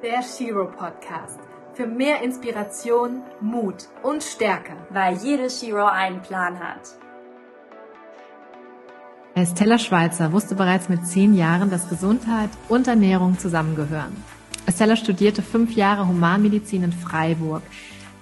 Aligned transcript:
Der 0.00 0.22
Shiro 0.22 0.66
Podcast. 0.66 1.40
Für 1.74 1.88
mehr 1.88 2.22
Inspiration, 2.22 3.22
Mut 3.40 3.88
und 4.04 4.22
Stärke. 4.22 4.74
Weil 4.90 5.16
jede 5.16 5.50
Shiro 5.50 5.86
einen 5.86 6.22
Plan 6.22 6.60
hat. 6.60 6.96
Estella 9.34 9.76
Schweizer 9.76 10.32
wusste 10.32 10.54
bereits 10.54 10.88
mit 10.88 11.04
zehn 11.04 11.34
Jahren, 11.34 11.68
dass 11.68 11.88
Gesundheit 11.88 12.50
und 12.68 12.86
Ernährung 12.86 13.40
zusammengehören. 13.40 14.16
Estella 14.66 14.94
studierte 14.94 15.42
fünf 15.42 15.74
Jahre 15.74 16.06
Humanmedizin 16.06 16.84
in 16.84 16.92
Freiburg, 16.92 17.62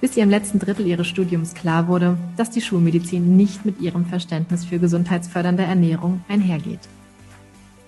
bis 0.00 0.16
ihr 0.16 0.22
im 0.22 0.30
letzten 0.30 0.58
Drittel 0.58 0.86
ihres 0.86 1.08
Studiums 1.08 1.52
klar 1.52 1.88
wurde, 1.88 2.16
dass 2.38 2.48
die 2.48 2.62
Schulmedizin 2.62 3.36
nicht 3.36 3.66
mit 3.66 3.82
ihrem 3.82 4.06
Verständnis 4.06 4.64
für 4.64 4.79
gesundheitsfördernde 4.79 5.64
Ernährung 5.64 6.24
einhergeht. 6.27 6.80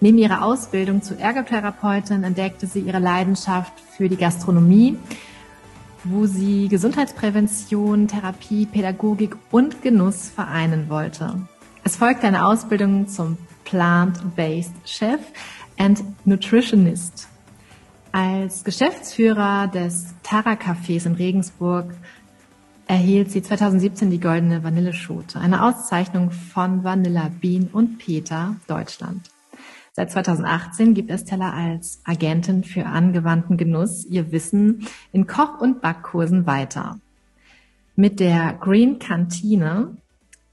Neben 0.01 0.19
ihrer 0.19 0.45
Ausbildung 0.45 1.03
zur 1.03 1.19
Ergotherapeutin 1.19 2.23
entdeckte 2.23 2.67
sie 2.67 2.81
ihre 2.81 3.00
Leidenschaft 3.00 3.72
für 3.96 4.09
die 4.09 4.17
Gastronomie, 4.17 4.96
wo 6.05 6.27
sie 6.27 6.68
Gesundheitsprävention, 6.68 8.07
Therapie, 8.07 8.67
Pädagogik 8.67 9.36
und 9.50 9.82
Genuss 9.82 10.29
vereinen 10.29 10.89
wollte. 10.89 11.35
Es 11.82 11.96
folgte 11.96 12.29
eine 12.29 12.46
Ausbildung 12.46 13.08
zum 13.08 13.39
Plant-Based 13.64 14.72
Chef 14.85 15.21
and 15.77 16.05
Nutritionist. 16.25 17.27
Als 18.13 18.63
Geschäftsführer 18.63 19.67
des 19.67 20.14
Tara 20.22 20.53
Cafés 20.53 21.07
in 21.07 21.14
Regensburg 21.14 21.93
erhielt 22.86 23.33
sie 23.33 23.43
2017 23.43 24.11
die 24.11 24.21
Goldene 24.21 24.63
Vanilleschote, 24.63 25.41
eine 25.41 25.64
Auszeichnung 25.64 26.30
von 26.30 26.85
Vanilla 26.85 27.30
Bean 27.41 27.69
und 27.72 27.99
Peter 27.99 28.55
Deutschland. 28.69 29.29
Seit 29.98 30.12
2018 30.12 30.94
gibt 30.94 31.11
Estella 31.11 31.52
als 31.52 32.00
Agentin 32.05 32.62
für 32.62 32.86
angewandten 32.86 33.56
Genuss 33.56 34.06
ihr 34.06 34.30
Wissen 34.30 34.86
in 35.10 35.27
Koch- 35.27 35.60
und 35.60 35.80
Backkursen 35.80 36.46
weiter. 36.46 37.00
Mit 37.96 38.20
der 38.20 38.56
Green 38.60 39.00
Kantine 39.00 39.96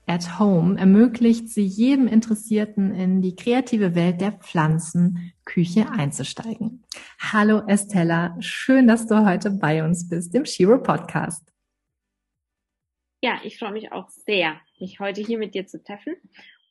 at 0.07 0.39
Home 0.39 0.79
ermöglicht 0.79 1.49
sie 1.49 1.63
jedem 1.63 2.07
Interessierten 2.07 2.91
in 2.95 3.21
die 3.21 3.35
kreative 3.35 3.93
Welt 3.93 4.19
der 4.19 4.31
Pflanzenküche 4.31 5.91
einzusteigen. 5.91 6.83
Hallo 7.19 7.61
Estella, 7.67 8.35
schön, 8.39 8.87
dass 8.87 9.05
du 9.05 9.27
heute 9.27 9.51
bei 9.51 9.83
uns 9.83 10.09
bist 10.09 10.33
im 10.33 10.45
Shiro 10.45 10.79
Podcast. 10.79 11.53
Ja, 13.23 13.39
ich 13.43 13.59
freue 13.59 13.73
mich 13.73 13.91
auch 13.91 14.09
sehr, 14.09 14.59
mich 14.79 14.99
heute 14.99 15.21
hier 15.21 15.37
mit 15.37 15.53
dir 15.53 15.67
zu 15.67 15.83
treffen 15.83 16.15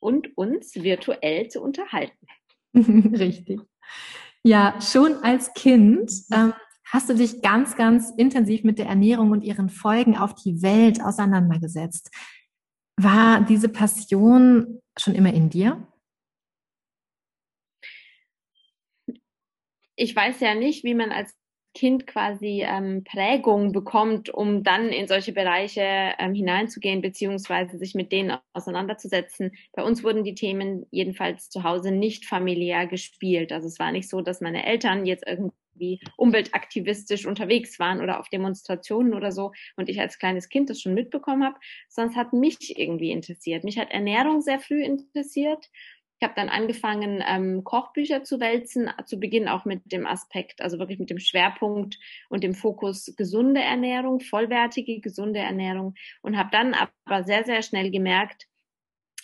und 0.01 0.37
uns 0.37 0.75
virtuell 0.75 1.47
zu 1.47 1.61
unterhalten. 1.61 2.27
Richtig. 3.19 3.61
Ja, 4.43 4.79
schon 4.81 5.15
als 5.23 5.53
Kind 5.53 6.11
ähm, 6.31 6.53
hast 6.85 7.09
du 7.09 7.15
dich 7.15 7.41
ganz, 7.41 7.75
ganz 7.75 8.11
intensiv 8.15 8.63
mit 8.63 8.77
der 8.77 8.87
Ernährung 8.87 9.31
und 9.31 9.43
ihren 9.43 9.69
Folgen 9.69 10.17
auf 10.17 10.35
die 10.35 10.61
Welt 10.61 11.01
auseinandergesetzt. 11.01 12.11
War 12.97 13.41
diese 13.41 13.69
Passion 13.69 14.81
schon 14.97 15.15
immer 15.15 15.33
in 15.33 15.49
dir? 15.49 15.87
Ich 19.95 20.15
weiß 20.15 20.41
ja 20.41 20.55
nicht, 20.55 20.83
wie 20.83 20.93
man 20.93 21.11
als 21.11 21.33
Kind 21.75 22.07
quasi 22.07 22.63
ähm, 22.65 23.03
Prägung 23.03 23.71
bekommt, 23.73 24.29
um 24.29 24.63
dann 24.63 24.89
in 24.89 25.07
solche 25.07 25.33
Bereiche 25.33 26.13
ähm, 26.17 26.33
hineinzugehen, 26.33 27.01
beziehungsweise 27.01 27.77
sich 27.77 27.93
mit 27.93 28.11
denen 28.11 28.37
auseinanderzusetzen. 28.53 29.51
Bei 29.73 29.83
uns 29.83 30.03
wurden 30.03 30.23
die 30.23 30.33
Themen 30.33 30.87
jedenfalls 30.89 31.49
zu 31.49 31.63
Hause 31.63 31.91
nicht 31.91 32.25
familiär 32.25 32.87
gespielt. 32.87 33.51
Also 33.51 33.67
es 33.67 33.77
war 33.77 33.91
nicht 33.91 34.09
so, 34.09 34.21
dass 34.21 34.41
meine 34.41 34.65
Eltern 34.65 35.05
jetzt 35.05 35.25
irgendwie 35.27 35.99
umweltaktivistisch 36.15 37.25
unterwegs 37.25 37.77
waren 37.79 38.01
oder 38.01 38.19
auf 38.21 38.29
Demonstrationen 38.29 39.13
oder 39.13 39.33
so 39.33 39.51
und 39.75 39.89
ich 39.89 39.99
als 39.99 40.17
kleines 40.17 40.47
Kind 40.47 40.69
das 40.69 40.81
schon 40.81 40.93
mitbekommen 40.93 41.43
habe, 41.43 41.57
es 41.89 41.97
hat 42.15 42.31
mich 42.31 42.79
irgendwie 42.79 43.11
interessiert. 43.11 43.65
Mich 43.65 43.77
hat 43.77 43.91
Ernährung 43.91 44.41
sehr 44.41 44.59
früh 44.59 44.81
interessiert 44.81 45.69
ich 46.19 46.25
habe 46.25 46.33
dann 46.35 46.49
angefangen, 46.49 47.21
ähm, 47.27 47.63
Kochbücher 47.63 48.23
zu 48.23 48.39
wälzen, 48.39 48.89
zu 49.05 49.19
Beginn 49.19 49.49
auch 49.49 49.65
mit 49.65 49.91
dem 49.91 50.07
Aspekt, 50.07 50.61
also 50.61 50.79
wirklich 50.79 50.99
mit 50.99 51.09
dem 51.09 51.19
Schwerpunkt 51.19 51.99
und 52.29 52.43
dem 52.43 52.53
Fokus 52.53 53.13
gesunde 53.17 53.61
Ernährung, 53.61 54.21
vollwertige, 54.21 55.01
gesunde 55.01 55.39
Ernährung 55.39 55.95
und 56.21 56.37
habe 56.37 56.49
dann 56.51 56.73
aber 56.73 57.23
sehr, 57.23 57.43
sehr 57.43 57.61
schnell 57.61 57.91
gemerkt, 57.91 58.47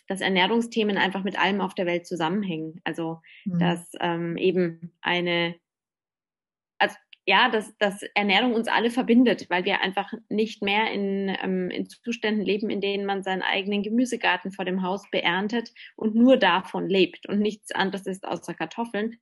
dass 0.07 0.19
Ernährungsthemen 0.19 0.97
einfach 0.97 1.23
mit 1.23 1.39
allem 1.39 1.61
auf 1.61 1.73
der 1.73 1.85
Welt 1.85 2.05
zusammenhängen. 2.05 2.81
Also 2.83 3.21
mhm. 3.45 3.59
dass 3.59 3.91
ähm, 4.01 4.35
eben 4.35 4.91
eine 5.01 5.55
ja, 7.31 7.47
dass, 7.47 7.73
dass 7.77 8.03
Ernährung 8.13 8.53
uns 8.55 8.67
alle 8.67 8.89
verbindet, 8.89 9.49
weil 9.49 9.63
wir 9.63 9.79
einfach 9.79 10.11
nicht 10.27 10.61
mehr 10.61 10.91
in, 10.91 11.33
ähm, 11.41 11.69
in 11.69 11.87
Zuständen 11.87 12.43
leben, 12.43 12.69
in 12.69 12.81
denen 12.81 13.05
man 13.05 13.23
seinen 13.23 13.41
eigenen 13.41 13.83
Gemüsegarten 13.83 14.51
vor 14.51 14.65
dem 14.65 14.83
Haus 14.83 15.09
beerntet 15.11 15.71
und 15.95 16.13
nur 16.13 16.35
davon 16.35 16.89
lebt 16.89 17.29
und 17.29 17.39
nichts 17.39 17.71
anderes 17.71 18.05
ist 18.05 18.27
außer 18.27 18.53
Kartoffeln, 18.53 19.15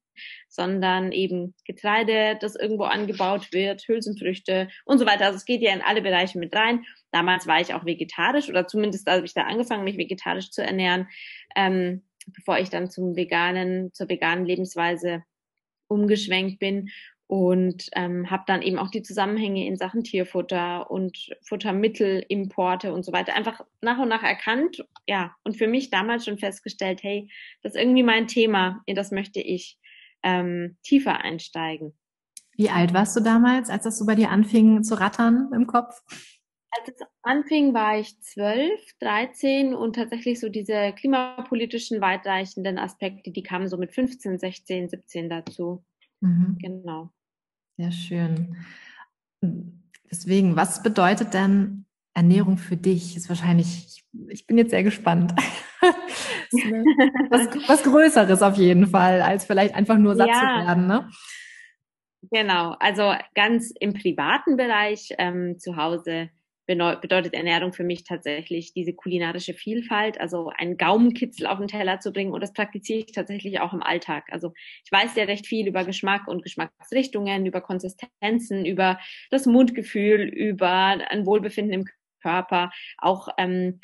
sondern 0.47 1.11
eben 1.11 1.53
Getreide, 1.65 2.35
das 2.41 2.55
irgendwo 2.55 2.85
angebaut 2.85 3.53
wird, 3.53 3.87
Hülsenfrüchte 3.87 4.69
und 4.85 4.97
so 4.97 5.05
weiter. 5.05 5.25
Also 5.25 5.37
es 5.37 5.45
geht 5.45 5.61
ja 5.61 5.71
in 5.71 5.83
alle 5.83 6.01
Bereiche 6.01 6.39
mit 6.39 6.55
rein. 6.55 6.85
Damals 7.11 7.45
war 7.45 7.61
ich 7.61 7.75
auch 7.75 7.85
vegetarisch 7.85 8.49
oder 8.49 8.65
zumindest 8.65 9.07
habe 9.07 9.27
ich 9.27 9.35
da 9.35 9.43
angefangen, 9.43 9.83
mich 9.83 9.99
vegetarisch 9.99 10.49
zu 10.49 10.63
ernähren, 10.63 11.07
ähm, 11.55 12.01
bevor 12.25 12.57
ich 12.57 12.71
dann 12.71 12.89
zum 12.89 13.15
veganen, 13.15 13.93
zur 13.93 14.09
veganen 14.09 14.47
Lebensweise 14.47 15.21
umgeschwenkt 15.87 16.57
bin 16.57 16.89
und 17.29 17.91
ähm, 17.95 18.31
habe 18.31 18.41
dann 18.47 18.63
eben 18.63 18.79
auch 18.79 18.89
die 18.89 19.03
Zusammenhänge 19.03 19.67
in 19.67 19.77
Sachen 19.77 20.03
Tierfutter 20.03 20.89
und 20.89 21.29
Futtermittelimporte 21.43 22.91
und 22.91 23.05
so 23.05 23.11
weiter 23.11 23.35
einfach 23.35 23.61
nach 23.81 23.99
und 23.99 24.09
nach 24.09 24.23
erkannt, 24.23 24.83
ja, 25.05 25.35
und 25.43 25.55
für 25.55 25.67
mich 25.67 25.91
damals 25.91 26.25
schon 26.25 26.39
festgestellt, 26.39 27.03
hey, 27.03 27.29
das 27.61 27.75
ist 27.75 27.79
irgendwie 27.79 28.01
mein 28.01 28.25
Thema, 28.27 28.81
in 28.87 28.95
das 28.95 29.11
möchte 29.11 29.41
ich 29.41 29.77
ähm, 30.23 30.77
tiefer 30.81 31.21
einsteigen. 31.21 31.93
Wie 32.57 32.71
alt 32.71 32.95
warst 32.95 33.15
du 33.15 33.19
damals, 33.19 33.69
als 33.69 33.83
das 33.83 33.99
so 33.99 34.07
bei 34.07 34.15
dir 34.15 34.31
anfing 34.31 34.81
zu 34.83 34.99
rattern 34.99 35.51
im 35.53 35.67
Kopf? 35.67 36.01
Als 36.71 36.87
es 36.87 37.07
anfing, 37.21 37.75
war 37.75 37.99
ich 37.99 38.19
zwölf, 38.21 38.81
dreizehn 38.99 39.75
und 39.75 39.95
tatsächlich 39.95 40.39
so 40.39 40.49
diese 40.49 40.93
klimapolitischen 40.93 42.01
weitreichenden 42.01 42.79
Aspekte, 42.79 43.29
die 43.29 43.43
kamen 43.43 43.67
so 43.67 43.77
mit 43.77 43.93
15, 43.93 44.39
16, 44.39 44.89
17 44.89 45.29
dazu. 45.29 45.83
Mhm. 46.21 46.57
Genau. 46.59 47.11
Sehr 47.79 47.91
schön. 47.93 48.57
Deswegen, 50.11 50.57
was 50.57 50.83
bedeutet 50.83 51.33
denn 51.33 51.85
Ernährung 52.13 52.57
für 52.57 52.75
dich? 52.75 53.15
Ist 53.15 53.29
wahrscheinlich, 53.29 54.03
ich 54.27 54.45
bin 54.45 54.57
jetzt 54.57 54.71
sehr 54.71 54.83
gespannt. 54.83 55.33
was, 55.81 57.47
was 57.69 57.83
Größeres 57.83 58.41
auf 58.41 58.57
jeden 58.57 58.87
Fall, 58.87 59.21
als 59.21 59.45
vielleicht 59.45 59.75
einfach 59.75 59.97
nur 59.97 60.17
satt 60.17 60.27
ja. 60.27 60.33
zu 60.33 60.67
werden, 60.67 60.87
ne? 60.87 61.09
Genau, 62.31 62.75
also 62.81 63.13
ganz 63.33 63.71
im 63.79 63.93
privaten 63.93 64.57
Bereich 64.57 65.13
ähm, 65.17 65.57
zu 65.57 65.77
Hause 65.77 66.31
bedeutet 66.75 67.33
Ernährung 67.33 67.73
für 67.73 67.83
mich 67.83 68.03
tatsächlich 68.03 68.73
diese 68.73 68.93
kulinarische 68.93 69.53
Vielfalt, 69.53 70.19
also 70.19 70.51
einen 70.55 70.77
Gaumenkitzel 70.77 71.47
auf 71.47 71.57
den 71.57 71.67
Teller 71.67 71.99
zu 71.99 72.11
bringen. 72.11 72.31
Und 72.31 72.41
das 72.41 72.53
praktiziere 72.53 72.99
ich 72.99 73.11
tatsächlich 73.11 73.59
auch 73.59 73.73
im 73.73 73.81
Alltag. 73.81 74.25
Also 74.31 74.53
ich 74.85 74.91
weiß 74.91 75.15
ja 75.15 75.23
recht 75.23 75.47
viel 75.47 75.67
über 75.67 75.83
Geschmack 75.83 76.27
und 76.27 76.43
Geschmacksrichtungen, 76.43 77.45
über 77.45 77.61
Konsistenzen, 77.61 78.65
über 78.65 78.99
das 79.31 79.45
Mundgefühl, 79.45 80.21
über 80.21 80.69
ein 81.09 81.25
Wohlbefinden 81.25 81.73
im 81.73 81.85
Körper, 82.21 82.71
auch 82.97 83.29
ähm, 83.37 83.79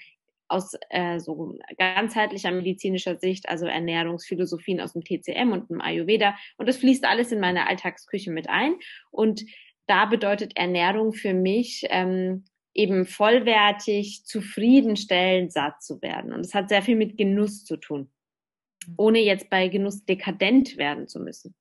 aus 0.47 0.73
äh, 0.89 1.19
so 1.19 1.57
ganzheitlicher 1.77 2.51
medizinischer 2.51 3.17
Sicht, 3.17 3.49
also 3.49 3.65
Ernährungsphilosophien 3.65 4.79
aus 4.79 4.93
dem 4.93 5.03
TCM 5.03 5.51
und 5.51 5.69
dem 5.69 5.81
Ayurveda. 5.81 6.35
Und 6.57 6.69
das 6.69 6.77
fließt 6.77 7.05
alles 7.05 7.31
in 7.31 7.39
meine 7.39 7.67
Alltagsküche 7.67 8.31
mit 8.31 8.47
ein. 8.47 8.75
Und 9.09 9.43
da 9.87 10.05
bedeutet 10.05 10.55
Ernährung 10.55 11.13
für 11.13 11.33
mich 11.33 11.85
ähm, 11.89 12.45
eben 12.75 13.05
vollwertig, 13.05 14.25
zufriedenstellend 14.25 15.51
satt 15.51 15.81
zu 15.81 16.01
werden. 16.01 16.33
Und 16.33 16.41
es 16.41 16.53
hat 16.53 16.69
sehr 16.69 16.81
viel 16.81 16.97
mit 16.97 17.17
Genuss 17.17 17.63
zu 17.63 17.77
tun, 17.77 18.11
mhm. 18.85 18.93
ohne 18.97 19.19
jetzt 19.19 19.49
bei 19.49 19.69
Genuss 19.69 20.05
dekadent 20.05 20.77
werden 20.77 21.07
zu 21.07 21.19
müssen. 21.19 21.55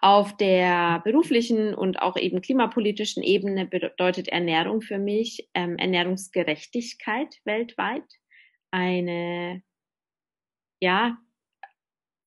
Auf 0.00 0.36
der 0.36 1.00
beruflichen 1.04 1.74
und 1.74 2.00
auch 2.00 2.16
eben 2.16 2.40
klimapolitischen 2.40 3.22
Ebene 3.22 3.66
bedeutet 3.66 4.28
Ernährung 4.28 4.80
für 4.80 4.98
mich 4.98 5.48
ähm, 5.54 5.76
Ernährungsgerechtigkeit 5.76 7.36
weltweit, 7.44 8.04
eine 8.70 9.62
ja 10.80 11.18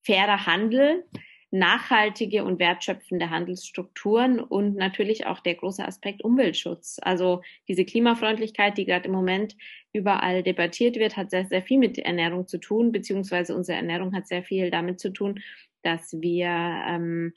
fairer 0.05 0.45
Handel, 0.45 1.03
nachhaltige 1.51 2.43
und 2.43 2.59
wertschöpfende 2.59 3.29
Handelsstrukturen 3.29 4.39
und 4.39 4.75
natürlich 4.75 5.25
auch 5.25 5.39
der 5.39 5.55
große 5.55 5.83
Aspekt 5.83 6.23
Umweltschutz. 6.23 6.99
Also 7.01 7.41
diese 7.67 7.85
Klimafreundlichkeit, 7.85 8.77
die 8.77 8.85
gerade 8.85 9.05
im 9.05 9.13
Moment 9.13 9.55
überall 9.91 10.43
debattiert 10.43 10.97
wird, 10.97 11.17
hat 11.17 11.31
sehr, 11.31 11.45
sehr 11.45 11.63
viel 11.63 11.79
mit 11.79 11.97
Ernährung 11.97 12.47
zu 12.47 12.59
tun, 12.59 12.91
beziehungsweise 12.91 13.55
unsere 13.55 13.77
Ernährung 13.77 14.13
hat 14.13 14.27
sehr 14.27 14.43
viel 14.43 14.69
damit 14.69 14.99
zu 14.99 15.11
tun, 15.11 15.39
dass 15.81 16.13
wir 16.21 16.47
ähm, 16.47 17.33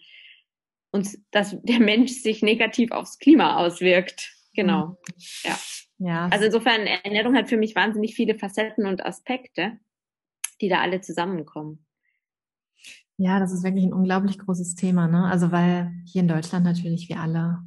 uns, 0.91 1.19
dass 1.31 1.57
der 1.63 1.81
Mensch 1.81 2.13
sich 2.13 2.43
negativ 2.43 2.91
aufs 2.91 3.19
Klima 3.19 3.57
auswirkt. 3.57 4.35
Genau. 4.55 4.89
Mhm. 4.89 4.97
Ja. 5.45 5.59
ja. 5.99 6.29
Also 6.31 6.47
insofern, 6.47 6.87
Ernährung 6.87 7.35
hat 7.35 7.49
für 7.49 7.57
mich 7.57 7.75
wahnsinnig 7.75 8.15
viele 8.15 8.39
Facetten 8.39 8.87
und 8.87 9.05
Aspekte, 9.07 9.79
die 10.61 10.69
da 10.69 10.81
alle 10.81 11.01
zusammenkommen. 11.01 11.87
Ja, 13.23 13.39
das 13.39 13.53
ist 13.53 13.63
wirklich 13.63 13.85
ein 13.85 13.93
unglaublich 13.93 14.37
großes 14.37 14.75
Thema, 14.75 15.07
ne? 15.07 15.27
Also 15.27 15.53
weil 15.53 15.93
hier 16.07 16.23
in 16.23 16.29
Deutschland 16.29 16.65
natürlich 16.65 17.09
wir 17.09 17.21
alle 17.21 17.63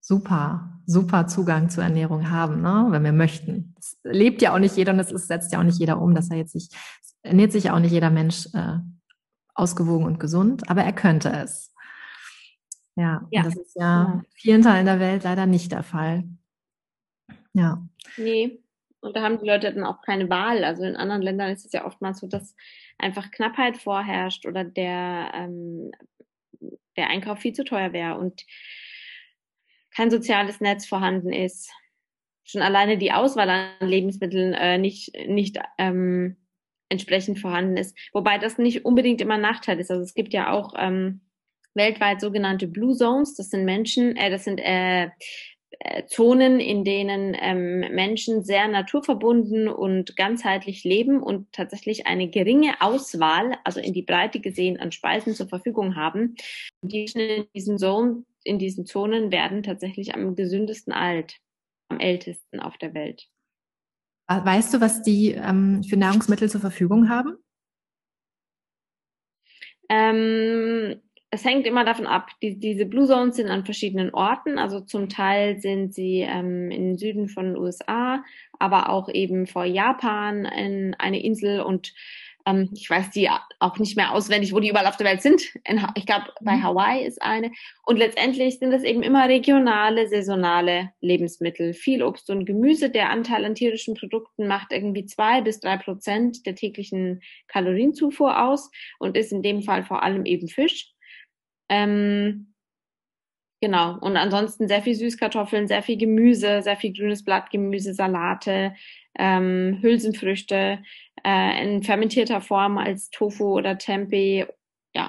super, 0.00 0.80
super 0.84 1.28
Zugang 1.28 1.70
zur 1.70 1.84
Ernährung 1.84 2.28
haben, 2.28 2.60
ne? 2.60 2.88
wenn 2.88 3.04
wir 3.04 3.12
möchten. 3.12 3.76
Es 3.78 3.96
lebt 4.02 4.42
ja 4.42 4.52
auch 4.52 4.58
nicht 4.58 4.76
jeder 4.76 4.92
und 4.92 4.98
es 4.98 5.10
setzt 5.28 5.52
ja 5.52 5.60
auch 5.60 5.62
nicht 5.62 5.78
jeder 5.78 6.00
um, 6.00 6.12
dass 6.12 6.28
er 6.30 6.38
jetzt 6.38 6.52
sich, 6.52 6.70
ernährt 7.22 7.52
sich 7.52 7.64
ja 7.64 7.74
auch 7.74 7.78
nicht 7.78 7.92
jeder 7.92 8.10
Mensch 8.10 8.48
äh, 8.52 8.78
ausgewogen 9.54 10.06
und 10.06 10.18
gesund, 10.18 10.68
aber 10.68 10.82
er 10.82 10.92
könnte 10.92 11.30
es. 11.30 11.72
Ja, 12.96 13.28
ja. 13.30 13.44
das 13.44 13.54
ist 13.54 13.76
ja 13.76 14.14
in 14.14 14.24
vielen 14.32 14.62
Teilen 14.62 14.86
der 14.86 14.98
Welt 14.98 15.22
leider 15.22 15.46
nicht 15.46 15.70
der 15.70 15.84
Fall. 15.84 16.24
Ja. 17.52 17.86
Nee, 18.16 18.60
und 19.00 19.16
da 19.16 19.22
haben 19.22 19.38
die 19.38 19.46
Leute 19.46 19.72
dann 19.72 19.84
auch 19.84 20.02
keine 20.02 20.28
Wahl. 20.28 20.64
Also 20.64 20.84
in 20.84 20.96
anderen 20.96 21.22
Ländern 21.22 21.50
ist 21.50 21.64
es 21.64 21.72
ja 21.72 21.86
oftmals 21.86 22.20
so, 22.20 22.26
dass 22.26 22.54
einfach 22.98 23.30
Knappheit 23.30 23.78
vorherrscht 23.78 24.46
oder 24.46 24.64
der, 24.64 25.32
ähm, 25.34 25.90
der 26.96 27.08
Einkauf 27.08 27.38
viel 27.38 27.54
zu 27.54 27.64
teuer 27.64 27.92
wäre 27.92 28.18
und 28.18 28.44
kein 29.94 30.10
soziales 30.10 30.60
Netz 30.60 30.86
vorhanden 30.86 31.32
ist. 31.32 31.70
Schon 32.44 32.62
alleine 32.62 32.98
die 32.98 33.12
Auswahl 33.12 33.48
an 33.48 33.88
Lebensmitteln 33.88 34.54
äh, 34.54 34.78
nicht, 34.78 35.12
nicht 35.26 35.58
ähm, 35.78 36.36
entsprechend 36.88 37.38
vorhanden 37.38 37.76
ist. 37.76 37.96
Wobei 38.12 38.38
das 38.38 38.58
nicht 38.58 38.84
unbedingt 38.84 39.20
immer 39.20 39.38
Nachteil 39.38 39.78
ist. 39.80 39.90
Also 39.90 40.02
es 40.02 40.14
gibt 40.14 40.32
ja 40.32 40.52
auch 40.52 40.74
ähm, 40.76 41.22
weltweit 41.74 42.20
sogenannte 42.20 42.66
Blue 42.66 42.94
Zones. 42.94 43.36
Das 43.36 43.50
sind 43.50 43.64
Menschen, 43.64 44.16
äh, 44.16 44.30
das 44.30 44.44
sind 44.44 44.58
äh, 44.58 45.08
Zonen, 46.08 46.60
in 46.60 46.84
denen 46.84 47.36
ähm, 47.40 47.80
Menschen 47.94 48.42
sehr 48.42 48.68
naturverbunden 48.68 49.68
und 49.68 50.16
ganzheitlich 50.16 50.84
leben 50.84 51.22
und 51.22 51.52
tatsächlich 51.52 52.06
eine 52.06 52.28
geringe 52.28 52.80
Auswahl, 52.80 53.56
also 53.64 53.80
in 53.80 53.92
die 53.92 54.02
Breite 54.02 54.40
gesehen, 54.40 54.78
an 54.78 54.92
Speisen 54.92 55.34
zur 55.34 55.48
Verfügung 55.48 55.96
haben. 55.96 56.34
Die 56.82 56.98
Menschen 56.98 57.20
in 57.20 57.46
diesen 57.54 57.78
Zonen, 57.78 58.26
in 58.44 58.58
diesen 58.58 58.84
Zonen 58.84 59.30
werden 59.30 59.62
tatsächlich 59.62 60.14
am 60.14 60.34
gesündesten 60.34 60.92
alt, 60.92 61.38
am 61.88 62.00
ältesten 62.00 62.60
auf 62.60 62.76
der 62.76 62.92
Welt. 62.94 63.28
Weißt 64.26 64.74
du, 64.74 64.80
was 64.80 65.02
die 65.02 65.32
ähm, 65.32 65.82
für 65.82 65.96
Nahrungsmittel 65.96 66.48
zur 66.48 66.60
Verfügung 66.60 67.08
haben? 67.08 67.36
Ähm, 69.88 71.00
es 71.30 71.44
hängt 71.44 71.66
immer 71.66 71.84
davon 71.84 72.06
ab. 72.06 72.30
Die, 72.42 72.58
diese 72.58 72.86
Blue 72.86 73.06
Zones 73.06 73.36
sind 73.36 73.48
an 73.48 73.64
verschiedenen 73.64 74.12
Orten. 74.12 74.58
Also 74.58 74.80
zum 74.80 75.08
Teil 75.08 75.60
sind 75.60 75.94
sie 75.94 76.20
ähm, 76.20 76.70
im 76.70 76.96
Süden 76.98 77.28
von 77.28 77.46
den 77.46 77.56
USA, 77.56 78.24
aber 78.58 78.88
auch 78.88 79.08
eben 79.08 79.46
vor 79.46 79.64
Japan 79.64 80.44
in 80.44 80.94
eine 80.98 81.22
Insel 81.22 81.60
und 81.60 81.92
ähm, 82.46 82.70
ich 82.74 82.88
weiß 82.88 83.10
die 83.10 83.28
auch 83.58 83.78
nicht 83.78 83.96
mehr 83.96 84.12
auswendig, 84.12 84.52
wo 84.52 84.60
die 84.60 84.70
überall 84.70 84.86
auf 84.86 84.96
der 84.96 85.06
Welt 85.06 85.22
sind. 85.22 85.42
In, 85.64 85.84
ich 85.94 86.06
glaube, 86.06 86.32
bei 86.40 86.56
mhm. 86.56 86.62
Hawaii 86.62 87.06
ist 87.06 87.22
eine. 87.22 87.52
Und 87.84 87.98
letztendlich 87.98 88.58
sind 88.58 88.70
das 88.70 88.82
eben 88.82 89.02
immer 89.02 89.28
regionale, 89.28 90.08
saisonale 90.08 90.90
Lebensmittel. 91.00 91.74
Viel 91.74 92.02
Obst 92.02 92.30
und 92.30 92.46
Gemüse. 92.46 92.90
Der 92.90 93.10
Anteil 93.10 93.44
an 93.44 93.54
tierischen 93.54 93.94
Produkten 93.94 94.46
macht 94.46 94.72
irgendwie 94.72 95.06
zwei 95.06 95.42
bis 95.42 95.60
drei 95.60 95.76
Prozent 95.76 96.46
der 96.46 96.54
täglichen 96.54 97.20
Kalorienzufuhr 97.48 98.42
aus 98.42 98.70
und 98.98 99.16
ist 99.16 99.32
in 99.32 99.42
dem 99.42 99.62
Fall 99.62 99.84
vor 99.84 100.02
allem 100.02 100.24
eben 100.24 100.48
Fisch. 100.48 100.94
Ähm, 101.70 102.52
genau. 103.62 103.96
Und 104.00 104.16
ansonsten 104.16 104.68
sehr 104.68 104.82
viel 104.82 104.94
Süßkartoffeln, 104.94 105.68
sehr 105.68 105.82
viel 105.82 105.96
Gemüse, 105.96 106.62
sehr 106.62 106.76
viel 106.76 106.92
grünes 106.92 107.24
Blattgemüse, 107.24 107.94
Salate, 107.94 108.74
ähm, 109.18 109.78
Hülsenfrüchte 109.80 110.82
äh, 111.24 111.64
in 111.64 111.82
fermentierter 111.82 112.40
Form 112.40 112.76
als 112.76 113.10
Tofu 113.10 113.56
oder 113.56 113.78
Tempeh. 113.78 114.46
Ja, 114.94 115.08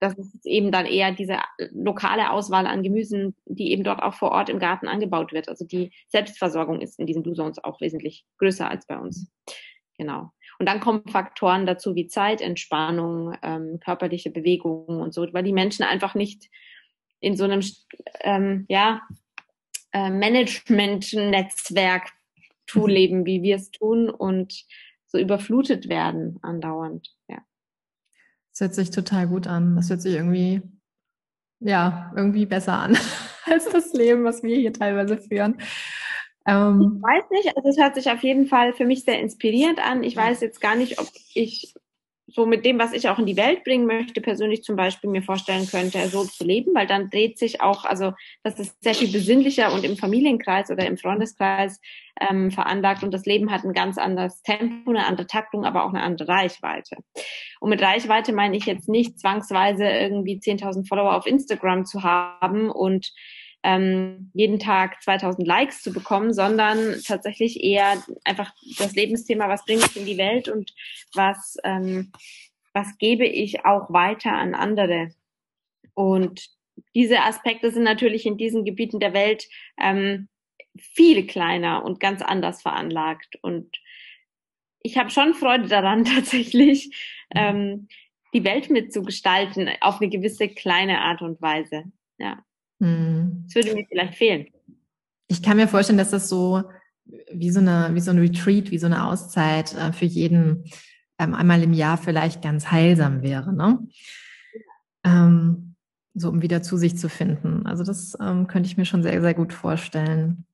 das 0.00 0.16
ist 0.18 0.46
eben 0.46 0.70
dann 0.70 0.86
eher 0.86 1.12
diese 1.12 1.38
lokale 1.72 2.30
Auswahl 2.30 2.66
an 2.66 2.82
Gemüsen, 2.84 3.34
die 3.46 3.72
eben 3.72 3.84
dort 3.84 4.02
auch 4.02 4.14
vor 4.14 4.30
Ort 4.30 4.50
im 4.50 4.60
Garten 4.60 4.86
angebaut 4.88 5.32
wird. 5.32 5.48
Also 5.48 5.66
die 5.66 5.92
Selbstversorgung 6.08 6.80
ist 6.80 6.98
in 7.00 7.06
diesen 7.06 7.24
Blue 7.24 7.34
Zones 7.34 7.62
auch 7.62 7.80
wesentlich 7.80 8.24
größer 8.38 8.70
als 8.70 8.86
bei 8.86 8.98
uns. 8.98 9.30
Genau. 9.98 10.30
Und 10.58 10.68
dann 10.68 10.80
kommen 10.80 11.06
Faktoren 11.08 11.66
dazu 11.66 11.94
wie 11.94 12.06
Zeit, 12.06 12.40
Entspannung, 12.40 13.36
ähm, 13.42 13.78
körperliche 13.82 14.30
Bewegung 14.30 15.00
und 15.00 15.12
so, 15.12 15.26
weil 15.32 15.44
die 15.44 15.52
Menschen 15.52 15.84
einfach 15.84 16.14
nicht 16.14 16.48
in 17.20 17.36
so 17.36 17.44
einem 17.44 17.62
ähm, 18.20 18.66
ja, 18.68 19.02
äh, 19.92 20.10
Management-Netzwerk 20.10 22.10
leben, 22.86 23.26
wie 23.26 23.42
wir 23.42 23.56
es 23.56 23.70
tun 23.70 24.08
und 24.08 24.64
so 25.06 25.18
überflutet 25.18 25.88
werden 25.88 26.38
andauernd. 26.42 27.14
Ja. 27.28 27.38
Das 28.50 28.60
hört 28.60 28.74
sich 28.74 28.90
total 28.90 29.28
gut 29.28 29.46
an. 29.46 29.76
Das 29.76 29.90
hört 29.90 30.00
sich 30.00 30.14
irgendwie, 30.14 30.62
ja, 31.60 32.12
irgendwie 32.16 32.46
besser 32.46 32.78
an 32.78 32.96
als 33.44 33.68
das 33.68 33.92
Leben, 33.92 34.24
was 34.24 34.42
wir 34.42 34.56
hier 34.56 34.72
teilweise 34.72 35.18
führen. 35.18 35.58
Ähm, 36.46 36.96
ich 36.96 37.02
weiß 37.02 37.30
nicht, 37.30 37.56
also 37.56 37.68
es 37.68 37.78
hört 37.78 37.94
sich 37.94 38.10
auf 38.10 38.22
jeden 38.22 38.46
Fall 38.46 38.72
für 38.72 38.84
mich 38.84 39.04
sehr 39.04 39.20
inspirierend 39.20 39.78
an. 39.78 40.02
Ich 40.02 40.16
weiß 40.16 40.40
jetzt 40.40 40.60
gar 40.60 40.76
nicht, 40.76 41.00
ob 41.00 41.08
ich 41.34 41.74
so 42.34 42.46
mit 42.46 42.64
dem, 42.64 42.78
was 42.78 42.92
ich 42.92 43.08
auch 43.08 43.18
in 43.18 43.26
die 43.26 43.36
Welt 43.36 43.64
bringen 43.64 43.86
möchte, 43.86 44.20
persönlich 44.20 44.62
zum 44.62 44.76
Beispiel 44.76 45.10
mir 45.10 45.22
vorstellen 45.22 45.66
könnte, 45.66 46.06
so 46.08 46.24
zu 46.24 46.44
leben, 46.44 46.74
weil 46.74 46.86
dann 46.86 47.10
dreht 47.10 47.38
sich 47.38 47.60
auch, 47.60 47.84
also 47.84 48.12
das 48.42 48.58
ist 48.58 48.82
sehr 48.82 48.94
viel 48.94 49.12
besinnlicher 49.12 49.72
und 49.72 49.84
im 49.84 49.96
Familienkreis 49.96 50.70
oder 50.70 50.86
im 50.86 50.96
Freundeskreis 50.96 51.80
ähm, 52.20 52.50
veranlagt 52.50 53.02
und 53.02 53.12
das 53.12 53.26
Leben 53.26 53.50
hat 53.50 53.64
ein 53.64 53.72
ganz 53.72 53.98
anderes 53.98 54.42
Tempo, 54.42 54.90
eine 54.90 55.06
andere 55.06 55.26
Taktung, 55.26 55.64
aber 55.64 55.84
auch 55.84 55.90
eine 55.90 56.02
andere 56.02 56.28
Reichweite. 56.28 56.96
Und 57.60 57.70
mit 57.70 57.82
Reichweite 57.82 58.32
meine 58.32 58.56
ich 58.56 58.66
jetzt 58.66 58.88
nicht 58.88 59.18
zwangsweise 59.18 59.84
irgendwie 59.84 60.38
10.000 60.38 60.88
Follower 60.88 61.14
auf 61.14 61.26
Instagram 61.26 61.84
zu 61.84 62.02
haben 62.02 62.70
und 62.70 63.12
ähm, 63.62 64.30
jeden 64.34 64.58
Tag 64.58 65.02
2000 65.02 65.46
Likes 65.46 65.82
zu 65.82 65.92
bekommen, 65.92 66.34
sondern 66.34 67.00
tatsächlich 67.06 67.62
eher 67.62 68.02
einfach 68.24 68.52
das 68.78 68.94
Lebensthema, 68.94 69.48
was 69.48 69.64
bringe 69.64 69.82
ich 69.84 69.96
in 69.96 70.06
die 70.06 70.18
Welt 70.18 70.48
und 70.48 70.74
was, 71.14 71.56
ähm, 71.64 72.12
was 72.72 72.98
gebe 72.98 73.26
ich 73.26 73.64
auch 73.64 73.92
weiter 73.92 74.32
an 74.32 74.54
andere. 74.54 75.10
Und 75.94 76.48
diese 76.94 77.20
Aspekte 77.20 77.70
sind 77.70 77.84
natürlich 77.84 78.26
in 78.26 78.36
diesen 78.36 78.64
Gebieten 78.64 78.98
der 78.98 79.12
Welt 79.12 79.46
ähm, 79.78 80.28
viel 80.78 81.26
kleiner 81.26 81.84
und 81.84 82.00
ganz 82.00 82.22
anders 82.22 82.62
veranlagt. 82.62 83.38
Und 83.42 83.78
ich 84.82 84.98
habe 84.98 85.10
schon 85.10 85.34
Freude 85.34 85.68
daran, 85.68 86.04
tatsächlich 86.04 86.90
ähm, 87.34 87.88
die 88.34 88.44
Welt 88.44 88.70
mitzugestalten 88.70 89.70
auf 89.80 90.00
eine 90.00 90.10
gewisse 90.10 90.48
kleine 90.48 91.00
Art 91.02 91.22
und 91.22 91.40
Weise. 91.40 91.84
Ja. 92.18 92.44
Hm. 92.82 93.44
Das 93.46 93.54
würde 93.54 93.74
mir 93.74 93.86
vielleicht 93.86 94.16
fehlen. 94.16 94.46
Ich 95.28 95.40
kann 95.42 95.56
mir 95.56 95.68
vorstellen, 95.68 95.98
dass 95.98 96.10
das 96.10 96.28
so 96.28 96.64
wie 97.32 97.50
so 97.50 97.60
eine, 97.60 97.90
wie 97.94 98.00
so 98.00 98.10
ein 98.10 98.18
Retreat, 98.18 98.70
wie 98.70 98.78
so 98.78 98.86
eine 98.86 99.06
Auszeit 99.06 99.74
äh, 99.74 99.92
für 99.92 100.04
jeden 100.04 100.64
ähm, 101.18 101.34
einmal 101.34 101.62
im 101.62 101.72
Jahr 101.72 101.96
vielleicht 101.96 102.42
ganz 102.42 102.70
heilsam 102.70 103.22
wäre, 103.22 103.52
ne? 103.52 103.78
Ähm, 105.04 105.76
so 106.14 106.28
um 106.28 106.42
wieder 106.42 106.62
zu 106.62 106.76
sich 106.76 106.98
zu 106.98 107.08
finden. 107.08 107.66
Also 107.66 107.84
das 107.84 108.16
ähm, 108.20 108.46
könnte 108.46 108.66
ich 108.66 108.76
mir 108.76 108.84
schon 108.84 109.02
sehr, 109.02 109.20
sehr 109.20 109.34
gut 109.34 109.52
vorstellen. 109.52 110.44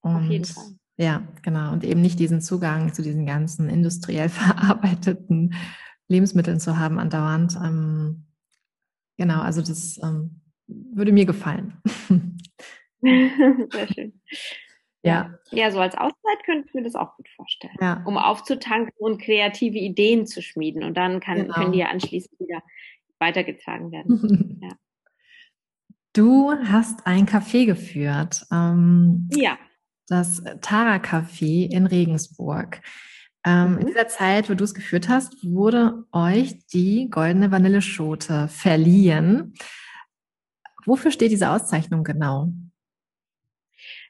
Und, 0.00 0.16
Auf 0.16 0.24
jeden 0.24 0.44
Fall. 0.44 0.64
Ja, 0.96 1.26
genau. 1.42 1.72
Und 1.72 1.82
eben 1.82 2.00
nicht 2.00 2.20
diesen 2.20 2.40
Zugang 2.40 2.92
zu 2.92 3.02
diesen 3.02 3.26
ganzen 3.26 3.68
industriell 3.68 4.28
verarbeiteten 4.28 5.54
Lebensmitteln 6.08 6.60
zu 6.60 6.78
haben 6.78 6.98
andauernd. 6.98 7.56
Ähm, 7.56 8.26
genau, 9.16 9.40
also 9.40 9.62
das 9.62 9.98
ähm, 10.02 10.42
würde 10.66 11.12
mir 11.12 11.26
gefallen. 11.26 11.80
Sehr 13.00 13.88
schön. 13.92 14.20
Ja. 15.04 15.38
Ja, 15.50 15.70
so 15.70 15.80
als 15.80 15.94
Auszeit 15.94 16.44
könnte 16.46 16.66
ich 16.66 16.72
mir 16.72 16.82
das 16.82 16.94
auch 16.94 17.14
gut 17.16 17.28
vorstellen. 17.36 17.76
Ja. 17.78 18.02
Um 18.06 18.16
aufzutanken 18.16 18.94
und 18.96 19.20
kreative 19.20 19.76
Ideen 19.76 20.26
zu 20.26 20.40
schmieden. 20.40 20.82
Und 20.82 20.96
dann 20.96 21.20
kann, 21.20 21.36
genau. 21.36 21.52
können 21.52 21.72
die 21.72 21.80
ja 21.80 21.88
anschließend 21.88 22.40
wieder 22.40 22.62
weitergetragen 23.18 23.92
werden. 23.92 24.60
ja. 24.62 24.70
Du 26.14 26.52
hast 26.52 27.06
ein 27.06 27.26
Café 27.26 27.66
geführt. 27.66 28.46
Ähm, 28.50 29.28
ja. 29.34 29.58
Das 30.08 30.42
Tara 30.62 30.96
Café 30.96 31.70
in 31.70 31.86
Regensburg. 31.86 32.80
Ähm, 33.44 33.72
mhm. 33.72 33.78
In 33.80 33.86
dieser 33.88 34.08
Zeit, 34.08 34.48
wo 34.48 34.54
du 34.54 34.64
es 34.64 34.72
geführt 34.72 35.08
hast, 35.10 35.44
wurde 35.44 36.04
euch 36.12 36.66
die 36.68 37.10
goldene 37.10 37.50
Vanilleschote 37.50 38.48
verliehen. 38.48 39.52
Wofür 40.86 41.10
steht 41.10 41.30
diese 41.30 41.50
Auszeichnung 41.50 42.04
genau? 42.04 42.48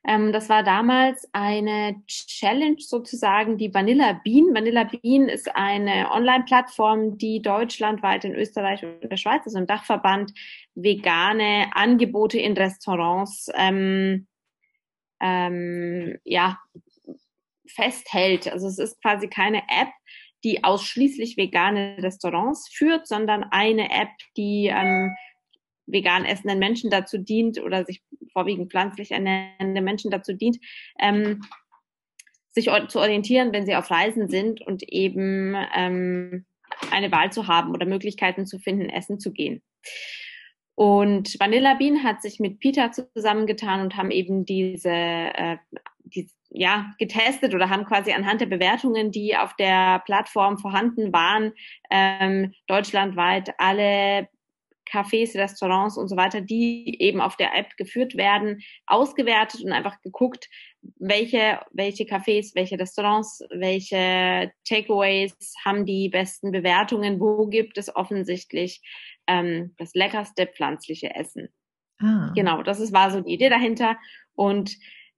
Ähm, 0.06 0.32
das 0.32 0.48
war 0.50 0.62
damals 0.62 1.26
eine 1.32 2.02
Challenge 2.06 2.76
sozusagen, 2.78 3.56
die 3.56 3.72
Vanilla 3.72 4.20
Bean. 4.22 4.54
Vanilla 4.54 4.84
Bean 4.84 5.28
ist 5.28 5.54
eine 5.56 6.10
Online-Plattform, 6.10 7.16
die 7.16 7.40
deutschlandweit 7.40 8.24
in 8.24 8.34
Österreich 8.34 8.84
und 8.84 9.10
der 9.10 9.16
Schweiz, 9.16 9.42
also 9.46 9.58
im 9.58 9.66
Dachverband, 9.66 10.32
vegane 10.74 11.70
Angebote 11.74 12.38
in 12.38 12.52
Restaurants 12.52 13.48
ähm, 13.54 14.26
ähm, 15.20 16.18
ja, 16.24 16.58
festhält. 17.66 18.46
Also 18.52 18.68
es 18.68 18.78
ist 18.78 19.00
quasi 19.00 19.28
keine 19.28 19.62
App, 19.68 19.88
die 20.44 20.62
ausschließlich 20.64 21.38
vegane 21.38 21.96
Restaurants 22.00 22.68
führt, 22.68 23.06
sondern 23.06 23.44
eine 23.44 23.90
App, 23.90 24.10
die 24.36 24.66
ähm, 24.66 25.14
vegan 25.86 26.24
essenden 26.24 26.58
Menschen 26.58 26.90
dazu 26.90 27.18
dient 27.18 27.60
oder 27.60 27.84
sich 27.84 28.02
vorwiegend 28.32 28.70
pflanzlich 28.70 29.10
ernährende 29.12 29.80
Menschen 29.80 30.10
dazu 30.10 30.32
dient, 30.32 30.58
ähm, 30.98 31.42
sich 32.52 32.70
zu 32.88 33.00
orientieren, 33.00 33.52
wenn 33.52 33.66
sie 33.66 33.74
auf 33.74 33.90
Reisen 33.90 34.28
sind 34.28 34.60
und 34.60 34.82
eben 34.84 35.56
ähm, 35.74 36.46
eine 36.90 37.10
Wahl 37.12 37.32
zu 37.32 37.48
haben 37.48 37.72
oder 37.72 37.86
Möglichkeiten 37.86 38.46
zu 38.46 38.58
finden, 38.58 38.88
essen 38.88 39.18
zu 39.18 39.32
gehen. 39.32 39.62
Und 40.76 41.36
Vanilla 41.38 41.74
Bean 41.74 42.02
hat 42.02 42.22
sich 42.22 42.40
mit 42.40 42.58
Peter 42.58 42.90
zusammengetan 42.90 43.80
und 43.80 43.96
haben 43.96 44.10
eben 44.10 44.44
diese, 44.44 44.90
äh, 44.90 45.56
die, 46.00 46.28
ja, 46.50 46.92
getestet 46.98 47.54
oder 47.54 47.70
haben 47.70 47.84
quasi 47.84 48.12
anhand 48.12 48.40
der 48.40 48.46
Bewertungen, 48.46 49.12
die 49.12 49.36
auf 49.36 49.54
der 49.54 50.00
Plattform 50.04 50.58
vorhanden 50.58 51.12
waren, 51.12 51.52
ähm, 51.90 52.54
deutschlandweit 52.66 53.54
alle 53.58 54.28
Cafés, 54.90 55.34
Restaurants 55.34 55.96
und 55.96 56.08
so 56.08 56.16
weiter, 56.16 56.40
die 56.40 57.00
eben 57.00 57.20
auf 57.20 57.36
der 57.36 57.56
App 57.56 57.76
geführt 57.76 58.16
werden, 58.16 58.60
ausgewertet 58.86 59.62
und 59.62 59.72
einfach 59.72 60.00
geguckt, 60.02 60.48
welche, 60.98 61.60
welche 61.72 62.04
Cafés, 62.04 62.54
welche 62.54 62.78
Restaurants, 62.78 63.42
welche 63.50 64.52
Takeaways 64.68 65.34
haben 65.64 65.86
die 65.86 66.08
besten 66.08 66.50
Bewertungen, 66.50 67.20
wo 67.20 67.46
gibt 67.46 67.78
es 67.78 67.94
offensichtlich 67.94 68.82
ähm, 69.26 69.74
das 69.78 69.94
leckerste 69.94 70.46
pflanzliche 70.46 71.14
Essen. 71.14 71.48
Ah. 71.98 72.32
Genau, 72.34 72.62
das 72.62 72.80
ist, 72.80 72.92
war 72.92 73.10
so 73.10 73.20
die 73.20 73.34
Idee 73.34 73.48
dahinter. 73.48 73.96
Und 74.34 74.76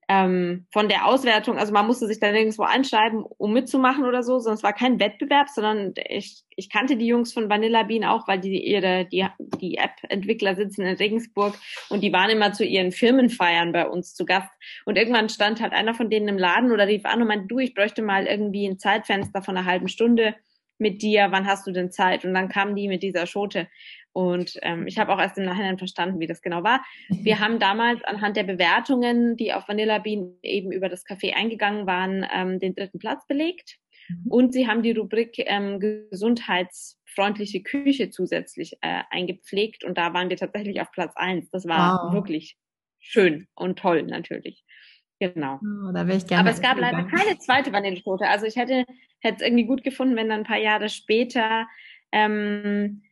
ähm, 0.09 0.67
von 0.71 0.89
der 0.89 1.07
Auswertung, 1.07 1.59
also 1.59 1.73
man 1.73 1.87
musste 1.87 2.07
sich 2.07 2.21
da 2.21 2.31
nirgendwo 2.31 2.63
einschreiben, 2.63 3.25
um 3.25 3.53
mitzumachen 3.53 4.05
oder 4.05 4.23
so, 4.23 4.39
sondern 4.39 4.57
es 4.57 4.63
war 4.63 4.73
kein 4.73 5.01
Wettbewerb, 5.01 5.49
sondern 5.49 5.95
ich, 6.09 6.45
ich 6.55 6.71
kannte 6.71 6.97
die 6.97 7.09
Jungs 7.09 7.33
von 7.33 7.51
Vanilla 7.51 7.83
Bean 7.83 8.05
auch, 8.05 8.29
weil 8.29 8.39
die 8.39 8.65
ihre, 8.65 9.07
die, 9.07 9.27
die 9.61 9.79
App-Entwickler 9.79 10.55
sitzen 10.55 10.83
in 10.83 10.97
Regensburg 10.97 11.59
und 11.89 12.03
die 12.03 12.13
waren 12.13 12.31
immer 12.31 12.53
zu 12.53 12.65
ihren 12.65 12.93
Firmenfeiern 12.93 13.73
bei 13.73 13.89
uns 13.89 14.15
zu 14.15 14.25
Gast. 14.25 14.51
Und 14.85 14.97
irgendwann 14.97 15.29
stand 15.29 15.61
halt 15.61 15.73
einer 15.73 15.95
von 15.95 16.09
denen 16.09 16.29
im 16.29 16.39
Laden 16.39 16.71
oder 16.71 16.87
rief 16.87 17.05
an 17.05 17.21
und 17.21 17.29
meinte, 17.29 17.49
du, 17.49 17.59
ich 17.59 17.75
bräuchte 17.75 18.03
mal 18.03 18.27
irgendwie 18.27 18.67
ein 18.67 18.79
Zeitfenster 18.79 19.43
von 19.43 19.57
einer 19.57 19.67
halben 19.67 19.89
Stunde 19.89 20.37
mit 20.79 21.03
dir, 21.03 21.29
wann 21.31 21.47
hast 21.47 21.67
du 21.67 21.73
denn 21.73 21.91
Zeit? 21.91 22.25
Und 22.25 22.35
dann 22.35 22.49
kamen 22.49 22.77
die 22.77 22.89
mit 22.89 23.03
dieser 23.03 23.27
Schote. 23.27 23.69
Und 24.17 24.59
ähm, 24.63 24.87
ich 24.87 24.97
habe 24.97 25.13
auch 25.13 25.19
erst 25.19 25.37
im 25.37 25.45
Nachhinein 25.45 25.77
verstanden, 25.77 26.21
wie 26.21 26.27
das 26.27 26.41
genau 26.41 26.65
war. 26.65 26.83
Wir 27.11 27.39
haben 27.39 27.59
damals 27.59 28.03
anhand 28.05 28.39
der 28.39 28.45
Bewertungen, 28.45 29.37
die 29.37 29.53
auf 29.53 29.69
Vanilla 29.69 29.99
Bean 29.99 30.39
eben 30.43 30.73
über 30.73 30.89
das 30.89 31.05
Café 31.05 31.35
eingegangen 31.35 31.87
waren, 31.87 32.27
ähm, 32.35 32.59
den 32.59 32.75
dritten 32.75 32.99
Platz 32.99 33.27
belegt. 33.27 33.77
Mhm. 34.09 34.33
Und 34.33 34.53
sie 34.55 34.67
haben 34.67 34.83
die 34.83 34.93
Rubrik 34.93 35.35
ähm, 35.37 35.81
gesundheitsfreundliche 35.81 37.63
Küche 37.63 38.09
zusätzlich 38.09 38.79
äh, 38.81 39.03
eingepflegt. 39.11 39.85
Und 39.85 39.99
da 39.99 40.15
waren 40.15 40.31
wir 40.31 40.39
tatsächlich 40.39 40.81
auf 40.81 40.91
Platz 40.93 41.13
eins. 41.17 41.51
Das 41.51 41.69
war 41.69 42.07
wow. 42.07 42.15
wirklich 42.15 42.57
schön 42.99 43.49
und 43.55 43.79
toll 43.79 44.03
natürlich. 44.05 44.65
Genau. 45.21 45.61
Oh, 45.61 45.93
da 45.93 46.07
wäre 46.07 46.17
ich 46.17 46.27
gerne. 46.27 46.41
Aber 46.41 46.51
es 46.53 46.63
gab 46.63 46.79
leider 46.79 47.05
keine 47.05 47.37
zweite 47.37 47.71
Vanilleschote. 47.71 48.27
Also 48.27 48.47
ich 48.47 48.57
hätte 48.57 48.87
hätte 49.21 49.37
es 49.37 49.43
irgendwie 49.43 49.67
gut 49.67 49.83
gefunden, 49.83 50.17
wenn 50.17 50.31
dann 50.31 50.41
ein 50.41 50.47
paar 50.47 50.57
Jahre 50.57 50.89
später 50.89 51.67
ähm, 52.13 53.03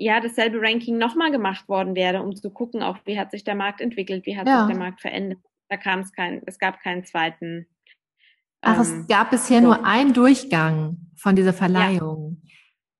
ja 0.00 0.18
dasselbe 0.20 0.60
Ranking 0.60 0.96
nochmal 0.98 1.30
gemacht 1.30 1.68
worden 1.68 1.94
wäre, 1.94 2.22
um 2.22 2.34
zu 2.34 2.50
gucken, 2.50 2.82
auch 2.82 2.96
wie 3.04 3.18
hat 3.18 3.30
sich 3.30 3.44
der 3.44 3.54
Markt 3.54 3.80
entwickelt, 3.80 4.24
wie 4.26 4.36
hat 4.36 4.48
ja. 4.48 4.60
sich 4.60 4.74
der 4.74 4.78
Markt 4.78 5.00
verändert. 5.00 5.38
Da 5.68 5.76
kam 5.76 6.00
es 6.00 6.12
kein, 6.12 6.42
es 6.46 6.58
gab 6.58 6.80
keinen 6.80 7.04
zweiten. 7.04 7.66
Ach, 8.62 8.76
ähm, 8.76 8.80
es 8.80 9.06
gab 9.08 9.30
bisher 9.30 9.60
so. 9.60 9.66
nur 9.66 9.84
einen 9.84 10.14
Durchgang 10.14 10.96
von 11.16 11.36
dieser 11.36 11.52
Verleihung. 11.52 12.42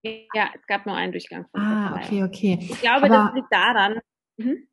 Ja, 0.02 0.12
ja 0.34 0.50
es 0.54 0.66
gab 0.66 0.84
nur 0.86 0.94
einen 0.94 1.12
Durchgang 1.12 1.46
von 1.50 1.60
Ah, 1.60 1.96
okay, 1.96 2.22
okay. 2.22 2.58
Ich 2.60 2.80
glaube, 2.80 3.06
Aber, 3.06 3.08
das 3.08 3.34
liegt 3.34 3.52
daran. 3.52 4.00
Mhm. 4.36 4.66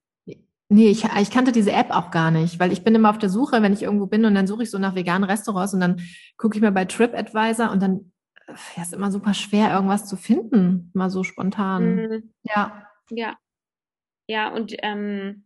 Nee, 0.70 0.90
ich, 0.90 1.06
ich 1.06 1.32
kannte 1.32 1.54
diese 1.54 1.72
App 1.72 1.92
auch 1.92 2.12
gar 2.12 2.30
nicht, 2.30 2.60
weil 2.60 2.74
ich 2.74 2.84
bin 2.84 2.94
immer 2.94 3.10
auf 3.10 3.18
der 3.18 3.30
Suche, 3.30 3.62
wenn 3.62 3.72
ich 3.72 3.84
irgendwo 3.84 4.06
bin 4.06 4.26
und 4.26 4.36
dann 4.36 4.48
suche 4.48 4.64
ich 4.64 4.70
so 4.70 4.78
nach 4.78 4.96
veganen 4.96 5.24
Restaurants 5.24 5.74
und 5.74 5.80
dann 5.80 6.02
gucke 6.36 6.58
ich 6.58 6.62
mir 6.62 6.74
bei 6.74 6.84
TripAdvisor 6.84 7.72
und 7.72 7.82
dann 7.82 8.12
ja, 8.48 8.82
ist 8.82 8.94
immer 8.94 9.12
super 9.12 9.34
schwer, 9.34 9.72
irgendwas 9.74 10.08
zu 10.08 10.16
finden, 10.16 10.92
mal 10.94 11.10
so 11.10 11.24
spontan. 11.24 11.96
Mhm. 11.96 12.34
Ja. 12.44 12.88
Ja. 13.10 13.38
Ja, 14.28 14.50
und 14.50 14.76
ähm, 14.84 15.46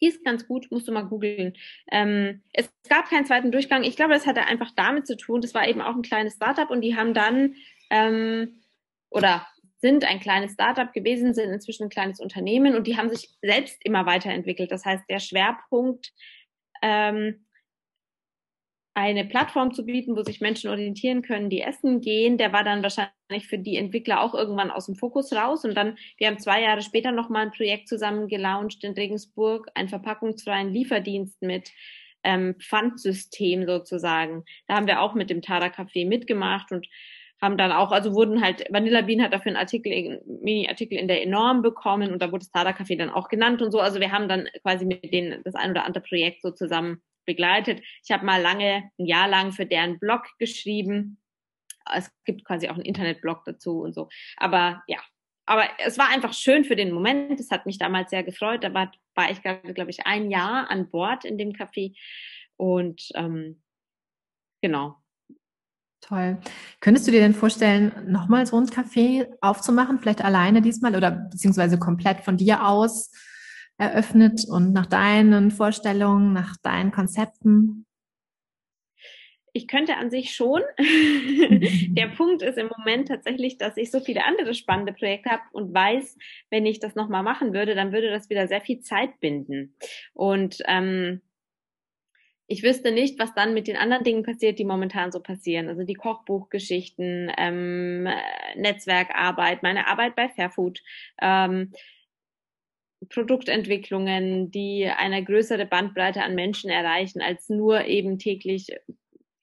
die 0.00 0.08
ist 0.08 0.24
ganz 0.24 0.46
gut, 0.46 0.66
musst 0.70 0.88
du 0.88 0.92
mal 0.92 1.06
googeln. 1.06 1.54
Ähm, 1.90 2.42
es 2.52 2.70
gab 2.88 3.08
keinen 3.08 3.24
zweiten 3.24 3.52
Durchgang. 3.52 3.84
Ich 3.84 3.96
glaube, 3.96 4.12
das 4.14 4.26
hatte 4.26 4.44
einfach 4.44 4.70
damit 4.76 5.06
zu 5.06 5.16
tun, 5.16 5.40
das 5.40 5.54
war 5.54 5.66
eben 5.66 5.80
auch 5.80 5.94
ein 5.94 6.02
kleines 6.02 6.34
Startup 6.34 6.68
und 6.70 6.82
die 6.82 6.96
haben 6.96 7.14
dann 7.14 7.54
ähm, 7.90 8.62
oder 9.10 9.46
sind 9.78 10.04
ein 10.04 10.20
kleines 10.20 10.52
Startup 10.52 10.92
gewesen, 10.92 11.34
sind 11.34 11.50
inzwischen 11.50 11.84
ein 11.84 11.90
kleines 11.90 12.20
Unternehmen 12.20 12.76
und 12.76 12.86
die 12.86 12.96
haben 12.96 13.10
sich 13.10 13.30
selbst 13.42 13.78
immer 13.84 14.06
weiterentwickelt. 14.06 14.70
Das 14.70 14.84
heißt, 14.84 15.04
der 15.08 15.18
Schwerpunkt, 15.18 16.12
ähm, 16.82 17.46
eine 18.94 19.24
Plattform 19.24 19.72
zu 19.72 19.84
bieten, 19.84 20.16
wo 20.16 20.22
sich 20.22 20.40
Menschen 20.40 20.68
orientieren 20.68 21.22
können, 21.22 21.48
die 21.48 21.62
essen 21.62 22.00
gehen, 22.00 22.36
der 22.36 22.52
war 22.52 22.62
dann 22.62 22.82
wahrscheinlich 22.82 23.46
für 23.48 23.58
die 23.58 23.76
Entwickler 23.76 24.22
auch 24.22 24.34
irgendwann 24.34 24.70
aus 24.70 24.86
dem 24.86 24.96
Fokus 24.96 25.32
raus. 25.32 25.64
Und 25.64 25.74
dann, 25.74 25.96
wir 26.18 26.26
haben 26.26 26.38
zwei 26.38 26.62
Jahre 26.62 26.82
später 26.82 27.10
nochmal 27.10 27.46
ein 27.46 27.52
Projekt 27.52 27.88
zusammen 27.88 28.28
gelauncht 28.28 28.84
in 28.84 28.92
Regensburg, 28.92 29.68
einen 29.74 29.88
verpackungsfreien 29.88 30.72
Lieferdienst 30.72 31.40
mit 31.40 31.70
ähm, 32.22 32.54
Pfandsystem 32.60 33.66
sozusagen. 33.66 34.44
Da 34.68 34.74
haben 34.74 34.86
wir 34.86 35.00
auch 35.00 35.14
mit 35.14 35.30
dem 35.30 35.40
Tada 35.40 35.66
Café 35.66 36.06
mitgemacht 36.06 36.70
und 36.70 36.86
haben 37.40 37.56
dann 37.56 37.72
auch, 37.72 37.90
also 37.90 38.14
wurden 38.14 38.40
halt, 38.42 38.64
Vanilla 38.70 39.00
Bean 39.00 39.22
hat 39.22 39.32
dafür 39.32 39.50
einen 39.50 39.56
Artikel, 39.56 40.22
Mini-Artikel 40.26 40.96
in 40.96 41.08
der 41.08 41.22
Enorm 41.22 41.62
bekommen 41.62 42.12
und 42.12 42.22
da 42.22 42.30
wurde 42.30 42.44
Stada 42.44 42.70
Café 42.70 42.96
dann 42.96 43.10
auch 43.10 43.28
genannt 43.28 43.62
und 43.62 43.72
so. 43.72 43.80
Also 43.80 43.98
wir 44.00 44.12
haben 44.12 44.28
dann 44.28 44.48
quasi 44.62 44.84
mit 44.84 45.12
denen 45.12 45.42
das 45.42 45.56
ein 45.56 45.72
oder 45.72 45.84
andere 45.84 46.04
Projekt 46.04 46.42
so 46.42 46.52
zusammen 46.52 47.02
begleitet. 47.24 47.82
Ich 48.04 48.10
habe 48.10 48.24
mal 48.24 48.40
lange, 48.40 48.90
ein 48.98 49.06
Jahr 49.06 49.28
lang 49.28 49.52
für 49.52 49.66
deren 49.66 49.98
Blog 49.98 50.22
geschrieben. 50.38 51.20
Es 51.92 52.10
gibt 52.24 52.44
quasi 52.44 52.68
auch 52.68 52.74
einen 52.74 52.84
Internetblog 52.84 53.44
dazu 53.44 53.80
und 53.80 53.94
so. 53.94 54.08
Aber 54.36 54.82
ja, 54.86 54.98
aber 55.46 55.64
es 55.78 55.98
war 55.98 56.08
einfach 56.08 56.32
schön 56.32 56.64
für 56.64 56.76
den 56.76 56.92
Moment. 56.92 57.40
Es 57.40 57.50
hat 57.50 57.66
mich 57.66 57.78
damals 57.78 58.10
sehr 58.10 58.22
gefreut. 58.22 58.62
Da 58.62 58.72
war, 58.74 58.92
war 59.14 59.30
ich 59.30 59.42
gerade, 59.42 59.74
glaube 59.74 59.90
ich, 59.90 60.06
ein 60.06 60.30
Jahr 60.30 60.70
an 60.70 60.90
Bord 60.90 61.24
in 61.24 61.38
dem 61.38 61.52
Café. 61.52 61.96
Und 62.56 63.08
ähm, 63.14 63.62
genau, 64.60 65.02
Toll. 66.02 66.38
Könntest 66.80 67.06
du 67.06 67.12
dir 67.12 67.20
denn 67.20 67.32
vorstellen, 67.32 67.92
nochmal 68.10 68.44
so 68.44 68.56
ein 68.56 68.66
Café 68.66 69.28
aufzumachen, 69.40 70.00
vielleicht 70.00 70.24
alleine 70.24 70.60
diesmal 70.60 70.96
oder 70.96 71.12
beziehungsweise 71.12 71.78
komplett 71.78 72.22
von 72.22 72.36
dir 72.36 72.66
aus 72.66 73.12
eröffnet 73.78 74.44
und 74.48 74.72
nach 74.72 74.86
deinen 74.86 75.50
Vorstellungen, 75.50 76.32
nach 76.32 76.56
deinen 76.58 76.92
Konzepten? 76.92 77.86
Ich 79.54 79.68
könnte 79.68 79.96
an 79.96 80.10
sich 80.10 80.34
schon. 80.34 80.62
Der 80.78 82.06
Punkt 82.08 82.42
ist 82.42 82.56
im 82.56 82.70
Moment 82.78 83.08
tatsächlich, 83.08 83.58
dass 83.58 83.76
ich 83.76 83.90
so 83.90 84.00
viele 84.00 84.24
andere 84.24 84.54
spannende 84.54 84.94
Projekte 84.94 85.30
habe 85.30 85.42
und 85.52 85.74
weiß, 85.74 86.16
wenn 86.48 86.64
ich 86.64 86.80
das 86.80 86.94
nochmal 86.94 87.22
machen 87.22 87.52
würde, 87.52 87.74
dann 87.74 87.92
würde 87.92 88.10
das 88.10 88.30
wieder 88.30 88.48
sehr 88.48 88.62
viel 88.62 88.80
Zeit 88.80 89.20
binden. 89.20 89.76
Und 90.14 90.62
ähm, 90.66 91.20
ich 92.46 92.62
wüsste 92.62 92.92
nicht, 92.92 93.18
was 93.18 93.34
dann 93.34 93.54
mit 93.54 93.66
den 93.66 93.76
anderen 93.76 94.04
Dingen 94.04 94.22
passiert, 94.24 94.58
die 94.58 94.64
momentan 94.64 95.12
so 95.12 95.20
passieren. 95.20 95.68
Also 95.68 95.84
die 95.84 95.94
Kochbuchgeschichten, 95.94 97.30
ähm, 97.36 98.08
Netzwerkarbeit, 98.56 99.62
meine 99.62 99.86
Arbeit 99.86 100.16
bei 100.16 100.28
Fairfood, 100.28 100.82
ähm, 101.20 101.72
Produktentwicklungen, 103.08 104.50
die 104.50 104.86
eine 104.86 105.24
größere 105.24 105.66
Bandbreite 105.66 106.22
an 106.22 106.34
Menschen 106.34 106.70
erreichen 106.70 107.20
als 107.20 107.48
nur 107.48 107.84
eben 107.86 108.18
täglich 108.18 108.68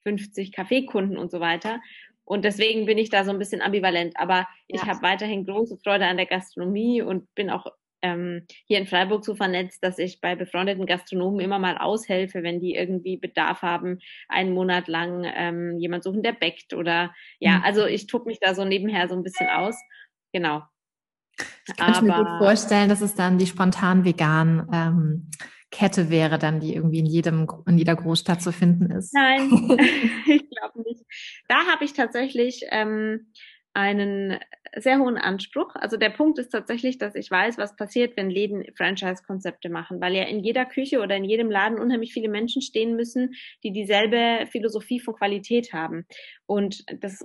50 0.04 0.52
Kaffeekunden 0.52 1.16
und 1.16 1.30
so 1.30 1.40
weiter. 1.40 1.80
Und 2.24 2.44
deswegen 2.44 2.86
bin 2.86 2.96
ich 2.96 3.10
da 3.10 3.24
so 3.24 3.32
ein 3.32 3.38
bisschen 3.38 3.60
ambivalent. 3.60 4.14
Aber 4.16 4.46
ich 4.68 4.82
habe 4.84 5.02
weiterhin 5.02 5.46
große 5.46 5.78
Freude 5.82 6.06
an 6.06 6.16
der 6.16 6.26
Gastronomie 6.26 7.02
und 7.02 7.26
bin 7.34 7.50
auch 7.50 7.66
ähm, 8.02 8.46
hier 8.66 8.78
in 8.78 8.86
Freiburg 8.86 9.24
so 9.24 9.34
vernetzt, 9.34 9.82
dass 9.82 9.98
ich 9.98 10.20
bei 10.20 10.34
befreundeten 10.34 10.86
Gastronomen 10.86 11.40
immer 11.40 11.58
mal 11.58 11.76
aushelfe, 11.76 12.42
wenn 12.42 12.60
die 12.60 12.74
irgendwie 12.74 13.16
Bedarf 13.16 13.62
haben, 13.62 13.98
einen 14.28 14.52
Monat 14.52 14.88
lang 14.88 15.24
ähm, 15.34 15.76
jemand 15.78 16.04
suchen, 16.04 16.22
der 16.22 16.32
bäckt 16.32 16.72
oder 16.72 17.12
ja, 17.40 17.58
mhm. 17.58 17.64
also 17.64 17.86
ich 17.86 18.06
tob 18.06 18.26
mich 18.26 18.38
da 18.40 18.54
so 18.54 18.64
nebenher 18.64 19.08
so 19.08 19.14
ein 19.14 19.22
bisschen 19.22 19.48
aus. 19.48 19.76
Genau. 20.32 20.62
Ich 21.66 21.76
kann 21.76 22.06
mir 22.06 22.14
gut 22.14 22.38
vorstellen, 22.38 22.88
dass 22.88 23.00
es 23.00 23.14
dann 23.14 23.38
die 23.38 23.46
spontan 23.46 24.04
veganen 24.04 24.66
ähm, 24.72 25.30
Kette 25.70 26.10
wäre 26.10 26.38
dann, 26.38 26.60
die 26.60 26.74
irgendwie 26.74 26.98
in 26.98 27.06
jedem, 27.06 27.48
in 27.66 27.78
jeder 27.78 27.94
Großstadt 27.94 28.42
zu 28.42 28.52
finden 28.52 28.90
ist. 28.90 29.14
Nein, 29.14 29.50
ich 30.26 30.50
glaube 30.50 30.82
nicht. 30.84 31.04
Da 31.48 31.66
habe 31.66 31.84
ich 31.84 31.92
tatsächlich 31.92 32.64
ähm, 32.70 33.32
einen 33.72 34.38
sehr 34.76 34.98
hohen 34.98 35.16
Anspruch. 35.16 35.74
Also 35.74 35.96
der 35.96 36.10
Punkt 36.10 36.38
ist 36.38 36.50
tatsächlich, 36.50 36.98
dass 36.98 37.14
ich 37.14 37.30
weiß, 37.30 37.56
was 37.56 37.76
passiert, 37.76 38.16
wenn 38.16 38.30
Läden 38.30 38.64
Franchise-Konzepte 38.76 39.68
machen, 39.68 40.00
weil 40.00 40.14
ja 40.14 40.24
in 40.24 40.40
jeder 40.40 40.64
Küche 40.64 41.00
oder 41.00 41.16
in 41.16 41.24
jedem 41.24 41.50
Laden 41.50 41.78
unheimlich 41.78 42.12
viele 42.12 42.28
Menschen 42.28 42.62
stehen 42.62 42.96
müssen, 42.96 43.34
die 43.62 43.72
dieselbe 43.72 44.46
Philosophie 44.50 45.00
von 45.00 45.14
Qualität 45.14 45.72
haben 45.72 46.04
und 46.46 46.84
das 47.00 47.24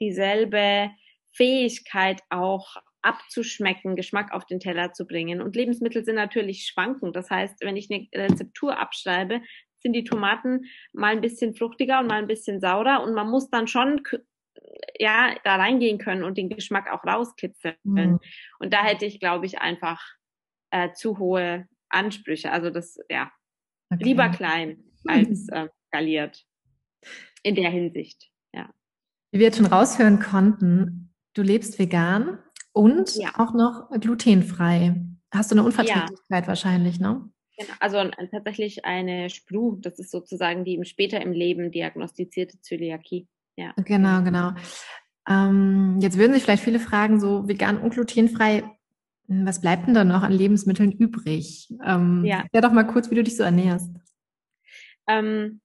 dieselbe 0.00 0.90
Fähigkeit 1.30 2.20
auch 2.30 2.76
abzuschmecken, 3.02 3.96
Geschmack 3.96 4.32
auf 4.32 4.46
den 4.46 4.60
Teller 4.60 4.92
zu 4.92 5.06
bringen. 5.06 5.42
Und 5.42 5.56
Lebensmittel 5.56 6.04
sind 6.04 6.14
natürlich 6.14 6.66
schwankend. 6.66 7.16
Das 7.16 7.30
heißt, 7.30 7.56
wenn 7.60 7.76
ich 7.76 7.90
eine 7.90 8.08
Rezeptur 8.14 8.78
abschreibe, 8.78 9.40
sind 9.80 9.92
die 9.92 10.04
Tomaten 10.04 10.64
mal 10.92 11.12
ein 11.12 11.20
bisschen 11.20 11.54
fruchtiger 11.54 12.00
und 12.00 12.06
mal 12.06 12.18
ein 12.18 12.28
bisschen 12.28 12.60
saurer 12.60 13.02
und 13.02 13.14
man 13.14 13.28
muss 13.28 13.50
dann 13.50 13.66
schon 13.66 14.00
ja 14.98 15.34
da 15.44 15.56
reingehen 15.56 15.98
können 15.98 16.22
und 16.22 16.38
den 16.38 16.48
Geschmack 16.48 16.90
auch 16.90 17.04
rauskitzeln. 17.04 17.74
Mhm. 17.82 18.20
Und 18.58 18.72
da 18.72 18.84
hätte 18.84 19.06
ich, 19.06 19.20
glaube 19.20 19.46
ich, 19.46 19.58
einfach 19.58 20.02
äh, 20.70 20.92
zu 20.92 21.18
hohe 21.18 21.68
Ansprüche. 21.88 22.50
Also 22.52 22.70
das, 22.70 22.98
ja, 23.08 23.30
okay. 23.90 24.04
lieber 24.04 24.28
klein 24.30 24.84
als 25.06 25.48
äh, 25.52 25.68
skaliert 25.88 26.44
in 27.42 27.54
der 27.54 27.70
Hinsicht. 27.70 28.30
Ja. 28.54 28.72
Wie 29.32 29.38
wir 29.38 29.46
jetzt 29.46 29.56
schon 29.56 29.66
raushören 29.66 30.20
konnten, 30.20 31.14
du 31.34 31.42
lebst 31.42 31.78
vegan 31.78 32.38
und 32.72 33.14
ja. 33.16 33.30
auch 33.38 33.54
noch 33.54 33.90
glutenfrei. 33.90 34.96
Hast 35.30 35.50
du 35.50 35.54
eine 35.54 35.64
Unverträglichkeit 35.64 36.44
ja. 36.44 36.48
wahrscheinlich, 36.48 37.00
ne? 37.00 37.28
Genau, 37.58 37.72
also 37.80 38.10
tatsächlich 38.30 38.84
eine 38.84 39.30
Spru, 39.30 39.76
das 39.80 39.98
ist 39.98 40.10
sozusagen 40.10 40.64
die 40.64 40.80
später 40.84 41.20
im 41.20 41.32
Leben 41.32 41.70
diagnostizierte 41.70 42.60
Zöliakie. 42.60 43.28
Ja. 43.56 43.72
Genau, 43.76 44.22
genau. 44.22 44.52
Ähm, 45.28 45.98
jetzt 46.00 46.18
würden 46.18 46.32
sich 46.32 46.42
vielleicht 46.42 46.64
viele 46.64 46.80
fragen, 46.80 47.20
so 47.20 47.46
vegan 47.46 47.78
und 47.78 47.92
glutenfrei, 47.92 48.64
hm, 49.28 49.46
was 49.46 49.60
bleibt 49.60 49.86
denn 49.86 49.94
da 49.94 50.04
noch 50.04 50.22
an 50.22 50.32
Lebensmitteln 50.32 50.92
übrig? 50.92 51.68
Ähm, 51.84 52.24
ja. 52.24 52.44
ja, 52.52 52.60
doch 52.60 52.72
mal 52.72 52.86
kurz, 52.86 53.10
wie 53.10 53.14
du 53.14 53.22
dich 53.22 53.36
so 53.36 53.42
ernährst. 53.42 53.90
Ähm, 55.06 55.60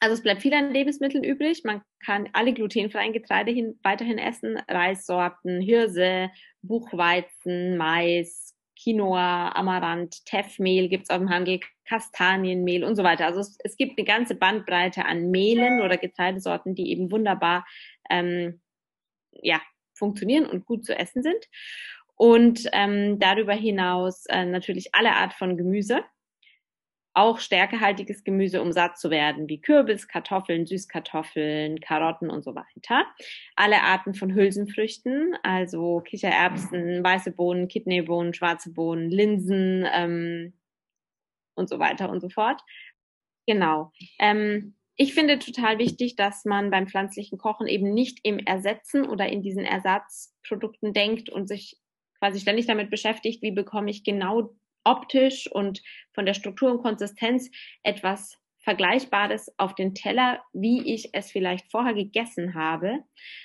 also 0.00 0.14
es 0.14 0.22
bleibt 0.22 0.42
viel 0.42 0.54
an 0.54 0.72
Lebensmitteln 0.72 1.24
übrig. 1.24 1.62
Man 1.64 1.82
kann 2.04 2.28
alle 2.32 2.52
glutenfreien 2.52 3.12
Getreide 3.12 3.50
hin, 3.50 3.78
weiterhin 3.82 4.18
essen. 4.18 4.58
Reissorten, 4.68 5.60
Hirse, 5.60 6.30
Buchweizen, 6.62 7.76
Mais, 7.76 8.54
Quinoa, 8.80 9.50
Amaranth, 9.54 10.24
Teffmehl 10.24 10.88
gibt's 10.88 11.10
auf 11.10 11.18
dem 11.18 11.30
Handel, 11.30 11.60
Kastanienmehl 11.84 12.84
und 12.84 12.96
so 12.96 13.02
weiter. 13.02 13.26
Also 13.26 13.40
es, 13.40 13.58
es, 13.64 13.76
gibt 13.76 13.98
eine 13.98 14.06
ganze 14.06 14.34
Bandbreite 14.34 15.04
an 15.04 15.30
Mehlen 15.30 15.80
oder 15.80 15.96
Getreidesorten, 15.96 16.74
die 16.74 16.90
eben 16.90 17.10
wunderbar 17.10 17.66
ähm, 18.10 18.60
ja, 19.32 19.60
funktionieren 19.94 20.46
und 20.46 20.64
gut 20.64 20.84
zu 20.84 20.96
essen 20.96 21.22
sind. 21.22 21.44
Und 22.14 22.68
ähm, 22.72 23.18
darüber 23.18 23.54
hinaus 23.54 24.26
äh, 24.26 24.44
natürlich 24.44 24.94
alle 24.94 25.14
Art 25.14 25.32
von 25.34 25.56
Gemüse 25.56 26.04
auch 27.18 27.40
stärkehaltiges 27.40 28.22
Gemüse, 28.22 28.62
um 28.62 28.70
satt 28.70 28.96
zu 28.96 29.10
werden, 29.10 29.48
wie 29.48 29.60
Kürbis, 29.60 30.06
Kartoffeln, 30.06 30.66
Süßkartoffeln, 30.66 31.80
Karotten 31.80 32.30
und 32.30 32.44
so 32.44 32.54
weiter. 32.54 33.06
Alle 33.56 33.82
Arten 33.82 34.14
von 34.14 34.32
Hülsenfrüchten, 34.34 35.36
also 35.42 36.00
Kichererbsen, 36.00 37.02
weiße 37.02 37.32
Bohnen, 37.32 37.66
Kidneybohnen, 37.66 38.34
schwarze 38.34 38.72
Bohnen, 38.72 39.10
Linsen 39.10 39.84
ähm, 39.92 40.52
und 41.56 41.68
so 41.68 41.80
weiter 41.80 42.08
und 42.08 42.20
so 42.20 42.28
fort. 42.28 42.62
Genau. 43.46 43.92
Ähm, 44.20 44.76
ich 44.94 45.12
finde 45.14 45.40
total 45.40 45.78
wichtig, 45.78 46.14
dass 46.14 46.44
man 46.44 46.70
beim 46.70 46.86
pflanzlichen 46.86 47.36
Kochen 47.36 47.66
eben 47.66 47.92
nicht 47.94 48.20
im 48.22 48.38
Ersetzen 48.38 49.04
oder 49.08 49.28
in 49.28 49.42
diesen 49.42 49.64
Ersatzprodukten 49.64 50.92
denkt 50.92 51.30
und 51.30 51.48
sich 51.48 51.78
quasi 52.18 52.40
ständig 52.40 52.66
damit 52.66 52.90
beschäftigt, 52.90 53.42
wie 53.42 53.52
bekomme 53.52 53.90
ich 53.90 54.04
genau 54.04 54.50
optisch 54.84 55.50
und 55.50 55.82
von 56.12 56.26
der 56.26 56.34
Struktur 56.34 56.70
und 56.70 56.82
Konsistenz 56.82 57.50
etwas 57.82 58.38
Vergleichbares 58.60 59.52
auf 59.56 59.74
den 59.74 59.94
Teller, 59.94 60.42
wie 60.52 60.94
ich 60.94 61.10
es 61.14 61.30
vielleicht 61.30 61.70
vorher 61.70 61.94
gegessen 61.94 62.54
habe, 62.54 62.98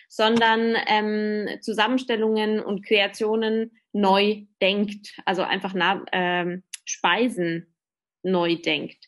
sondern 0.10 0.76
ähm, 0.88 1.48
Zusammenstellungen 1.62 2.60
und 2.60 2.86
Kreationen 2.86 3.80
neu 3.94 4.44
denkt, 4.62 5.16
also 5.26 5.44
einfach 5.44 5.74
ähm, 6.12 6.64
Speisen 6.84 7.74
neu 8.24 8.56
denkt. 8.56 9.08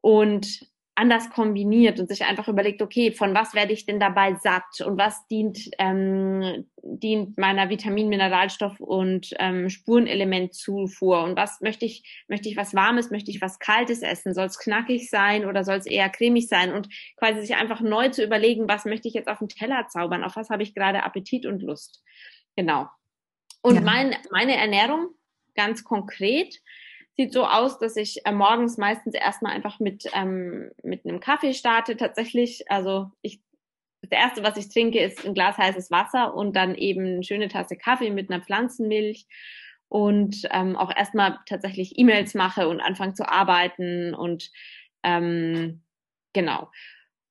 Und 0.00 0.68
anders 0.96 1.30
kombiniert 1.30 1.98
und 1.98 2.08
sich 2.08 2.24
einfach 2.24 2.46
überlegt, 2.46 2.80
okay, 2.80 3.10
von 3.10 3.34
was 3.34 3.54
werde 3.54 3.72
ich 3.72 3.84
denn 3.84 3.98
dabei 3.98 4.34
satt 4.34 4.80
und 4.84 4.96
was 4.96 5.26
dient, 5.26 5.70
ähm, 5.78 6.66
dient 6.82 7.36
meiner 7.36 7.68
Vitamin-, 7.68 8.08
Mineralstoff- 8.08 8.80
und 8.80 9.34
ähm, 9.40 9.70
Spurenelementzufuhr 9.70 11.24
und 11.24 11.36
was 11.36 11.60
möchte 11.60 11.84
ich, 11.84 12.24
möchte 12.28 12.48
ich 12.48 12.56
was 12.56 12.74
Warmes, 12.74 13.10
möchte 13.10 13.32
ich 13.32 13.40
was 13.40 13.58
Kaltes 13.58 14.02
essen, 14.02 14.34
soll 14.34 14.46
es 14.46 14.58
knackig 14.58 15.10
sein 15.10 15.46
oder 15.46 15.64
soll 15.64 15.76
es 15.76 15.86
eher 15.86 16.08
cremig 16.08 16.48
sein 16.48 16.72
und 16.72 16.88
quasi 17.16 17.40
sich 17.40 17.56
einfach 17.56 17.80
neu 17.80 18.10
zu 18.10 18.22
überlegen, 18.22 18.68
was 18.68 18.84
möchte 18.84 19.08
ich 19.08 19.14
jetzt 19.14 19.28
auf 19.28 19.40
den 19.40 19.48
Teller 19.48 19.88
zaubern, 19.88 20.22
auf 20.22 20.36
was 20.36 20.50
habe 20.50 20.62
ich 20.62 20.74
gerade 20.74 21.02
Appetit 21.02 21.44
und 21.44 21.60
Lust. 21.62 22.04
Genau. 22.54 22.86
Und 23.62 23.76
ja. 23.76 23.80
mein, 23.80 24.14
meine 24.30 24.56
Ernährung 24.56 25.08
ganz 25.56 25.82
konkret 25.82 26.60
sieht 27.16 27.32
so 27.32 27.44
aus, 27.44 27.78
dass 27.78 27.96
ich 27.96 28.26
äh, 28.26 28.32
morgens 28.32 28.76
meistens 28.76 29.14
erstmal 29.14 29.52
einfach 29.52 29.80
mit, 29.80 30.04
ähm, 30.14 30.70
mit 30.82 31.04
einem 31.04 31.20
Kaffee 31.20 31.54
starte. 31.54 31.96
Tatsächlich, 31.96 32.70
also 32.70 33.10
ich, 33.22 33.40
das 34.02 34.10
erste, 34.10 34.42
was 34.42 34.56
ich 34.56 34.68
trinke, 34.68 35.00
ist 35.00 35.24
ein 35.24 35.34
Glas 35.34 35.56
heißes 35.56 35.90
Wasser 35.90 36.34
und 36.34 36.54
dann 36.56 36.74
eben 36.74 37.06
eine 37.06 37.22
schöne 37.22 37.48
Tasse 37.48 37.76
Kaffee 37.76 38.10
mit 38.10 38.30
einer 38.30 38.42
Pflanzenmilch 38.42 39.26
und 39.88 40.42
ähm, 40.50 40.76
auch 40.76 40.94
erstmal 40.94 41.38
tatsächlich 41.46 41.98
E-Mails 41.98 42.34
mache 42.34 42.68
und 42.68 42.80
anfange 42.80 43.14
zu 43.14 43.28
arbeiten 43.28 44.14
und 44.14 44.50
ähm, 45.04 45.82
genau. 46.32 46.70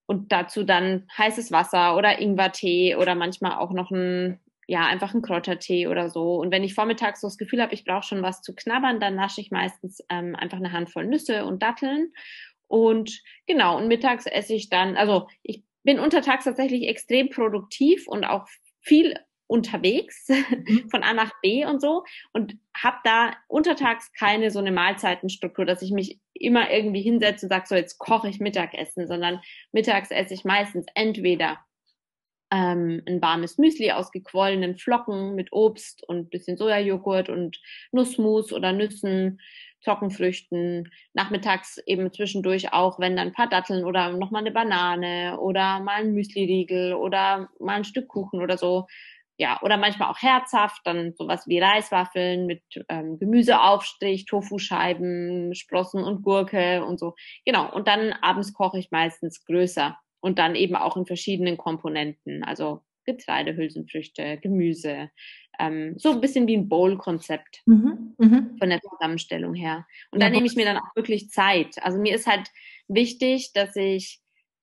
Und 0.06 0.32
dazu 0.32 0.64
dann 0.64 1.08
heißes 1.18 1.52
Wasser 1.52 1.98
oder 1.98 2.20
Ingwertee 2.20 2.96
oder 2.96 3.16
manchmal 3.16 3.58
auch 3.58 3.72
noch 3.72 3.92
ein 3.92 4.40
ja, 4.68 4.86
einfach 4.86 5.14
einen 5.14 5.22
Kräutertee 5.22 5.88
oder 5.88 6.10
so. 6.10 6.36
Und 6.36 6.52
wenn 6.52 6.64
ich 6.64 6.74
vormittags 6.74 7.22
so 7.22 7.28
das 7.28 7.38
Gefühl 7.38 7.62
habe, 7.62 7.74
ich 7.74 7.86
brauche 7.86 8.04
schon 8.04 8.24
was 8.24 8.42
zu 8.42 8.56
knabbern, 8.56 9.00
dann 9.00 9.16
nasche 9.16 9.42
ich 9.42 9.52
meistens 9.52 10.04
ähm, 10.10 10.36
einfach 10.36 10.58
eine 10.58 10.72
Handvoll 10.72 11.06
Nüsse 11.06 11.46
und 11.46 11.62
Datteln. 11.62 12.14
Und 12.68 13.22
genau, 13.46 13.78
und 13.78 13.88
mittags 13.88 14.26
esse 14.26 14.54
ich 14.54 14.70
dann, 14.70 14.98
also 14.98 15.28
ich 15.44 15.64
bin 15.84 16.00
untertags 16.00 16.46
tatsächlich 16.46 16.88
extrem 16.88 17.30
produktiv 17.30 18.08
und 18.08 18.24
auch 18.24 18.48
viel 18.80 19.16
unterwegs 19.48 20.28
mhm. 20.68 20.90
von 20.90 21.04
A 21.04 21.14
nach 21.14 21.32
B 21.42 21.66
und 21.66 21.82
so 21.82 22.04
und 22.32 22.58
habe 22.76 22.98
da 23.04 23.36
untertags 23.48 24.12
keine 24.14 24.50
so 24.50 24.60
eine 24.60 24.72
Mahlzeitenstruktur, 24.72 25.66
dass 25.66 25.82
ich 25.82 25.92
mich 25.92 26.20
immer 26.34 26.72
irgendwie 26.72 27.02
hinsetze 27.02 27.46
und 27.46 27.50
sage, 27.50 27.68
so 27.68 27.76
jetzt 27.76 28.00
koche 28.00 28.30
ich 28.30 28.40
Mittagessen, 28.40 29.08
sondern 29.08 29.42
mittags 29.72 30.10
esse 30.12 30.34
ich 30.34 30.44
meistens 30.44 30.86
entweder 30.96 31.60
ähm, 32.54 33.02
ein 33.08 33.22
warmes 33.22 33.58
Müsli 33.58 33.92
aus 33.92 34.12
gequollenen 34.12 34.78
Flocken 34.78 35.34
mit 35.34 35.52
Obst 35.52 36.08
und 36.08 36.30
bisschen 36.30 36.56
Sojajoghurt 36.56 37.30
und 37.30 37.60
Nussmus 37.92 38.54
oder 38.54 38.72
Nüssen, 38.74 39.42
Trockenfrüchten. 39.84 40.92
Nachmittags 41.14 41.80
eben 41.88 42.14
zwischendurch 42.14 42.72
auch, 42.72 43.00
wenn 43.00 43.16
dann 43.16 43.30
ein 43.30 43.34
paar 43.34 43.50
Datteln 43.50 43.84
oder 43.84 44.12
nochmal 44.12 44.42
eine 44.42 44.52
Banane 44.52 45.40
oder 45.40 45.80
mal 45.80 46.02
ein 46.02 46.14
Müsli-Riegel 46.14 46.94
oder 46.94 47.50
mal 47.60 47.78
ein 47.78 47.86
Stück 47.86 48.08
Kuchen 48.08 48.42
oder 48.42 48.58
so. 48.58 48.86
Ja, 49.38 49.60
oder 49.64 49.78
manchmal 49.78 50.12
auch 50.12 50.22
herzhaft, 50.22 50.82
dann 50.86 51.14
sowas 51.16 51.48
wie 51.48 51.58
Reiswaffeln 51.58 52.46
mit 52.46 52.62
ähm, 52.88 53.18
Gemüseaufstrich, 53.18 54.26
Tofuscheiben, 54.26 55.56
Sprossen 55.56 56.04
und 56.04 56.22
Gurke 56.22 56.86
und 56.86 57.00
so. 57.00 57.16
Genau. 57.46 57.74
Und 57.74 57.88
dann 57.88 58.14
abends 58.22 58.54
koche 58.54 58.78
ich 58.78 58.92
meistens 58.92 59.44
größer 59.44 59.98
und 60.24 60.40
dann 60.40 60.56
eben 60.56 60.76
auch 60.78 60.96
in 60.96 61.06
verschiedenen 61.06 61.58
Komponenten, 61.58 62.46
also 62.46 62.82
Getreide, 63.04 63.58
Hülsenfrüchte, 63.58 64.38
Gemüse, 64.38 65.10
ähm, 65.60 65.96
so 65.98 66.12
ein 66.12 66.22
bisschen 66.22 66.48
wie 66.48 66.56
ein 66.56 66.70
Bowl-Konzept 66.70 67.62
mhm, 67.66 68.16
mh. 68.18 68.46
von 68.58 68.70
der 68.70 68.80
Zusammenstellung 68.80 69.54
her. 69.54 69.86
Und 70.12 70.22
ja, 70.22 70.28
da 70.28 70.34
nehme 70.34 70.48
ich 70.48 70.56
mir 70.56 70.64
dann 70.64 70.78
auch 70.78 70.96
wirklich 70.96 71.30
Zeit. 71.30 71.76
Also 71.84 72.00
mir 72.00 72.16
ist 72.16 72.26
halt 72.26 72.50
wichtig, 72.88 73.52
dass 73.54 73.76
ich 73.76 74.22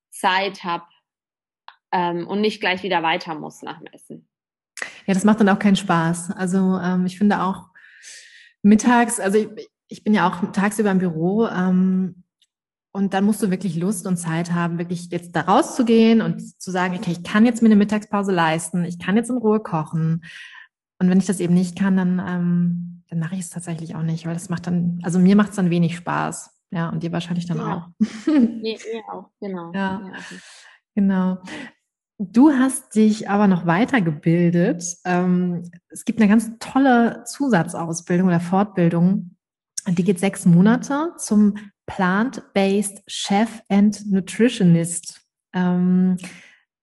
Zeit 0.09 0.65
habe 0.65 0.87
ähm, 1.93 2.27
und 2.27 2.41
nicht 2.41 2.61
gleich 2.61 2.83
wieder 2.83 3.03
weiter 3.03 3.35
muss 3.35 3.61
nach 3.61 3.81
dem 3.81 3.89
Essen. 3.93 4.27
Ja, 5.07 5.13
das 5.13 5.25
macht 5.25 5.41
dann 5.41 5.51
auch 5.51 5.59
keinen 5.59 5.77
Spaß. 5.77 6.31
Also 6.31 6.81
ähm, 6.83 7.05
ich 7.05 7.19
finde 7.19 7.43
auch 7.43 7.67
mittags, 8.63 9.21
also 9.21 9.37
ich, 9.37 9.69
ich 9.89 10.05
bin 10.05 10.15
ja 10.15 10.27
auch 10.27 10.53
tagsüber 10.53 10.91
im 10.91 10.99
Büro, 11.01 11.47
ähm, 11.49 12.25
und 12.93 13.15
dann 13.15 13.25
musst 13.25 13.43
du 13.43 13.51
wirklich 13.51 13.77
Lust 13.77 14.07
und 14.07 14.17
Zeit 14.17 14.53
haben, 14.53 14.79
wirklich 14.79 15.11
jetzt 15.11 15.37
da 15.37 15.43
rauszugehen 15.43 16.23
und 16.23 16.61
zu 16.61 16.71
sagen, 16.71 16.97
okay, 16.97 17.13
ich 17.13 17.23
kann 17.23 17.47
jetzt 17.47 17.63
mir 17.63 17.69
eine 17.69 17.77
Mittagspause 17.77 18.33
leisten, 18.33 18.85
ich 18.85 18.99
kann 18.99 19.17
jetzt 19.17 19.31
in 19.31 19.37
Ruhe 19.37 19.61
kochen. 19.61 20.25
Und 20.99 21.09
wenn 21.09 21.19
ich 21.19 21.27
das 21.27 21.41
eben 21.41 21.55
nicht 21.55 21.79
kann, 21.79 21.97
dann 21.97 22.23
ähm, 22.27 22.91
dann 23.11 23.19
mache 23.19 23.35
ich 23.35 23.41
es 23.41 23.51
tatsächlich 23.51 23.97
auch 23.97 24.03
nicht, 24.03 24.25
weil 24.25 24.35
das 24.35 24.49
macht 24.49 24.67
dann, 24.67 25.01
also 25.03 25.19
mir 25.19 25.35
macht 25.35 25.51
es 25.51 25.57
dann 25.57 25.71
wenig 25.71 25.97
Spaß. 25.97 26.57
Ja, 26.73 26.89
und 26.89 27.03
dir 27.03 27.11
wahrscheinlich 27.11 27.47
dann 27.47 27.59
ja. 27.59 27.77
auch. 27.77 28.07
mir, 28.27 28.79
mir 28.79 29.03
auch, 29.13 29.31
genau. 29.41 29.73
Ja, 29.75 30.01
ja. 30.07 30.13
genau. 30.95 31.39
Du 32.19 32.53
hast 32.53 32.95
dich 32.95 33.29
aber 33.29 33.49
noch 33.49 33.67
weitergebildet. 33.67 34.85
Ähm, 35.05 35.69
es 35.89 36.05
gibt 36.05 36.21
eine 36.21 36.29
ganz 36.29 36.53
tolle 36.61 37.25
Zusatzausbildung 37.25 38.29
oder 38.29 38.39
Fortbildung. 38.39 39.37
Die 39.89 40.05
geht 40.05 40.21
sechs 40.21 40.47
Monate 40.47 41.13
zum 41.17 41.57
Plant-Based 41.91 43.03
Chef 43.07 43.63
and 43.69 44.11
Nutritionist. 44.11 45.27
Ähm, 45.53 46.17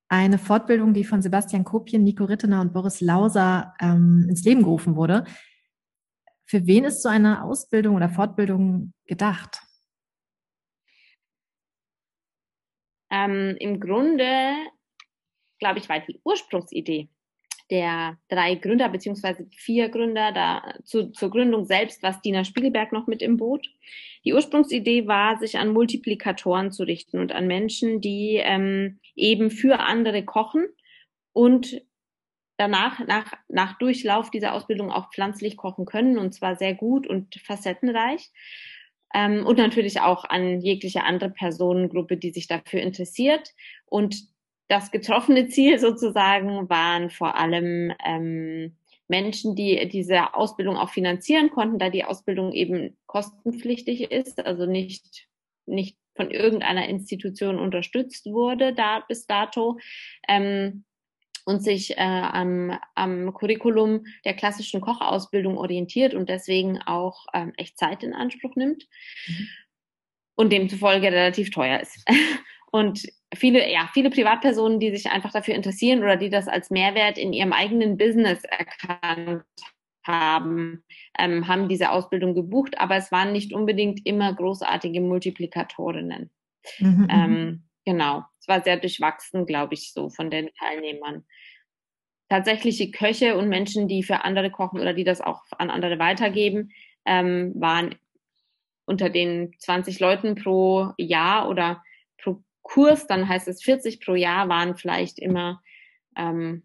eine 0.09 0.37
Fortbildung, 0.37 0.93
die 0.93 1.03
von 1.03 1.21
Sebastian 1.21 1.63
Kopien, 1.63 2.03
Nico 2.03 2.25
Rittener 2.25 2.61
und 2.61 2.73
Boris 2.73 3.01
Lauser 3.01 3.73
ähm, 3.79 4.25
ins 4.29 4.43
Leben 4.43 4.63
gerufen 4.63 4.95
wurde. 4.95 5.25
Für 6.45 6.65
wen 6.65 6.85
ist 6.85 7.01
so 7.01 7.09
eine 7.09 7.43
Ausbildung 7.43 7.95
oder 7.95 8.09
Fortbildung 8.09 8.93
gedacht? 9.05 9.61
Ähm, 13.09 13.55
Im 13.59 13.79
Grunde, 13.79 14.55
glaube 15.59 15.79
ich, 15.79 15.87
war 15.87 15.99
die 15.99 16.19
Ursprungsidee 16.23 17.09
der 17.69 18.17
drei 18.29 18.55
Gründer 18.55 18.89
beziehungsweise 18.89 19.45
vier 19.55 19.89
Gründer 19.89 20.31
da 20.31 20.73
zu, 20.83 21.11
zur 21.11 21.29
Gründung 21.29 21.65
selbst 21.65 22.01
war 22.03 22.19
Dina 22.23 22.43
Spiegelberg 22.43 22.91
noch 22.91 23.07
mit 23.07 23.21
im 23.21 23.37
Boot. 23.37 23.69
Die 24.23 24.33
Ursprungsidee 24.33 25.07
war, 25.07 25.37
sich 25.37 25.57
an 25.57 25.73
Multiplikatoren 25.73 26.71
zu 26.71 26.83
richten 26.83 27.19
und 27.19 27.31
an 27.31 27.47
Menschen, 27.47 28.01
die 28.01 28.41
ähm, 28.43 28.99
eben 29.15 29.51
für 29.51 29.79
andere 29.79 30.23
kochen 30.23 30.65
und 31.33 31.81
danach, 32.57 33.05
nach, 33.05 33.33
nach 33.47 33.77
Durchlauf 33.77 34.31
dieser 34.31 34.53
Ausbildung 34.53 34.91
auch 34.91 35.11
pflanzlich 35.11 35.57
kochen 35.57 35.85
können 35.85 36.17
und 36.17 36.33
zwar 36.33 36.55
sehr 36.55 36.73
gut 36.73 37.07
und 37.07 37.35
facettenreich. 37.35 38.31
Ähm, 39.13 39.45
und 39.45 39.57
natürlich 39.57 40.01
auch 40.01 40.25
an 40.25 40.59
jegliche 40.61 41.03
andere 41.03 41.29
Personengruppe, 41.29 42.17
die 42.17 42.31
sich 42.31 42.47
dafür 42.47 42.81
interessiert. 42.81 43.53
Und 43.85 44.27
das 44.67 44.91
getroffene 44.91 45.47
Ziel 45.47 45.79
sozusagen 45.79 46.69
waren 46.69 47.09
vor 47.09 47.35
allem 47.35 47.93
ähm, 48.05 48.75
Menschen, 49.07 49.55
die 49.55 49.87
diese 49.87 50.33
Ausbildung 50.33 50.75
auch 50.75 50.89
finanzieren 50.89 51.49
konnten, 51.49 51.79
da 51.79 51.89
die 51.89 52.03
Ausbildung 52.03 52.51
eben 52.51 52.97
kostenpflichtig 53.05 54.11
ist, 54.11 54.45
also 54.45 54.65
nicht, 54.65 55.27
nicht 55.65 55.97
von 56.15 56.31
irgendeiner 56.31 56.89
Institution 56.89 57.59
unterstützt 57.59 58.25
wurde 58.25 58.73
da 58.73 59.03
bis 59.07 59.25
dato. 59.25 59.77
Ähm, 60.27 60.83
und 61.45 61.63
sich 61.63 61.91
äh, 61.91 62.01
am, 62.01 62.77
am 62.93 63.33
Curriculum 63.33 64.05
der 64.25 64.33
klassischen 64.33 64.81
Kochausbildung 64.81 65.57
orientiert 65.57 66.13
und 66.13 66.27
deswegen 66.27 66.81
auch 66.81 67.25
ähm, 67.33 67.53
echt 67.55 67.79
Zeit 67.79 68.03
in 68.03 68.13
Anspruch 68.13 68.57
nimmt 68.57 68.85
mhm. 69.27 69.47
und 70.35 70.51
demzufolge 70.51 71.07
relativ 71.07 71.49
teuer 71.51 71.79
ist. 71.79 72.05
Und 72.71 73.07
viele, 73.33 73.71
ja, 73.71 73.89
viele 73.93 74.09
Privatpersonen, 74.09 74.79
die 74.79 74.95
sich 74.95 75.09
einfach 75.09 75.31
dafür 75.31 75.55
interessieren 75.55 75.99
oder 75.99 76.17
die 76.17 76.29
das 76.29 76.47
als 76.47 76.69
Mehrwert 76.69 77.17
in 77.17 77.33
ihrem 77.33 77.53
eigenen 77.53 77.97
Business 77.97 78.43
erkannt 78.43 79.43
haben, 80.05 80.83
ähm, 81.17 81.47
haben 81.47 81.67
diese 81.67 81.91
Ausbildung 81.91 82.33
gebucht, 82.33 82.79
aber 82.79 82.95
es 82.95 83.11
waren 83.11 83.31
nicht 83.31 83.53
unbedingt 83.53 84.05
immer 84.05 84.33
großartige 84.33 85.01
Multiplikatorinnen. 85.01 86.29
Mhm. 86.79 86.87
mhm. 86.87 87.07
Ähm, 87.09 87.63
genau, 87.85 88.23
es 88.39 88.47
war 88.47 88.61
sehr 88.63 88.77
durchwachsen, 88.77 89.45
glaube 89.45 89.73
ich, 89.73 89.93
so 89.93 90.09
von 90.09 90.29
den 90.29 90.49
Teilnehmern 90.57 91.25
tatsächliche 92.29 92.91
Köche 92.91 93.37
und 93.37 93.49
Menschen, 93.49 93.87
die 93.87 94.03
für 94.03 94.23
andere 94.23 94.51
kochen 94.51 94.79
oder 94.79 94.93
die 94.93 95.03
das 95.03 95.21
auch 95.21 95.43
an 95.57 95.69
andere 95.69 95.99
weitergeben, 95.99 96.71
ähm, 97.05 97.53
waren 97.55 97.95
unter 98.85 99.09
den 99.09 99.53
20 99.59 99.99
Leuten 99.99 100.35
pro 100.35 100.91
Jahr 100.97 101.49
oder 101.49 101.83
pro 102.17 102.43
Kurs, 102.67 103.07
dann 103.07 103.27
heißt 103.27 103.47
es 103.47 103.63
40 103.63 104.01
pro 104.01 104.15
Jahr, 104.15 104.49
waren 104.49 104.75
vielleicht 104.75 105.19
immer 105.19 105.61
ähm, 106.15 106.63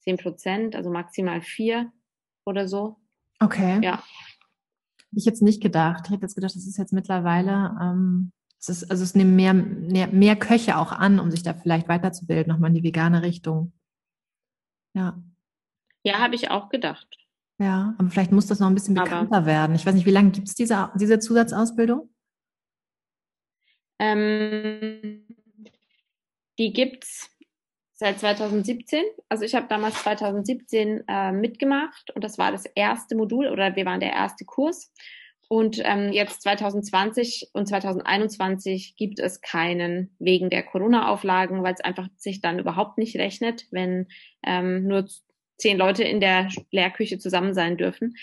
10 0.00 0.18
Prozent, 0.18 0.76
also 0.76 0.90
maximal 0.90 1.40
vier 1.40 1.90
oder 2.44 2.68
so. 2.68 2.96
Okay. 3.40 3.80
Ja. 3.82 3.94
Hätte 3.94 5.16
ich 5.16 5.24
jetzt 5.24 5.42
nicht 5.42 5.62
gedacht. 5.62 6.04
Ich 6.04 6.12
hätte 6.12 6.22
jetzt 6.22 6.34
gedacht, 6.34 6.54
das 6.54 6.66
ist 6.66 6.76
jetzt 6.76 6.92
mittlerweile, 6.92 7.76
ähm, 7.80 8.32
es 8.58 8.68
ist, 8.68 8.90
also 8.90 9.02
es 9.02 9.14
nehmen 9.14 9.36
mehr, 9.36 9.54
mehr, 9.54 10.08
mehr 10.08 10.36
Köche 10.36 10.76
auch 10.76 10.92
an, 10.92 11.18
um 11.18 11.30
sich 11.30 11.42
da 11.42 11.54
vielleicht 11.54 11.88
weiterzubilden, 11.88 12.52
nochmal 12.52 12.68
in 12.68 12.74
die 12.74 12.84
vegane 12.84 13.22
Richtung. 13.22 13.72
Ja. 14.94 15.18
Ja, 16.02 16.18
habe 16.18 16.34
ich 16.34 16.50
auch 16.50 16.68
gedacht. 16.68 17.16
Ja, 17.58 17.94
aber 17.98 18.10
vielleicht 18.10 18.32
muss 18.32 18.46
das 18.46 18.60
noch 18.60 18.68
ein 18.68 18.74
bisschen 18.74 18.94
bekannter 18.94 19.38
aber, 19.38 19.46
werden. 19.46 19.74
Ich 19.76 19.84
weiß 19.84 19.94
nicht, 19.94 20.06
wie 20.06 20.10
lange 20.10 20.30
gibt 20.30 20.48
es 20.48 20.54
diese, 20.54 20.90
diese 20.94 21.18
Zusatzausbildung? 21.18 22.08
Ähm, 24.00 25.26
die 26.58 26.72
gibt 26.72 27.04
es 27.04 27.30
seit 27.92 28.18
2017. 28.18 29.04
Also 29.28 29.44
ich 29.44 29.54
habe 29.54 29.66
damals 29.68 30.02
2017 30.02 31.04
äh, 31.06 31.32
mitgemacht 31.32 32.10
und 32.12 32.24
das 32.24 32.38
war 32.38 32.50
das 32.50 32.64
erste 32.64 33.14
Modul 33.14 33.46
oder 33.46 33.76
wir 33.76 33.84
waren 33.84 34.00
der 34.00 34.12
erste 34.12 34.44
Kurs. 34.44 34.90
Und 35.48 35.82
ähm, 35.84 36.12
jetzt 36.12 36.42
2020 36.42 37.50
und 37.52 37.66
2021 37.66 38.94
gibt 38.96 39.18
es 39.18 39.40
keinen 39.40 40.14
wegen 40.18 40.48
der 40.48 40.62
Corona-Auflagen, 40.62 41.62
weil 41.62 41.74
es 41.74 41.80
einfach 41.80 42.08
sich 42.16 42.40
dann 42.40 42.58
überhaupt 42.58 42.98
nicht 42.98 43.16
rechnet, 43.16 43.66
wenn 43.70 44.06
ähm, 44.46 44.86
nur 44.86 45.08
zehn 45.58 45.76
Leute 45.76 46.04
in 46.04 46.20
der 46.20 46.48
Lehrküche 46.70 47.18
zusammen 47.18 47.52
sein 47.52 47.76
dürfen. 47.76 48.14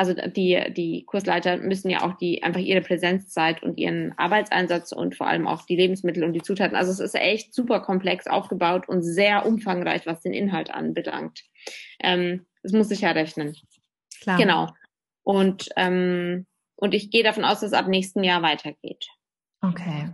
Also 0.00 0.14
die, 0.14 0.58
die 0.74 1.04
Kursleiter 1.04 1.58
müssen 1.58 1.90
ja 1.90 2.00
auch 2.00 2.16
die 2.16 2.42
einfach 2.42 2.62
ihre 2.62 2.80
Präsenzzeit 2.80 3.62
und 3.62 3.76
ihren 3.76 4.16
Arbeitseinsatz 4.16 4.92
und 4.92 5.14
vor 5.14 5.26
allem 5.26 5.46
auch 5.46 5.66
die 5.66 5.76
Lebensmittel 5.76 6.24
und 6.24 6.32
die 6.32 6.40
Zutaten. 6.40 6.74
Also 6.74 6.90
es 6.90 7.00
ist 7.00 7.14
echt 7.14 7.52
super 7.52 7.80
komplex 7.80 8.26
aufgebaut 8.26 8.88
und 8.88 9.02
sehr 9.02 9.44
umfangreich, 9.44 10.06
was 10.06 10.22
den 10.22 10.32
Inhalt 10.32 10.70
anbelangt. 10.70 11.42
Ähm, 12.02 12.46
es 12.62 12.72
muss 12.72 12.88
sich 12.88 13.02
ja 13.02 13.10
rechnen. 13.10 13.54
Klar. 14.22 14.38
Genau. 14.38 14.68
Und, 15.22 15.68
ähm, 15.76 16.46
und 16.76 16.94
ich 16.94 17.10
gehe 17.10 17.22
davon 17.22 17.44
aus, 17.44 17.60
dass 17.60 17.72
es 17.72 17.74
ab 17.74 17.86
nächsten 17.86 18.24
Jahr 18.24 18.40
weitergeht. 18.40 19.06
Okay. 19.60 20.08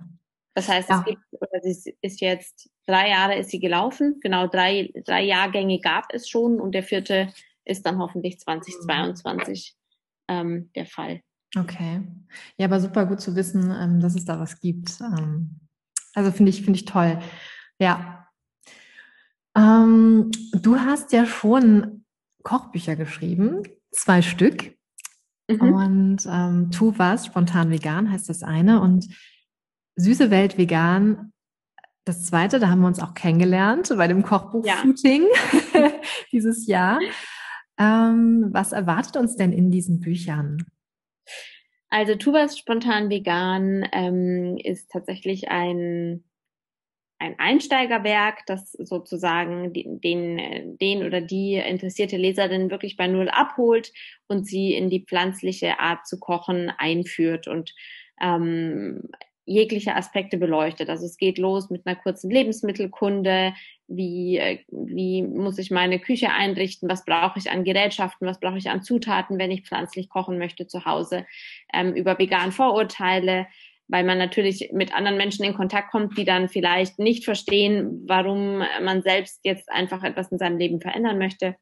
Das 0.54 0.68
heißt, 0.68 0.90
ja. 0.90 0.98
es 0.98 1.04
gibt, 1.04 1.22
oder 1.30 1.60
sie 1.62 1.96
ist 2.00 2.20
jetzt 2.20 2.70
drei 2.88 3.08
Jahre 3.10 3.36
ist 3.36 3.50
sie 3.50 3.60
gelaufen. 3.60 4.18
Genau 4.20 4.48
drei, 4.48 4.90
drei 5.04 5.22
Jahrgänge 5.22 5.78
gab 5.78 6.12
es 6.12 6.28
schon 6.28 6.60
und 6.60 6.72
der 6.72 6.82
vierte 6.82 7.32
ist 7.66 7.84
dann 7.84 7.98
hoffentlich 7.98 8.38
2022 8.40 9.76
ähm, 10.28 10.70
der 10.74 10.86
Fall. 10.86 11.20
Okay. 11.56 12.02
Ja, 12.56 12.66
aber 12.66 12.80
super 12.80 13.06
gut 13.06 13.20
zu 13.20 13.36
wissen, 13.36 13.70
ähm, 13.70 14.00
dass 14.00 14.14
es 14.14 14.24
da 14.24 14.38
was 14.38 14.60
gibt. 14.60 15.00
Ähm, 15.00 15.60
also 16.14 16.32
finde 16.32 16.50
ich, 16.50 16.62
finde 16.62 16.78
ich 16.78 16.84
toll. 16.84 17.18
Ja. 17.78 18.28
Ähm, 19.56 20.30
du 20.52 20.78
hast 20.78 21.12
ja 21.12 21.26
schon 21.26 22.04
Kochbücher 22.42 22.96
geschrieben, 22.96 23.62
zwei 23.90 24.22
Stück. 24.22 24.76
Mhm. 25.48 25.60
Und 25.60 26.26
ähm, 26.28 26.70
Tu 26.70 26.92
was, 26.96 27.26
spontan 27.26 27.70
vegan 27.70 28.10
heißt 28.10 28.28
das 28.28 28.42
eine. 28.42 28.80
Und 28.80 29.08
Süße 29.96 30.30
Welt 30.30 30.58
vegan, 30.58 31.32
das 32.04 32.26
zweite, 32.26 32.60
da 32.60 32.68
haben 32.68 32.80
wir 32.80 32.86
uns 32.86 33.00
auch 33.00 33.14
kennengelernt 33.14 33.92
bei 33.96 34.06
dem 34.06 34.22
Kochbuch-Shooting 34.22 35.24
ja. 35.74 35.92
dieses 36.32 36.66
Jahr. 36.66 37.00
Ähm, 37.78 38.48
was 38.52 38.72
erwartet 38.72 39.16
uns 39.16 39.36
denn 39.36 39.52
in 39.52 39.70
diesen 39.70 40.00
Büchern? 40.00 40.64
Also 41.88 42.16
Tu 42.16 42.32
was 42.32 42.58
spontan 42.58 43.10
vegan 43.10 43.88
ähm, 43.92 44.58
ist 44.62 44.90
tatsächlich 44.90 45.48
ein 45.48 46.24
ein 47.18 47.38
Einsteigerwerk, 47.38 48.44
das 48.46 48.72
sozusagen 48.72 49.72
den, 49.72 50.76
den 50.78 51.02
oder 51.02 51.20
die 51.20 51.54
interessierte 51.54 52.16
Leserin 52.16 52.70
wirklich 52.70 52.96
bei 52.96 53.06
Null 53.06 53.28
abholt 53.30 53.92
und 54.26 54.46
sie 54.46 54.74
in 54.74 54.90
die 54.90 55.04
pflanzliche 55.04 55.80
Art 55.80 56.06
zu 56.06 56.18
kochen 56.18 56.70
einführt 56.76 57.48
und 57.48 57.74
ähm, 58.20 59.08
jegliche 59.46 59.94
Aspekte 59.94 60.36
beleuchtet. 60.36 60.90
Also 60.90 61.06
es 61.06 61.16
geht 61.16 61.38
los 61.38 61.70
mit 61.70 61.86
einer 61.86 61.96
kurzen 61.96 62.30
Lebensmittelkunde, 62.30 63.54
wie, 63.88 64.40
wie 64.68 65.22
muss 65.22 65.58
ich 65.58 65.70
meine 65.70 66.00
Küche 66.00 66.30
einrichten, 66.30 66.88
was 66.88 67.04
brauche 67.04 67.38
ich 67.38 67.50
an 67.50 67.64
Gerätschaften, 67.64 68.26
was 68.26 68.40
brauche 68.40 68.58
ich 68.58 68.68
an 68.68 68.82
Zutaten, 68.82 69.38
wenn 69.38 69.52
ich 69.52 69.62
pflanzlich 69.62 70.08
kochen 70.08 70.38
möchte 70.38 70.66
zu 70.66 70.84
Hause, 70.84 71.24
ähm, 71.72 71.94
über 71.94 72.18
vegan 72.18 72.50
Vorurteile, 72.50 73.46
weil 73.88 74.02
man 74.02 74.18
natürlich 74.18 74.70
mit 74.72 74.92
anderen 74.92 75.16
Menschen 75.16 75.44
in 75.44 75.54
Kontakt 75.54 75.92
kommt, 75.92 76.18
die 76.18 76.24
dann 76.24 76.48
vielleicht 76.48 76.98
nicht 76.98 77.24
verstehen, 77.24 78.02
warum 78.06 78.62
man 78.82 79.02
selbst 79.02 79.40
jetzt 79.44 79.70
einfach 79.70 80.02
etwas 80.02 80.32
in 80.32 80.38
seinem 80.38 80.58
Leben 80.58 80.80
verändern 80.80 81.18
möchte, 81.18 81.54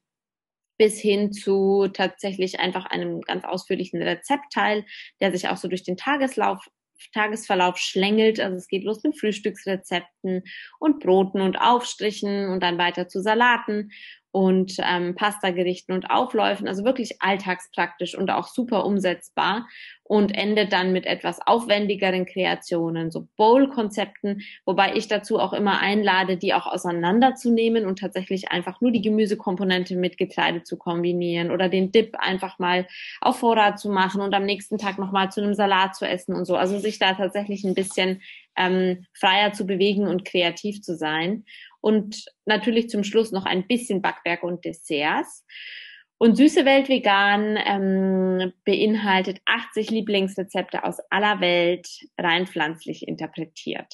bis 0.78 0.98
hin 0.98 1.32
zu 1.32 1.88
tatsächlich 1.92 2.60
einfach 2.60 2.86
einem 2.86 3.20
ganz 3.20 3.44
ausführlichen 3.44 4.02
Rezeptteil, 4.02 4.84
der 5.20 5.32
sich 5.32 5.48
auch 5.48 5.58
so 5.58 5.68
durch 5.68 5.84
den 5.84 5.96
Tageslauf 5.96 6.66
Tagesverlauf 7.12 7.76
schlängelt. 7.76 8.40
Also 8.40 8.56
es 8.56 8.68
geht 8.68 8.84
los 8.84 9.02
mit 9.02 9.18
Frühstücksrezepten 9.18 10.42
und 10.78 11.00
Broten 11.00 11.40
und 11.40 11.56
Aufstrichen 11.56 12.48
und 12.48 12.62
dann 12.62 12.78
weiter 12.78 13.08
zu 13.08 13.20
Salaten 13.20 13.90
und 14.34 14.78
ähm, 14.80 15.14
Pastagerichten 15.14 15.94
und 15.94 16.10
Aufläufen, 16.10 16.66
also 16.66 16.84
wirklich 16.84 17.22
alltagspraktisch 17.22 18.18
und 18.18 18.32
auch 18.32 18.48
super 18.48 18.84
umsetzbar 18.84 19.68
und 20.02 20.36
endet 20.36 20.72
dann 20.72 20.92
mit 20.92 21.06
etwas 21.06 21.38
aufwendigeren 21.46 22.26
Kreationen, 22.26 23.12
so 23.12 23.28
Bowl-Konzepten, 23.36 24.42
wobei 24.66 24.96
ich 24.96 25.06
dazu 25.06 25.38
auch 25.38 25.52
immer 25.52 25.78
einlade, 25.78 26.36
die 26.36 26.52
auch 26.52 26.66
auseinanderzunehmen 26.66 27.86
und 27.86 28.00
tatsächlich 28.00 28.50
einfach 28.50 28.80
nur 28.80 28.90
die 28.90 29.02
Gemüsekomponente 29.02 29.94
mit 29.94 30.18
Getreide 30.18 30.64
zu 30.64 30.78
kombinieren 30.78 31.52
oder 31.52 31.68
den 31.68 31.92
Dip 31.92 32.16
einfach 32.18 32.58
mal 32.58 32.88
auf 33.20 33.38
Vorrat 33.38 33.78
zu 33.78 33.88
machen 33.88 34.20
und 34.20 34.34
am 34.34 34.44
nächsten 34.44 34.78
Tag 34.78 34.98
nochmal 34.98 35.30
zu 35.30 35.42
einem 35.42 35.54
Salat 35.54 35.94
zu 35.94 36.08
essen 36.08 36.34
und 36.34 36.44
so. 36.44 36.56
Also 36.56 36.80
sich 36.80 36.98
da 36.98 37.14
tatsächlich 37.14 37.62
ein 37.62 37.74
bisschen 37.74 38.20
ähm, 38.56 39.06
freier 39.12 39.52
zu 39.52 39.64
bewegen 39.64 40.08
und 40.08 40.24
kreativ 40.24 40.82
zu 40.82 40.96
sein 40.96 41.44
und 41.84 42.24
natürlich 42.46 42.88
zum 42.88 43.04
Schluss 43.04 43.30
noch 43.30 43.44
ein 43.44 43.66
bisschen 43.66 44.00
Backwerk 44.00 44.42
und 44.42 44.64
Desserts. 44.64 45.44
Und 46.16 46.34
Süße 46.34 46.64
Welt 46.64 46.88
Vegan 46.88 47.58
ähm, 47.62 48.54
beinhaltet 48.64 49.42
80 49.44 49.90
Lieblingsrezepte 49.90 50.82
aus 50.84 50.96
aller 51.10 51.40
Welt, 51.40 51.86
rein 52.16 52.46
pflanzlich 52.46 53.06
interpretiert. 53.06 53.92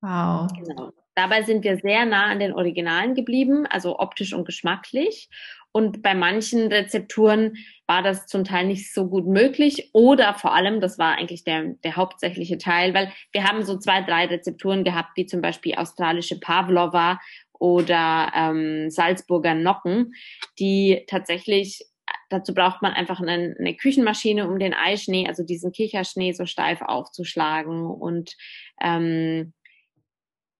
Wow. 0.00 0.48
Genau. 0.56 0.92
Dabei 1.14 1.42
sind 1.42 1.62
wir 1.62 1.76
sehr 1.76 2.06
nah 2.06 2.24
an 2.24 2.38
den 2.38 2.54
Originalen 2.54 3.14
geblieben, 3.14 3.66
also 3.66 3.98
optisch 3.98 4.32
und 4.32 4.46
geschmacklich. 4.46 5.28
Und 5.76 6.00
bei 6.00 6.14
manchen 6.14 6.68
Rezepturen 6.68 7.58
war 7.86 8.02
das 8.02 8.26
zum 8.26 8.44
Teil 8.44 8.66
nicht 8.66 8.94
so 8.94 9.10
gut 9.10 9.26
möglich. 9.26 9.90
Oder 9.92 10.32
vor 10.32 10.54
allem, 10.54 10.80
das 10.80 10.98
war 10.98 11.18
eigentlich 11.18 11.44
der, 11.44 11.74
der 11.84 11.96
hauptsächliche 11.96 12.56
Teil, 12.56 12.94
weil 12.94 13.12
wir 13.30 13.44
haben 13.44 13.62
so 13.62 13.76
zwei, 13.76 14.00
drei 14.00 14.24
Rezepturen 14.24 14.84
gehabt, 14.84 15.10
wie 15.16 15.26
zum 15.26 15.42
Beispiel 15.42 15.74
australische 15.74 16.40
Pavlova 16.40 17.20
oder 17.52 18.32
ähm, 18.34 18.88
Salzburger 18.88 19.54
Nocken, 19.54 20.14
die 20.58 21.04
tatsächlich 21.08 21.84
dazu 22.30 22.54
braucht 22.54 22.80
man 22.80 22.94
einfach 22.94 23.20
eine, 23.20 23.54
eine, 23.58 23.74
Küchenmaschine, 23.74 24.48
um 24.48 24.58
den 24.58 24.72
Eischnee, 24.72 25.28
also 25.28 25.42
diesen 25.42 25.72
Kicherschnee 25.72 26.32
so 26.32 26.46
steif 26.46 26.80
aufzuschlagen 26.80 27.84
und 27.84 28.34
ähm, 28.80 29.52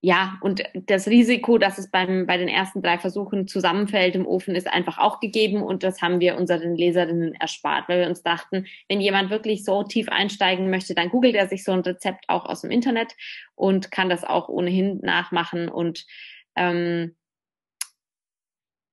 ja, 0.06 0.38
und 0.40 0.62
das 0.72 1.08
Risiko, 1.08 1.58
dass 1.58 1.78
es 1.78 1.90
beim, 1.90 2.28
bei 2.28 2.36
den 2.36 2.46
ersten 2.46 2.80
drei 2.80 2.96
Versuchen 2.96 3.48
zusammenfällt 3.48 4.14
im 4.14 4.24
Ofen, 4.24 4.54
ist 4.54 4.68
einfach 4.68 4.98
auch 4.98 5.18
gegeben 5.18 5.64
und 5.64 5.82
das 5.82 6.00
haben 6.00 6.20
wir 6.20 6.36
unseren 6.36 6.76
Leserinnen 6.76 7.34
erspart, 7.34 7.88
weil 7.88 8.02
wir 8.02 8.06
uns 8.06 8.22
dachten, 8.22 8.66
wenn 8.88 9.00
jemand 9.00 9.30
wirklich 9.30 9.64
so 9.64 9.82
tief 9.82 10.08
einsteigen 10.08 10.70
möchte, 10.70 10.94
dann 10.94 11.08
googelt 11.08 11.34
er 11.34 11.48
sich 11.48 11.64
so 11.64 11.72
ein 11.72 11.80
Rezept 11.80 12.26
auch 12.28 12.44
aus 12.46 12.60
dem 12.60 12.70
Internet 12.70 13.16
und 13.56 13.90
kann 13.90 14.08
das 14.08 14.22
auch 14.22 14.48
ohnehin 14.48 15.00
nachmachen 15.02 15.68
und 15.68 16.06
ähm, 16.54 17.16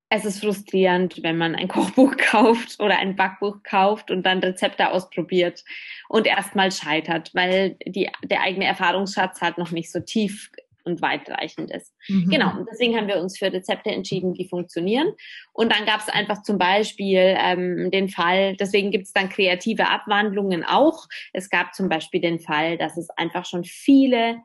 es 0.10 0.26
ist 0.26 0.44
frustrierend, 0.44 1.22
wenn 1.22 1.38
man 1.38 1.54
ein 1.54 1.68
Kochbuch 1.68 2.18
kauft 2.18 2.80
oder 2.80 2.98
ein 2.98 3.16
Backbuch 3.16 3.62
kauft 3.62 4.10
und 4.10 4.26
dann 4.26 4.40
Rezepte 4.40 4.90
ausprobiert 4.90 5.64
und 6.10 6.26
erstmal 6.26 6.72
scheitert, 6.72 7.30
weil 7.36 7.78
die, 7.86 8.10
der 8.24 8.42
eigene 8.42 8.66
Erfahrungsschatz 8.66 9.42
halt 9.42 9.60
noch 9.60 9.70
nicht 9.70 9.92
so 9.92 10.00
tief 10.00 10.50
und 10.84 11.02
weitreichend 11.02 11.72
ist. 11.72 11.94
Mhm. 12.08 12.30
Genau, 12.30 12.58
und 12.58 12.68
deswegen 12.72 12.96
haben 12.96 13.08
wir 13.08 13.18
uns 13.18 13.38
für 13.38 13.52
Rezepte 13.52 13.92
entschieden, 13.92 14.34
die 14.34 14.48
funktionieren. 14.48 15.14
Und 15.54 15.72
dann 15.72 15.86
gab 15.86 16.02
es 16.02 16.10
einfach 16.10 16.44
zum 16.44 16.58
Beispiel 16.58 17.36
ähm, 17.38 17.92
den 17.92 18.10
Fall, 18.10 18.56
deswegen 18.56 18.92
gibt 18.92 19.06
es 19.06 19.14
dann 19.14 19.30
kreative 19.30 19.90
Abwandlungen 19.90 20.64
auch. 20.64 21.08
Es 21.32 21.50
gab 21.50 21.74
zum 21.74 21.90
Beispiel 21.90 22.22
den 22.22 22.40
Fall, 22.40 22.78
dass 22.78 22.98
es 22.98 23.10
einfach 23.12 23.46
schon 23.46 23.64
viele 23.64 24.42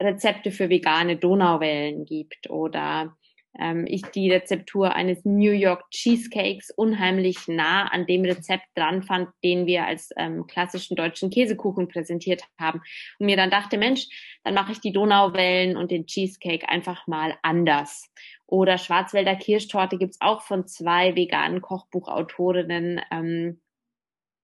Rezepte 0.00 0.52
für 0.52 0.68
vegane 0.68 1.16
Donauwellen 1.16 2.04
gibt 2.04 2.50
oder 2.50 3.16
ähm, 3.58 3.84
ich 3.86 4.02
die 4.02 4.30
Rezeptur 4.30 4.94
eines 4.94 5.24
New 5.24 5.52
York 5.52 5.90
Cheesecakes 5.90 6.70
unheimlich 6.70 7.48
nah 7.48 7.86
an 7.88 8.06
dem 8.06 8.24
Rezept 8.24 8.66
dran 8.74 9.02
fand, 9.02 9.28
den 9.42 9.66
wir 9.66 9.84
als 9.84 10.10
ähm, 10.16 10.46
klassischen 10.46 10.96
deutschen 10.96 11.30
Käsekuchen 11.30 11.88
präsentiert 11.88 12.42
haben. 12.58 12.80
Und 13.18 13.26
mir 13.26 13.36
dann 13.36 13.50
dachte, 13.50 13.78
Mensch, 13.78 14.06
dann 14.44 14.54
mache 14.54 14.72
ich 14.72 14.80
die 14.80 14.92
Donauwellen 14.92 15.76
und 15.76 15.90
den 15.90 16.06
Cheesecake 16.06 16.68
einfach 16.68 17.06
mal 17.06 17.36
anders. 17.42 18.10
Oder 18.46 18.78
Schwarzwälder 18.78 19.36
Kirschtorte 19.36 19.98
gibt's 19.98 20.20
auch 20.20 20.42
von 20.42 20.66
zwei 20.66 21.14
veganen 21.16 21.60
Kochbuchautorinnen. 21.60 23.00
Ähm, 23.10 23.60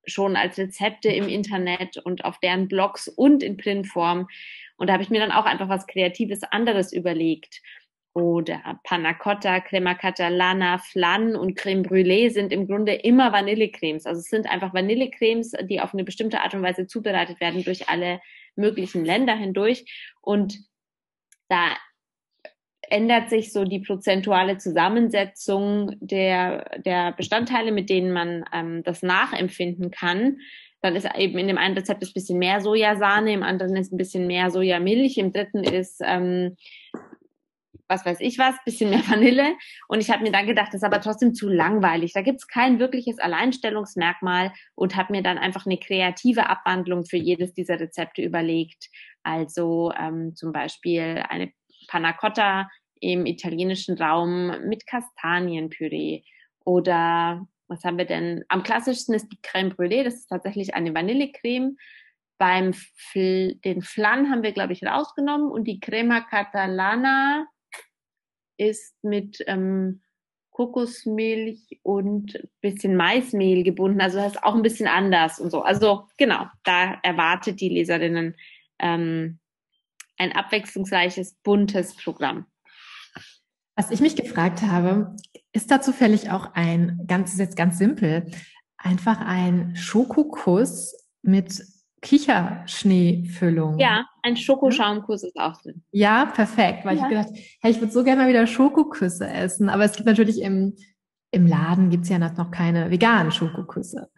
schon 0.07 0.37
als 0.37 0.59
Rezepte 0.59 1.09
im 1.09 1.29
Internet 1.29 1.97
und 1.97 2.27
auf 2.27 2.39
deren 2.39 2.69
Blogs 2.69 3.09
und 3.09 3.43
in 3.43 3.57
Printform. 3.57 4.29
Und 4.77 4.89
da 4.89 4.95
habe 4.95 5.03
ich 5.03 5.11
mir 5.11 5.21
dann 5.21 5.33
auch 5.33 5.47
einfach 5.47 5.69
was 5.69 5.87
Kreatives 5.87 6.43
anderes 6.43 6.93
überlegt 6.93 7.63
oder 8.15 8.79
Panna 8.85 9.13
Cotta, 9.13 9.61
Crema 9.61 9.95
Catalana, 9.95 10.79
Flan 10.79 11.35
und 11.35 11.57
Creme 11.57 11.83
Brûlée 11.83 12.31
sind 12.31 12.53
im 12.53 12.69
Grunde 12.69 12.95
immer 12.95 13.33
Vanillecremes. 13.33 14.07
Also 14.07 14.21
es 14.21 14.29
sind 14.29 14.49
einfach 14.49 14.73
Vanillecremes, 14.73 15.53
die 15.65 15.81
auf 15.81 15.93
eine 15.93 16.05
bestimmte 16.05 16.41
Art 16.41 16.55
und 16.55 16.63
Weise 16.63 16.87
zubereitet 16.87 17.41
werden 17.41 17.65
durch 17.65 17.89
alle 17.89 18.21
möglichen 18.55 19.05
Länder 19.05 19.35
hindurch. 19.35 20.15
Und 20.23 20.61
da 21.49 21.77
ändert 22.89 23.31
sich 23.31 23.53
so 23.53 23.65
die 23.65 23.81
prozentuale 23.81 24.59
Zusammensetzung 24.59 25.97
der, 26.01 26.79
der 26.79 27.13
Bestandteile, 27.13 27.73
mit 27.73 27.91
denen 27.91 28.13
man 28.13 28.45
ähm, 28.53 28.85
das 28.85 29.03
nachempfinden 29.03 29.91
kann. 29.91 30.39
Dann 30.83 30.95
ist 30.95 31.09
eben 31.17 31.39
in 31.39 31.49
dem 31.49 31.59
einen 31.59 31.77
Rezept 31.77 32.03
ist 32.03 32.11
ein 32.11 32.15
bisschen 32.15 32.39
mehr 32.39 32.61
Sojasahne, 32.61 33.33
im 33.33 33.43
anderen 33.43 33.75
ist 33.75 33.93
ein 33.93 33.97
bisschen 33.97 34.27
mehr 34.27 34.51
Sojamilch, 34.51 35.17
im 35.19 35.33
dritten 35.33 35.65
ist 35.65 36.01
ähm, 36.05 36.57
was 37.89 38.05
weiß 38.05 38.21
ich 38.21 38.39
was, 38.39 38.55
bisschen 38.65 38.91
mehr 38.91 39.03
Vanille. 39.09 39.55
Und 39.89 40.01
ich 40.01 40.11
habe 40.11 40.23
mir 40.23 40.33
dann 40.33 40.47
gedacht, 40.47 40.69
das 40.69 40.77
ist 40.77 40.85
aber 40.85 41.01
trotzdem 41.01 41.35
zu 41.35 41.49
langweilig. 41.49 42.13
Da 42.13 42.23
gibt's 42.23 42.47
kein 42.47 42.79
wirkliches 42.79 43.19
Alleinstellungsmerkmal 43.19 44.53
und 44.75 44.97
habe 44.97 45.13
mir 45.13 45.23
dann 45.23 45.39
einfach 45.39 45.67
eine 45.67 45.79
kreative 45.79 46.49
Abwandlung 46.49 47.05
für 47.05 47.17
jedes 47.17 47.55
dieser 47.55 47.79
Rezepte 47.79 48.23
überlegt. 48.23 48.89
Also 49.23 49.93
ähm, 49.99 50.35
zum 50.35 50.53
Beispiel 50.53 51.25
eine 51.29 51.53
Panna 51.89 52.13
Cotta 52.13 52.69
im 53.01 53.27
italienischen 53.27 53.99
Raum 53.99 54.67
mit 54.67 54.87
Kastanienpüree 54.87 56.23
oder 56.65 57.47
was 57.69 57.85
haben 57.85 57.99
wir 57.99 58.05
denn? 58.05 58.45
Am 58.49 58.63
klassischsten 58.63 59.15
ist 59.15 59.29
die 59.29 59.39
Crème 59.39 59.75
Brûlée. 59.75 60.05
Das 60.05 60.15
ist 60.15 60.27
tatsächlich 60.27 60.75
eine 60.75 60.95
Vanillecreme. 60.95 61.77
Beim 62.39 62.73
Fl 62.73 63.55
den 63.65 63.83
Flan 63.83 64.31
haben 64.31 64.43
wir, 64.43 64.53
glaube 64.53 64.73
ich, 64.73 64.85
rausgenommen 64.85 65.51
und 65.51 65.65
die 65.65 65.81
Crema 65.81 66.21
Catalana 66.21 67.47
ist 68.57 68.95
mit 69.03 69.43
ähm, 69.47 70.03
Kokosmilch 70.51 71.81
und 71.83 72.49
bisschen 72.61 72.97
Maismehl 72.97 73.65
gebunden. 73.65 74.01
Also 74.01 74.19
das 74.19 74.35
ist 74.35 74.45
auch 74.45 74.55
ein 74.55 74.63
bisschen 74.63 74.87
anders 74.87 75.41
und 75.41 75.51
so. 75.51 75.63
Also 75.63 76.07
genau, 76.17 76.47
da 76.63 76.99
erwartet 77.03 77.61
die 77.61 77.69
Leserinnen 77.69 78.37
ähm, 78.79 79.41
ein 80.17 80.33
abwechslungsreiches, 80.33 81.35
buntes 81.43 81.97
Programm. 81.97 82.47
Was 83.77 83.91
ich 83.91 84.01
mich 84.01 84.15
gefragt 84.15 84.63
habe, 84.63 85.17
ist 85.53 85.71
da 85.71 85.81
zufällig 85.81 86.31
auch 86.31 86.55
ein, 86.55 87.01
ganz, 87.09 87.33
ist 87.33 87.41
jetzt 87.41 87.57
ganz 87.57 87.77
simpel, 87.77 88.31
einfach 88.77 89.21
ein 89.21 89.75
Schokokuss 89.75 90.95
mit 91.23 91.65
Kicherschneefüllung. 92.05 93.79
Ja, 93.79 94.05
ein 94.23 94.37
Schokoschaumkuss 94.37 95.25
ist 95.25 95.37
auch 95.37 95.61
drin. 95.63 95.83
Ja, 95.91 96.27
perfekt, 96.27 96.85
weil 96.85 96.99
ja. 96.99 97.03
ich 97.03 97.09
gedacht, 97.09 97.29
hey, 97.61 97.71
ich 97.71 97.81
würde 97.81 97.93
so 97.93 98.05
gerne 98.05 98.23
mal 98.23 98.29
wieder 98.29 98.47
Schokoküsse 98.47 99.27
essen, 99.27 99.71
aber 99.71 99.85
es 99.85 99.97
gibt 99.97 100.07
natürlich 100.07 100.43
im, 100.43 100.77
im 101.31 101.47
Laden 101.47 101.89
gibt's 101.89 102.11
ja 102.11 102.19
noch 102.19 102.51
keine 102.51 102.91
veganen 102.91 103.33
Schokoküsse. 103.33 104.11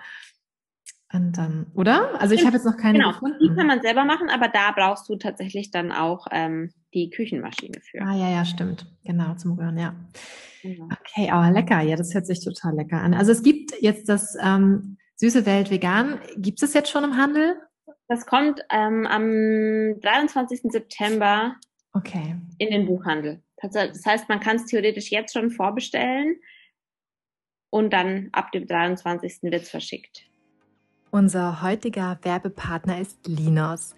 Und 1.13 1.39
dann, 1.39 1.67
oder? 1.75 2.21
Also 2.21 2.35
ich 2.35 2.45
habe 2.45 2.57
jetzt 2.57 2.67
noch 2.67 2.77
keine 2.77 2.99
genau. 2.99 3.13
gefunden. 3.13 3.39
Die 3.41 3.55
kann 3.55 3.69
man 3.69 3.81
selber 3.81 4.05
machen, 4.05 4.29
aber 4.29 4.49
da 4.49 4.73
brauchst 4.73 5.09
du 5.09 5.15
tatsächlich 5.15 5.71
dann 5.71 5.93
auch 5.93 6.27
ähm, 6.33 6.73
die 6.93 7.11
Küchenmaschine 7.11 7.81
für. 7.81 8.03
Ah 8.03 8.17
ja, 8.17 8.29
ja, 8.29 8.45
stimmt. 8.45 8.93
Genau, 9.05 9.35
zum 9.35 9.53
Rühren, 9.53 9.79
ja. 9.79 9.95
Genau. 10.63 10.87
Okay, 10.87 11.31
aber 11.31 11.53
lecker. 11.53 11.81
Ja, 11.83 11.95
das 11.95 12.13
hört 12.13 12.27
sich 12.27 12.45
total 12.45 12.75
lecker 12.75 13.01
an. 13.01 13.15
Also 13.15 13.31
es 13.31 13.45
gibt 13.45 13.81
jetzt 13.81 14.09
das 14.09 14.37
ähm, 14.43 14.99
Süße 15.15 15.47
Welt 15.47 15.71
vegan. 15.71 16.19
Gibt 16.37 16.63
es 16.63 16.75
jetzt 16.75 16.91
schon 16.91 17.05
im 17.05 17.17
Handel? 17.17 17.57
Das 18.09 18.27
kommt 18.27 18.61
ähm, 18.71 19.07
am 19.07 20.01
23. 20.01 20.61
September 20.65 21.57
okay. 21.93 22.37
in 22.59 22.71
den 22.71 22.87
Buchhandel. 22.87 23.43
Das 23.61 24.05
heißt, 24.07 24.29
man 24.29 24.41
kann 24.41 24.57
es 24.57 24.67
theoretisch 24.67 25.11
jetzt 25.11 25.33
schon 25.33 25.51
vorbestellen 25.51 26.37
und 27.71 27.93
dann 27.93 28.29
ab 28.33 28.53
dem 28.53 28.67
23. 28.67 29.43
wird 29.43 29.63
es 29.63 29.71
verschickt. 29.71 30.25
Unser 31.11 31.63
heutiger 31.63 32.19
Werbepartner 32.23 33.01
ist 33.01 33.27
Linos. 33.27 33.95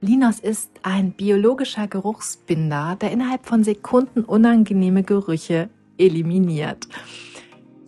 Linos 0.00 0.40
ist 0.40 0.70
ein 0.82 1.12
biologischer 1.12 1.86
Geruchsbinder, 1.86 2.96
der 3.00 3.12
innerhalb 3.12 3.46
von 3.46 3.64
Sekunden 3.64 4.24
unangenehme 4.24 5.02
Gerüche 5.04 5.70
eliminiert. 5.96 6.88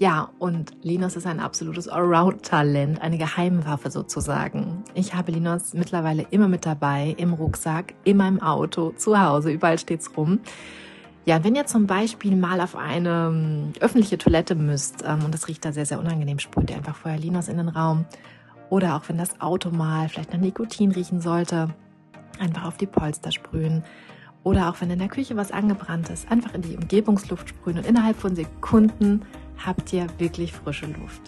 Ja, 0.01 0.31
und 0.41 0.73
Linus 0.83 1.15
ist 1.15 1.27
ein 1.27 1.39
absolutes 1.39 1.87
Allround-Talent, 1.87 3.01
eine 3.01 3.17
Geheimwaffe 3.17 3.93
sozusagen. 3.93 4.83
Ich 4.95 5.15
habe 5.15 5.31
Linus 5.31 5.73
mittlerweile 5.73 6.27
immer 6.31 6.49
mit 6.49 6.67
dabei, 6.67 7.15
im 7.17 7.33
Rucksack, 7.33 7.95
immer 8.03 8.27
im 8.27 8.43
Auto, 8.43 8.91
zu 8.91 9.21
Hause, 9.21 9.53
überall 9.53 9.79
steht's 9.79 10.11
rum. 10.17 10.41
Ja, 11.27 11.43
wenn 11.45 11.55
ihr 11.55 11.67
zum 11.67 11.87
Beispiel 11.87 12.35
mal 12.35 12.61
auf 12.61 12.75
eine 12.77 13.29
ähm, 13.33 13.73
öffentliche 13.81 14.19
Toilette 14.19 14.57
müsst 14.57 15.05
ähm, 15.07 15.25
und 15.25 15.33
das 15.33 15.47
riecht 15.47 15.65
da 15.65 15.73
sehr, 15.73 15.87
sehr 15.87 16.01
unangenehm, 16.01 16.41
sprüht 16.41 16.71
ihr 16.71 16.77
einfach 16.77 16.97
vorher 16.97 17.19
Linus 17.19 17.49
in 17.49 17.57
den 17.57 17.69
Raum. 17.69 18.05
Oder 18.71 18.97
auch 18.97 19.09
wenn 19.09 19.17
das 19.17 19.41
Auto 19.41 19.71
mal 19.71 20.09
vielleicht 20.09 20.33
nach 20.33 20.41
Nikotin 20.41 20.91
riechen 20.91 21.21
sollte, 21.21 21.69
einfach 22.41 22.65
auf 22.65 22.77
die 22.77 22.87
Polster 22.87 23.31
sprühen. 23.31 23.85
Oder 24.43 24.69
auch 24.69 24.81
wenn 24.81 24.91
in 24.91 24.99
der 24.99 25.09
Küche 25.09 25.37
was 25.37 25.53
angebrannt 25.53 26.11
ist, 26.11 26.31
einfach 26.31 26.53
in 26.53 26.63
die 26.63 26.77
Umgebungsluft 26.77 27.49
sprühen 27.49 27.79
und 27.79 27.87
innerhalb 27.87 28.19
von 28.19 28.37
Sekunden 28.37 29.23
habt 29.59 29.93
ihr 29.93 30.07
wirklich 30.19 30.53
frische 30.53 30.87
Luft. 30.87 31.23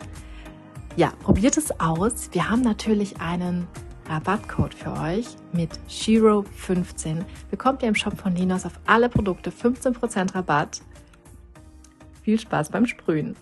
Ja, 0.97 1.13
probiert 1.23 1.57
es 1.57 1.79
aus. 1.81 2.31
Wir 2.33 2.49
haben 2.49 2.63
natürlich 2.63 3.21
einen 3.21 3.67
Rabattcode 4.09 4.75
für 4.75 4.93
euch 4.93 5.27
mit 5.53 5.79
Shiro15 5.89 7.25
bekommt 7.51 7.83
ihr 7.83 7.89
im 7.89 7.95
Shop 7.95 8.17
von 8.17 8.35
Linus 8.35 8.65
auf 8.65 8.79
alle 8.87 9.09
Produkte 9.09 9.51
15% 9.51 10.35
Rabatt. 10.35 10.81
Viel 12.23 12.39
Spaß 12.39 12.71
beim 12.71 12.87
Sprühen. 12.87 13.37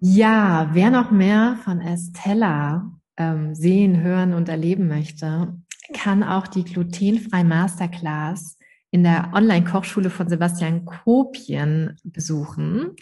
Ja, 0.00 0.70
wer 0.72 0.90
noch 0.90 1.10
mehr 1.10 1.56
von 1.64 1.80
Estella 1.80 2.90
ähm, 3.16 3.54
sehen, 3.54 4.00
hören 4.00 4.34
und 4.34 4.48
erleben 4.48 4.86
möchte, 4.86 5.56
kann 5.92 6.22
auch 6.22 6.46
die 6.46 6.64
glutenfrei 6.64 7.42
Masterclass 7.42 8.57
in 8.90 9.02
der 9.02 9.30
Online-Kochschule 9.34 10.10
von 10.10 10.28
Sebastian 10.28 10.84
Kopien 10.84 11.96
besuchen. 12.04 12.96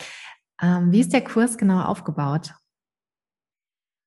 Ähm, 0.60 0.90
wie 0.92 1.00
ist 1.00 1.12
der 1.12 1.22
Kurs 1.22 1.58
genau 1.58 1.82
aufgebaut? 1.82 2.52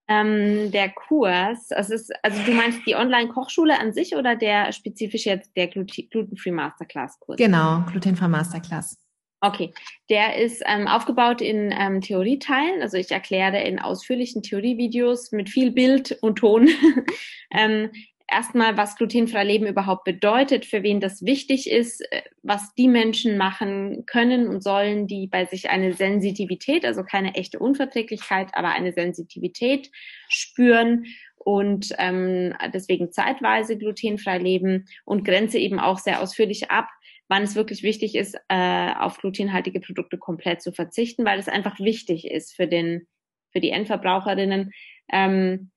Ähm, 0.07 0.71
der 0.71 0.89
Kurs, 0.89 1.71
also, 1.71 1.93
ist, 1.93 2.11
also 2.23 2.41
du 2.43 2.51
meinst 2.51 2.79
die 2.87 2.95
Online-Kochschule 2.95 3.79
an 3.79 3.93
sich 3.93 4.15
oder 4.15 4.35
der 4.35 4.71
spezifisch 4.71 5.25
jetzt 5.25 5.55
der 5.55 5.67
Gluten-Free 5.67 6.51
Masterclass-Kurs? 6.51 7.37
Genau, 7.37 7.83
Gluten-Free 7.91 8.27
Masterclass. 8.27 8.97
Okay, 9.41 9.71
der 10.09 10.35
ist 10.37 10.61
ähm, 10.65 10.87
aufgebaut 10.87 11.41
in 11.41 11.71
ähm, 11.71 12.01
Theorieteilen. 12.01 12.81
Also 12.81 12.97
ich 12.97 13.11
erkläre 13.11 13.61
in 13.61 13.79
ausführlichen 13.79 14.41
Theorievideos 14.41 15.31
mit 15.31 15.49
viel 15.49 15.71
Bild 15.71 16.17
und 16.21 16.37
Ton 16.37 16.67
ähm, 17.51 17.89
erstmal, 18.31 18.77
was 18.77 18.95
glutenfrei 18.95 19.43
Leben 19.43 19.67
überhaupt 19.67 20.03
bedeutet, 20.03 20.65
für 20.65 20.83
wen 20.83 20.99
das 20.99 21.23
wichtig 21.23 21.69
ist, 21.69 22.01
äh, 22.11 22.21
was 22.43 22.73
die 22.75 22.87
Menschen 22.87 23.37
machen 23.37 24.05
können 24.05 24.47
und 24.47 24.63
sollen, 24.63 25.07
die 25.07 25.27
bei 25.27 25.45
sich 25.45 25.69
eine 25.69 25.93
Sensitivität, 25.93 26.85
also 26.85 27.03
keine 27.03 27.35
echte 27.35 27.59
Unverträglichkeit, 27.59 28.49
aber 28.53 28.69
eine 28.69 28.93
Sensitivität 28.93 29.91
spüren 30.29 31.05
und 31.37 31.93
ähm, 31.97 32.53
deswegen 32.73 33.11
zeitweise 33.11 33.77
glutenfrei 33.77 34.37
leben 34.37 34.85
und 35.05 35.23
grenze 35.23 35.57
eben 35.57 35.79
auch 35.79 35.99
sehr 35.99 36.21
ausführlich 36.21 36.69
ab, 36.69 36.87
wann 37.27 37.43
es 37.43 37.55
wirklich 37.55 37.83
wichtig 37.83 38.15
ist, 38.15 38.35
äh, 38.49 38.93
auf 38.93 39.17
glutenhaltige 39.19 39.79
Produkte 39.79 40.17
komplett 40.17 40.61
zu 40.61 40.71
verzichten, 40.71 41.25
weil 41.25 41.39
es 41.39 41.47
einfach 41.47 41.79
wichtig 41.79 42.29
ist 42.29 42.55
für 42.55 42.67
den 42.67 43.07
für 43.51 43.59
die 43.59 43.71
Endverbraucherinnen, 43.71 44.71
ähm, 45.11 45.71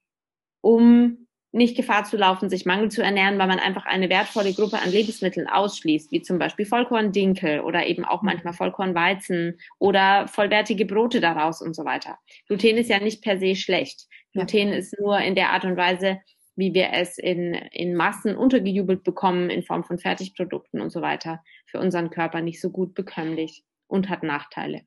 um 0.61 1.27
nicht 1.53 1.77
Gefahr 1.77 2.05
zu 2.05 2.17
laufen, 2.17 2.49
sich 2.49 2.65
Mangel 2.65 2.91
zu 2.91 3.03
ernähren, 3.03 3.39
weil 3.39 3.47
man 3.47 3.59
einfach 3.59 3.85
eine 3.85 4.09
wertvolle 4.09 4.55
Gruppe 4.55 4.81
an 4.81 4.91
Lebensmitteln 4.91 5.47
ausschließt, 5.47 6.11
wie 6.11 6.23
zum 6.23 6.39
Beispiel 6.39 6.65
Vollkorn-Dinkel 6.65 7.61
oder 7.61 7.87
eben 7.87 8.05
auch 8.05 8.23
manchmal 8.23 8.55
Vollkornweizen 8.55 9.59
oder 9.79 10.27
vollwertige 10.29 10.87
Brote 10.87 11.21
daraus 11.21 11.61
und 11.61 11.77
so 11.77 11.85
weiter. 11.85 12.19
Gluten 12.49 12.79
ist 12.79 12.89
ja 12.89 13.01
nicht 13.01 13.23
per 13.23 13.39
se 13.39 13.55
schlecht. 13.55 14.07
Gluten 14.33 14.69
ja. 14.69 14.75
ist 14.75 14.99
nur 14.99 15.19
in 15.19 15.35
der 15.35 15.51
Art 15.51 15.67
und 15.67 15.77
Weise, 15.77 16.21
wie 16.57 16.73
wir 16.73 16.91
es 16.93 17.19
in, 17.19 17.55
in 17.55 17.95
Massen 17.95 18.35
untergejubelt 18.35 19.05
bekommen 19.05 19.51
in 19.51 19.63
Form 19.63 19.85
von 19.85 19.99
Fertigprodukten 19.99 20.81
und 20.81 20.91
so 20.91 21.03
weiter, 21.03 21.43
für 21.67 21.79
unseren 21.79 22.11
Körper 22.11 22.41
nicht 22.41 22.61
so 22.61 22.71
gut 22.71 22.95
bekömmlich 22.95 23.65
und 23.87 24.09
hat 24.09 24.23
Nachteile. 24.23 24.83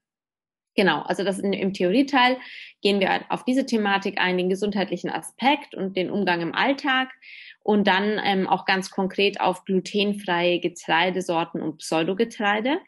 Genau, 0.76 1.02
also 1.04 1.24
das 1.24 1.40
in, 1.40 1.54
im 1.54 1.74
Theorieteil 1.74 2.38
gehen 2.82 3.00
wir 3.00 3.22
auf 3.30 3.46
diese 3.46 3.66
Thematik 3.66 4.20
ein, 4.20 4.38
den 4.38 4.50
gesundheitlichen 4.50 5.10
Aspekt 5.10 5.74
und 5.74 5.96
den 5.96 6.12
Umgang 6.12 6.42
im 6.42 6.54
Alltag 6.54 7.10
und 7.64 7.88
dann 7.88 8.20
ähm, 8.24 8.48
auch 8.48 8.66
ganz 8.66 8.92
konkret 8.92 9.40
auf 9.40 9.66
glutenfreie 9.66 10.60
Getreidesorten 10.60 11.62
und 11.62 11.78
Pseudogetreide. 11.78 12.80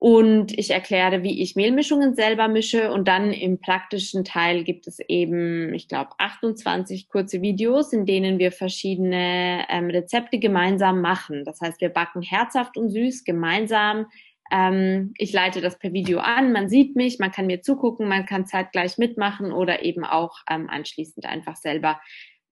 Und 0.00 0.56
ich 0.56 0.70
erkläre, 0.70 1.24
wie 1.24 1.42
ich 1.42 1.56
Mehlmischungen 1.56 2.14
selber 2.14 2.46
mische. 2.46 2.92
Und 2.92 3.08
dann 3.08 3.32
im 3.32 3.60
praktischen 3.60 4.24
Teil 4.24 4.62
gibt 4.62 4.86
es 4.86 5.00
eben, 5.00 5.74
ich 5.74 5.88
glaube, 5.88 6.10
28 6.18 7.08
kurze 7.08 7.42
Videos, 7.42 7.92
in 7.92 8.06
denen 8.06 8.38
wir 8.38 8.52
verschiedene 8.52 9.64
ähm, 9.68 9.90
Rezepte 9.90 10.38
gemeinsam 10.38 11.00
machen. 11.00 11.44
Das 11.44 11.60
heißt, 11.60 11.80
wir 11.80 11.88
backen 11.88 12.22
herzhaft 12.22 12.76
und 12.76 12.90
süß 12.90 13.24
gemeinsam 13.24 14.06
ähm, 14.50 15.12
ich 15.16 15.32
leite 15.32 15.60
das 15.60 15.78
per 15.78 15.92
Video 15.92 16.18
an, 16.20 16.52
man 16.52 16.68
sieht 16.68 16.96
mich, 16.96 17.18
man 17.18 17.30
kann 17.30 17.46
mir 17.46 17.62
zugucken, 17.62 18.08
man 18.08 18.26
kann 18.26 18.46
zeitgleich 18.46 18.98
mitmachen 18.98 19.52
oder 19.52 19.82
eben 19.84 20.04
auch 20.04 20.38
ähm, 20.48 20.68
anschließend 20.68 21.26
einfach 21.26 21.56
selber 21.56 22.00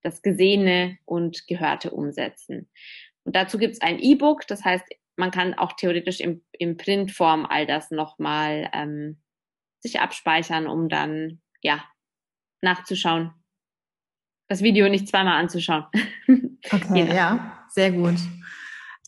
das 0.03 0.23
Gesehene 0.23 0.99
und 1.05 1.47
Gehörte 1.47 1.91
umsetzen. 1.91 2.69
Und 3.25 3.35
dazu 3.35 3.59
gibt 3.59 3.75
es 3.75 3.81
ein 3.81 3.99
E-Book, 3.99 4.47
das 4.47 4.65
heißt, 4.65 4.85
man 5.17 5.31
kann 5.31 5.55
auch 5.55 5.73
theoretisch 5.73 6.21
im, 6.21 6.45
im 6.53 6.77
Printform 6.77 7.47
all 7.47 7.67
das 7.67 7.91
nochmal 7.91 8.71
ähm, 8.73 9.21
sich 9.81 10.01
abspeichern, 10.01 10.67
um 10.67 10.89
dann 10.89 11.41
ja 11.63 11.85
nachzuschauen. 12.61 13.33
Das 14.49 14.63
Video 14.63 14.89
nicht 14.89 15.09
zweimal 15.09 15.41
anzuschauen. 15.41 15.87
Okay, 16.73 17.07
ja, 17.15 17.65
sehr 17.69 17.93
gut. 17.93 18.17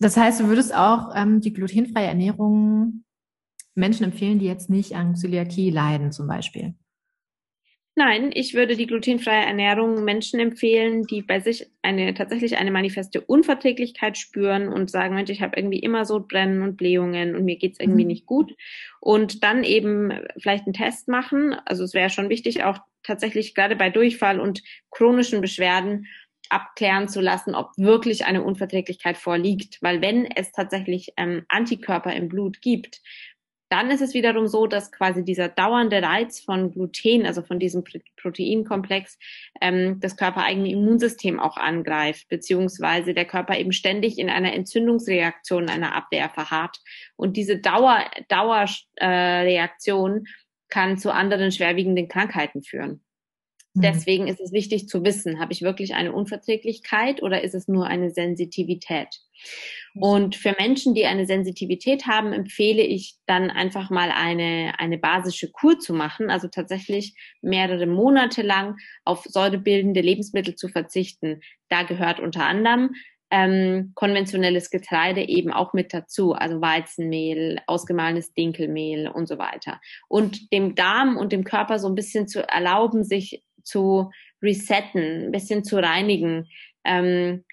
Das 0.01 0.17
heißt, 0.17 0.41
du 0.41 0.49
würdest 0.49 0.75
auch 0.75 1.11
ähm, 1.15 1.41
die 1.41 1.53
glutenfreie 1.53 2.07
Ernährung 2.07 3.05
Menschen 3.75 4.05
empfehlen, 4.05 4.39
die 4.39 4.47
jetzt 4.47 4.71
nicht 4.71 4.95
an 4.95 5.17
Zöliakie 5.17 5.71
leiden, 5.71 6.13
zum 6.13 6.27
Beispiel? 6.27 6.75
Nein, 7.99 8.31
ich 8.33 8.55
würde 8.55 8.77
die 8.77 8.87
glutenfreie 8.87 9.45
Ernährung 9.45 10.05
Menschen 10.05 10.39
empfehlen, 10.39 11.03
die 11.03 11.21
bei 11.21 11.41
sich 11.41 11.67
eine 11.83 12.15
tatsächlich 12.15 12.57
eine 12.57 12.71
manifeste 12.71 13.21
Unverträglichkeit 13.21 14.17
spüren 14.17 14.69
und 14.69 14.89
sagen, 14.89 15.17
Mensch, 15.17 15.31
ich 15.31 15.43
habe 15.43 15.57
irgendwie 15.57 15.81
immer 15.81 16.05
so 16.05 16.21
Brennen 16.21 16.63
und 16.63 16.77
Blähungen 16.77 17.35
und 17.35 17.45
mir 17.45 17.57
geht's 17.57 17.81
irgendwie 17.81 18.05
mhm. 18.05 18.09
nicht 18.09 18.25
gut. 18.25 18.55
Und 19.01 19.43
dann 19.43 19.65
eben 19.65 20.13
vielleicht 20.41 20.67
einen 20.67 20.75
Test 20.75 21.09
machen. 21.09 21.57
Also 21.65 21.83
es 21.83 21.93
wäre 21.93 22.09
schon 22.09 22.29
wichtig, 22.29 22.63
auch 22.63 22.79
tatsächlich 23.03 23.57
gerade 23.57 23.75
bei 23.75 23.91
Durchfall 23.91 24.39
und 24.39 24.63
chronischen 24.93 25.41
Beschwerden 25.41 26.07
abklären 26.51 27.09
zu 27.09 27.21
lassen, 27.21 27.55
ob 27.55 27.71
wirklich 27.77 28.25
eine 28.27 28.43
Unverträglichkeit 28.43 29.17
vorliegt. 29.17 29.79
Weil 29.83 30.01
wenn 30.01 30.27
es 30.27 30.53
tatsächlich 30.53 31.13
ähm, 31.17 31.45
Antikörper 31.49 32.13
im 32.15 32.29
Blut 32.29 32.61
gibt, 32.61 33.01
dann 33.71 33.91
ist 33.91 34.01
es 34.01 34.15
wiederum 34.15 34.47
so, 34.47 34.67
dass 34.67 34.91
quasi 34.93 35.25
dieser 35.25 35.49
dauernde 35.49 36.03
Reiz 36.03 36.41
von 36.41 36.73
Gluten, 36.73 37.27
also 37.27 37.43
von 37.43 37.59
diesem 37.59 37.85
Proteinkomplex, 38.17 39.19
ähm, 39.61 40.01
das 40.01 40.17
körpereigene 40.17 40.71
Immunsystem 40.71 41.39
auch 41.39 41.57
angreift, 41.57 42.29
beziehungsweise 42.29 43.13
der 43.13 43.27
Körper 43.27 43.59
eben 43.59 43.73
ständig 43.73 44.19
in 44.19 44.31
einer 44.31 44.55
Entzündungsreaktion, 44.55 45.69
einer 45.69 45.95
Abwehr 45.95 46.31
verharrt. 46.31 46.79
Und 47.17 47.37
diese 47.37 47.59
Dauer, 47.59 48.05
Dauerreaktion 48.29 50.17
äh, 50.17 50.31
kann 50.71 50.99
zu 50.99 51.13
anderen 51.13 51.53
schwerwiegenden 51.53 52.09
Krankheiten 52.09 52.63
führen. 52.63 53.03
Mhm. 53.79 53.83
Deswegen 53.83 54.27
ist 54.29 54.41
es 54.41 54.53
wichtig 54.53 54.89
zu 54.89 55.05
wissen, 55.05 55.41
habe 55.41 55.53
ich 55.53 55.63
wirklich 55.63 55.95
eine 55.95 56.13
Unverträglichkeit 56.13 57.23
oder 57.23 57.43
ist 57.43 57.55
es 57.55 57.69
nur 57.69 57.87
eine 57.87 58.11
Sensitivität? 58.11 59.09
Und 59.95 60.37
für 60.37 60.55
Menschen, 60.59 60.95
die 60.95 61.07
eine 61.07 61.27
Sensitivität 61.27 62.07
haben, 62.07 62.33
empfehle 62.33 62.83
ich 62.83 63.17
dann 63.27 63.51
einfach 63.51 63.91
mal 63.91 64.11
eine, 64.11 64.75
eine 64.79 64.99
basische 64.99 65.51
Kur 65.51 65.79
zu 65.79 65.93
machen, 65.93 66.31
also 66.31 66.49
tatsächlich 66.49 67.15
mehrere 67.41 67.87
Monate 67.87 68.43
lang 68.43 68.77
auf 69.05 69.25
säurebildende 69.25 70.01
Lebensmittel 70.01 70.55
zu 70.55 70.69
verzichten. 70.69 71.41
Da 71.69 71.83
gehört 71.83 72.21
unter 72.21 72.47
anderem 72.47 72.91
ähm, 73.31 73.93
konventionelles 73.95 74.71
Getreide 74.71 75.23
eben 75.29 75.53
auch 75.53 75.75
mit 75.75 75.93
dazu, 75.93 76.33
also 76.33 76.61
Weizenmehl, 76.61 77.61
ausgemahlenes 77.67 78.33
Dinkelmehl 78.33 79.09
und 79.09 79.29
so 79.29 79.39
weiter. 79.39 79.81
Und 80.09 80.53
dem 80.53 80.75
Darm 80.75 81.17
und 81.17 81.33
dem 81.33 81.45
Körper 81.45 81.79
so 81.79 81.89
ein 81.89 81.95
bisschen 81.95 82.29
zu 82.29 82.47
erlauben, 82.49 83.05
sich 83.05 83.43
zu 83.63 84.11
resetten, 84.43 85.27
ein 85.27 85.33
bisschen 85.33 85.65
zu 85.65 85.77
reinigen, 85.77 86.49
ähm, 86.85 87.45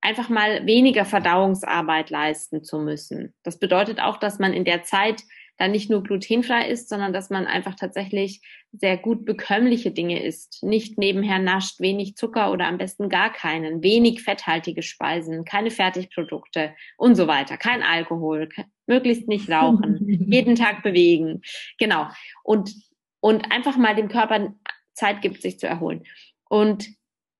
einfach 0.00 0.28
mal 0.28 0.66
weniger 0.66 1.04
Verdauungsarbeit 1.04 2.10
leisten 2.10 2.62
zu 2.62 2.78
müssen. 2.78 3.34
Das 3.42 3.58
bedeutet 3.58 4.00
auch, 4.00 4.18
dass 4.18 4.38
man 4.38 4.52
in 4.52 4.64
der 4.64 4.82
Zeit 4.82 5.22
dann 5.58 5.72
nicht 5.72 5.90
nur 5.90 6.04
glutenfrei 6.04 6.68
ist, 6.68 6.88
sondern 6.88 7.12
dass 7.12 7.30
man 7.30 7.46
einfach 7.46 7.74
tatsächlich 7.74 8.40
sehr 8.72 8.96
gut 8.96 9.24
bekömmliche 9.24 9.90
Dinge 9.90 10.22
isst. 10.22 10.62
Nicht 10.62 10.98
nebenher 10.98 11.40
nascht, 11.40 11.80
wenig 11.80 12.14
Zucker 12.14 12.52
oder 12.52 12.66
am 12.66 12.78
besten 12.78 13.08
gar 13.08 13.32
keinen, 13.32 13.82
wenig 13.82 14.22
fetthaltige 14.22 14.82
Speisen, 14.82 15.44
keine 15.44 15.70
Fertigprodukte 15.72 16.74
und 16.96 17.16
so 17.16 17.26
weiter, 17.26 17.56
kein 17.56 17.82
Alkohol, 17.82 18.48
möglichst 18.86 19.26
nicht 19.26 19.50
rauchen, 19.50 19.98
jeden 20.30 20.54
Tag 20.54 20.84
bewegen. 20.84 21.42
Genau. 21.78 22.06
Und, 22.44 22.72
und 23.20 23.50
einfach 23.50 23.76
mal 23.76 23.96
dem 23.96 24.08
Körper 24.08 24.54
Zeit 24.98 25.22
gibt, 25.22 25.40
sich 25.40 25.58
zu 25.58 25.66
erholen. 25.66 26.04
Und 26.48 26.88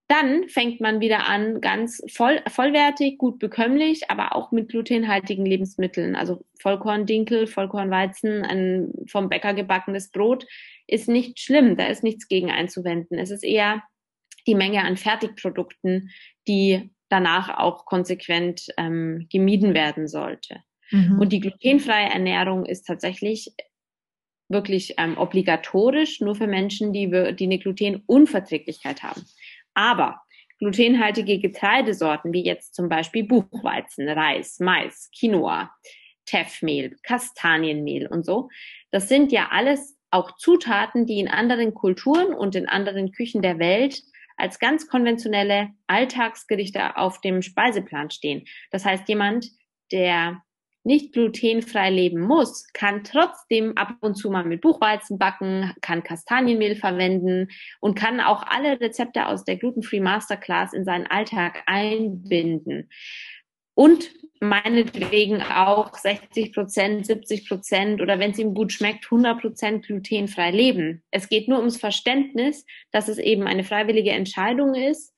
dann 0.08 0.48
fängt 0.48 0.80
man 0.80 1.00
wieder 1.00 1.28
an, 1.28 1.60
ganz 1.60 2.02
voll, 2.10 2.40
vollwertig, 2.48 3.18
gut 3.18 3.38
bekömmlich, 3.38 4.10
aber 4.10 4.34
auch 4.34 4.52
mit 4.52 4.70
glutenhaltigen 4.70 5.44
Lebensmitteln. 5.44 6.16
Also 6.16 6.42
Vollkorndinkel, 6.60 7.46
Vollkornweizen, 7.46 8.42
ein 8.42 8.90
vom 9.06 9.28
Bäcker 9.28 9.52
gebackenes 9.52 10.10
Brot 10.10 10.46
ist 10.86 11.08
nicht 11.08 11.38
schlimm. 11.38 11.76
Da 11.76 11.86
ist 11.86 12.02
nichts 12.02 12.26
gegen 12.26 12.50
einzuwenden. 12.50 13.18
Es 13.18 13.30
ist 13.30 13.44
eher 13.44 13.82
die 14.46 14.54
Menge 14.54 14.82
an 14.82 14.96
Fertigprodukten, 14.96 16.10
die 16.48 16.90
danach 17.10 17.58
auch 17.58 17.84
konsequent 17.84 18.68
ähm, 18.78 19.26
gemieden 19.30 19.74
werden 19.74 20.08
sollte. 20.08 20.62
Mhm. 20.90 21.18
Und 21.20 21.34
die 21.34 21.40
glutenfreie 21.40 22.08
Ernährung 22.08 22.64
ist 22.64 22.86
tatsächlich 22.86 23.52
wirklich 24.48 24.94
ähm, 24.98 25.18
obligatorisch 25.18 26.20
nur 26.20 26.34
für 26.34 26.46
Menschen, 26.46 26.92
die, 26.92 27.08
die 27.34 27.44
eine 27.44 27.58
Glutenunverträglichkeit 27.58 29.02
haben. 29.02 29.24
Aber 29.74 30.20
glutenhaltige 30.58 31.38
Getreidesorten 31.38 32.32
wie 32.32 32.44
jetzt 32.44 32.74
zum 32.74 32.88
Beispiel 32.88 33.24
Buchweizen, 33.24 34.08
Reis, 34.08 34.58
Mais, 34.58 35.10
Quinoa, 35.16 35.70
Teffmehl, 36.26 36.96
Kastanienmehl 37.02 38.06
und 38.06 38.26
so, 38.26 38.48
das 38.90 39.08
sind 39.08 39.32
ja 39.32 39.48
alles 39.50 39.98
auch 40.10 40.36
Zutaten, 40.36 41.06
die 41.06 41.20
in 41.20 41.28
anderen 41.28 41.74
Kulturen 41.74 42.34
und 42.34 42.54
in 42.54 42.68
anderen 42.68 43.12
Küchen 43.12 43.42
der 43.42 43.58
Welt 43.58 44.02
als 44.36 44.58
ganz 44.58 44.88
konventionelle 44.88 45.70
Alltagsgerichte 45.86 46.96
auf 46.96 47.20
dem 47.20 47.42
Speiseplan 47.42 48.10
stehen. 48.10 48.46
Das 48.70 48.84
heißt, 48.84 49.08
jemand, 49.08 49.50
der 49.92 50.42
nicht 50.88 51.12
glutenfrei 51.12 51.90
leben 51.90 52.22
muss, 52.22 52.66
kann 52.72 53.04
trotzdem 53.04 53.76
ab 53.76 53.96
und 54.00 54.14
zu 54.14 54.30
mal 54.30 54.44
mit 54.44 54.62
Buchweizen 54.62 55.18
backen, 55.18 55.74
kann 55.82 56.02
Kastanienmehl 56.02 56.76
verwenden 56.76 57.48
und 57.78 57.94
kann 57.94 58.20
auch 58.20 58.42
alle 58.42 58.80
Rezepte 58.80 59.26
aus 59.26 59.44
der 59.44 59.56
Gluten-Free 59.56 60.00
Masterclass 60.00 60.72
in 60.72 60.86
seinen 60.86 61.06
Alltag 61.06 61.62
einbinden. 61.66 62.88
Und 63.74 64.10
meinetwegen 64.40 65.42
auch 65.42 65.94
60 65.94 66.54
Prozent, 66.54 67.06
70 67.06 67.48
Prozent 67.48 68.00
oder 68.00 68.18
wenn 68.18 68.30
es 68.30 68.38
ihm 68.38 68.54
gut 68.54 68.72
schmeckt, 68.72 69.04
100 69.04 69.40
Prozent 69.40 69.86
glutenfrei 69.86 70.50
leben. 70.50 71.02
Es 71.10 71.28
geht 71.28 71.48
nur 71.48 71.58
ums 71.58 71.76
Verständnis, 71.76 72.64
dass 72.92 73.08
es 73.08 73.18
eben 73.18 73.46
eine 73.46 73.62
freiwillige 73.62 74.12
Entscheidung 74.12 74.74
ist 74.74 75.12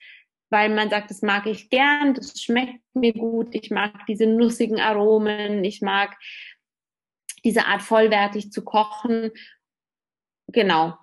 weil 0.51 0.69
man 0.69 0.91
sagt, 0.91 1.11
das 1.11 1.23
mag 1.23 1.47
ich 1.47 1.71
gern, 1.71 2.15
das 2.15 2.41
schmeckt 2.41 2.83
mir 2.93 3.13
gut, 3.13 3.55
ich 3.55 3.71
mag 3.71 4.05
diese 4.07 4.27
nussigen 4.27 4.81
Aromen, 4.81 5.65
ich 5.65 5.81
mag 5.81 6.17
diese 7.45 7.67
Art 7.67 7.83
vollwertig 7.83 8.53
zu 8.53 8.63
kochen. 8.65 9.31
Genau. 10.49 10.95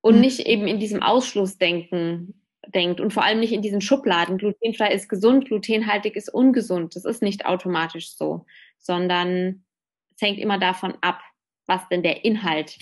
Und 0.00 0.16
mhm. 0.16 0.20
nicht 0.22 0.40
eben 0.40 0.66
in 0.66 0.80
diesem 0.80 1.02
Ausschlussdenken 1.02 2.40
denkt 2.68 3.00
und 3.00 3.12
vor 3.12 3.22
allem 3.22 3.40
nicht 3.40 3.52
in 3.52 3.62
diesen 3.62 3.80
Schubladen. 3.80 4.38
Glutenfrei 4.38 4.92
ist 4.92 5.08
gesund, 5.08 5.46
glutenhaltig 5.46 6.16
ist 6.16 6.32
ungesund. 6.32 6.96
Das 6.96 7.04
ist 7.04 7.22
nicht 7.22 7.46
automatisch 7.46 8.16
so, 8.16 8.46
sondern 8.78 9.64
es 10.14 10.22
hängt 10.22 10.38
immer 10.38 10.58
davon 10.58 10.96
ab, 11.02 11.20
was 11.66 11.86
denn 11.88 12.02
der 12.02 12.24
Inhalt 12.24 12.78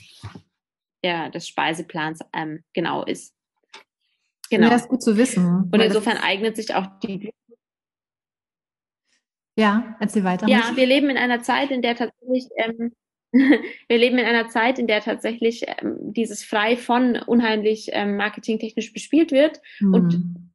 der, 1.05 1.31
des 1.31 1.49
Speiseplans 1.49 2.21
ähm, 2.33 2.63
genau 2.73 3.05
ist. 3.05 3.32
Genau. 4.53 4.69
Ja, 4.69 4.77
ist 4.77 4.89
gut 4.89 5.03
zu 5.03 5.17
wissen. 5.17 5.71
Und 5.73 5.81
insofern 5.81 6.19
eignet 6.19 6.57
sich 6.57 6.75
auch 6.75 6.87
die. 7.03 7.33
Ja, 9.59 9.97
erzähl 9.99 10.25
weiter. 10.25 10.47
Ja, 10.47 10.73
wir 10.75 10.87
leben 10.87 11.09
in 11.09 11.17
einer 11.17 11.41
Zeit, 11.41 11.71
in 11.71 11.81
der 11.81 11.97
tatsächlich, 11.97 12.49
ähm, 12.57 12.93
wir 13.33 13.97
leben 13.97 14.19
in 14.19 14.27
einer 14.27 14.51
Zeit, 14.51 14.79
in 14.79 14.87
der 14.87 15.01
tatsächlich 15.01 15.65
ähm, 15.67 16.13
dieses 16.13 16.45
frei 16.45 16.77
von 16.77 17.17
unheimlich 17.17 17.89
ähm, 17.93 18.19
marketingtechnisch 18.19 18.93
bespielt 18.93 19.33
wird 19.33 19.63
mhm. 19.81 19.95
und 19.95 20.53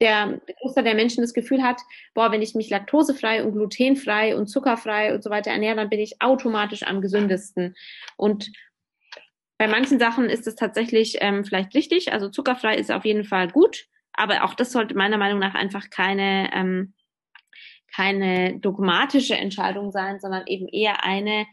der 0.00 0.40
Großteil 0.60 0.84
der 0.84 0.94
Menschen 0.94 1.20
das 1.22 1.34
Gefühl 1.34 1.64
hat, 1.64 1.80
boah, 2.14 2.30
wenn 2.30 2.42
ich 2.42 2.54
mich 2.54 2.70
laktosefrei 2.70 3.42
und 3.44 3.50
glutenfrei 3.52 4.36
und 4.36 4.46
zuckerfrei 4.46 5.12
und 5.12 5.24
so 5.24 5.30
weiter 5.30 5.50
ernähre, 5.50 5.74
dann 5.74 5.90
bin 5.90 5.98
ich 5.98 6.22
automatisch 6.22 6.84
am 6.84 7.00
gesündesten. 7.00 7.74
Und 8.16 8.52
bei 9.60 9.68
manchen 9.68 9.98
Sachen 9.98 10.30
ist 10.30 10.46
es 10.46 10.54
tatsächlich 10.54 11.18
ähm, 11.20 11.44
vielleicht 11.44 11.74
richtig. 11.74 12.14
Also 12.14 12.30
zuckerfrei 12.30 12.76
ist 12.76 12.90
auf 12.90 13.04
jeden 13.04 13.24
Fall 13.24 13.50
gut, 13.50 13.88
aber 14.14 14.42
auch 14.44 14.54
das 14.54 14.72
sollte 14.72 14.94
meiner 14.94 15.18
Meinung 15.18 15.38
nach 15.38 15.54
einfach 15.54 15.90
keine 15.90 16.50
ähm, 16.54 16.94
keine 17.94 18.58
dogmatische 18.58 19.36
Entscheidung 19.36 19.92
sein, 19.92 20.18
sondern 20.18 20.46
eben 20.46 20.66
eher 20.66 21.04
eine 21.04 21.46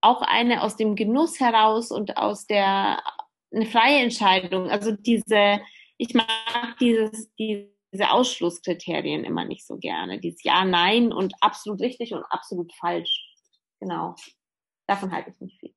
auch 0.00 0.22
eine 0.22 0.62
aus 0.62 0.76
dem 0.76 0.96
Genuss 0.96 1.38
heraus 1.38 1.90
und 1.90 2.16
aus 2.16 2.46
der 2.46 3.02
eine 3.52 3.66
freie 3.66 3.98
Entscheidung. 3.98 4.70
Also 4.70 4.92
diese 4.92 5.60
ich 5.98 6.14
mag 6.14 6.78
dieses 6.80 7.30
diese 7.36 7.68
Ausschlusskriterien 8.10 9.22
immer 9.22 9.44
nicht 9.44 9.66
so 9.66 9.76
gerne. 9.76 10.18
Dieses 10.18 10.42
Ja, 10.44 10.64
Nein 10.64 11.12
und 11.12 11.34
absolut 11.42 11.82
richtig 11.82 12.14
und 12.14 12.24
absolut 12.30 12.72
falsch. 12.72 13.34
Genau. 13.80 14.14
Davon 14.86 15.12
halte 15.12 15.28
ich 15.28 15.40
nicht 15.42 15.60
viel. 15.60 15.73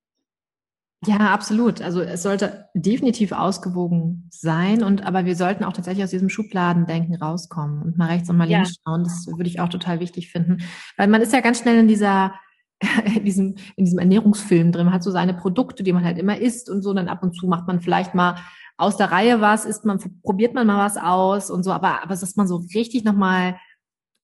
Ja, 1.05 1.31
absolut. 1.31 1.81
Also 1.81 2.01
es 2.01 2.23
sollte 2.23 2.69
definitiv 2.73 3.31
ausgewogen 3.31 4.27
sein 4.31 4.83
und 4.83 5.05
aber 5.05 5.25
wir 5.25 5.35
sollten 5.35 5.63
auch 5.63 5.73
tatsächlich 5.73 6.03
aus 6.03 6.09
diesem 6.09 6.29
Schubladendenken 6.29 7.15
rauskommen 7.15 7.83
und 7.83 7.97
mal 7.97 8.09
rechts 8.09 8.29
und 8.29 8.37
mal 8.37 8.47
links 8.47 8.69
ja. 8.69 8.81
schauen. 8.83 9.03
Das 9.03 9.27
würde 9.27 9.47
ich 9.47 9.59
auch 9.59 9.69
total 9.69 9.99
wichtig 9.99 10.31
finden, 10.31 10.57
weil 10.97 11.07
man 11.07 11.21
ist 11.21 11.33
ja 11.33 11.41
ganz 11.41 11.59
schnell 11.59 11.77
in 11.77 11.87
dieser 11.87 12.33
in 13.15 13.25
diesem 13.25 13.55
in 13.75 13.85
diesem 13.85 13.99
Ernährungsfilm 13.99 14.71
drin. 14.71 14.85
Man 14.85 14.93
hat 14.93 15.03
so 15.03 15.11
seine 15.11 15.35
Produkte, 15.35 15.83
die 15.83 15.93
man 15.93 16.03
halt 16.03 16.17
immer 16.17 16.39
isst 16.39 16.69
und 16.69 16.81
so. 16.81 16.89
Und 16.89 16.95
dann 16.95 17.09
ab 17.09 17.21
und 17.21 17.33
zu 17.33 17.47
macht 17.47 17.67
man 17.67 17.79
vielleicht 17.79 18.15
mal 18.15 18.35
aus 18.77 18.97
der 18.97 19.11
Reihe 19.11 19.39
was, 19.39 19.65
isst 19.65 19.85
man 19.85 19.99
probiert 20.23 20.53
man 20.55 20.65
mal 20.65 20.83
was 20.83 20.97
aus 20.97 21.51
und 21.51 21.63
so. 21.63 21.71
Aber 21.71 22.03
aber 22.03 22.15
dass 22.15 22.35
man 22.35 22.47
so 22.47 22.63
richtig 22.73 23.03
noch 23.03 23.15
mal 23.15 23.59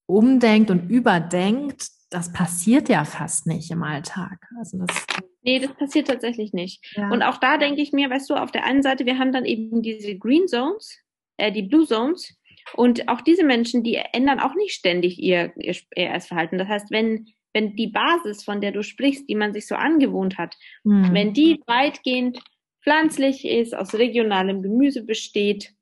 umdenkt 0.07 0.71
und 0.71 0.89
überdenkt, 0.89 1.87
das 2.09 2.33
passiert 2.33 2.89
ja 2.89 3.05
fast 3.05 3.45
nicht 3.45 3.69
im 3.71 3.83
Alltag. 3.83 4.47
Also 4.59 4.79
das 4.79 5.05
nee, 5.43 5.59
das 5.59 5.73
passiert 5.75 6.07
tatsächlich 6.07 6.53
nicht. 6.53 6.85
Ja. 6.95 7.09
Und 7.09 7.21
auch 7.21 7.37
da 7.37 7.57
denke 7.57 7.81
ich 7.81 7.91
mir, 7.91 8.09
weißt 8.09 8.29
du, 8.29 8.35
auf 8.35 8.51
der 8.51 8.65
einen 8.65 8.81
Seite, 8.81 9.05
wir 9.05 9.17
haben 9.19 9.31
dann 9.31 9.45
eben 9.45 9.81
diese 9.81 10.17
Green 10.17 10.47
Zones, 10.47 10.99
äh, 11.37 11.51
die 11.51 11.63
Blue 11.63 11.85
Zones. 11.85 12.35
Und 12.75 13.09
auch 13.09 13.21
diese 13.21 13.43
Menschen, 13.43 13.83
die 13.83 13.95
ändern 14.13 14.39
auch 14.39 14.55
nicht 14.55 14.73
ständig 14.73 15.19
ihr, 15.19 15.53
ihr, 15.57 15.75
ihr 15.95 16.11
Essverhalten. 16.11 16.57
Das 16.57 16.67
heißt, 16.67 16.91
wenn, 16.91 17.27
wenn 17.53 17.75
die 17.75 17.87
Basis, 17.87 18.43
von 18.43 18.61
der 18.61 18.71
du 18.71 18.83
sprichst, 18.83 19.27
die 19.29 19.35
man 19.35 19.53
sich 19.53 19.67
so 19.67 19.75
angewohnt 19.75 20.37
hat, 20.37 20.55
hm. 20.83 21.13
wenn 21.13 21.33
die 21.33 21.61
weitgehend 21.67 22.39
pflanzlich 22.81 23.45
ist, 23.45 23.75
aus 23.75 23.93
regionalem 23.93 24.61
Gemüse 24.61 25.03
besteht, 25.03 25.73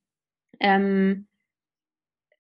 ähm, 0.59 1.28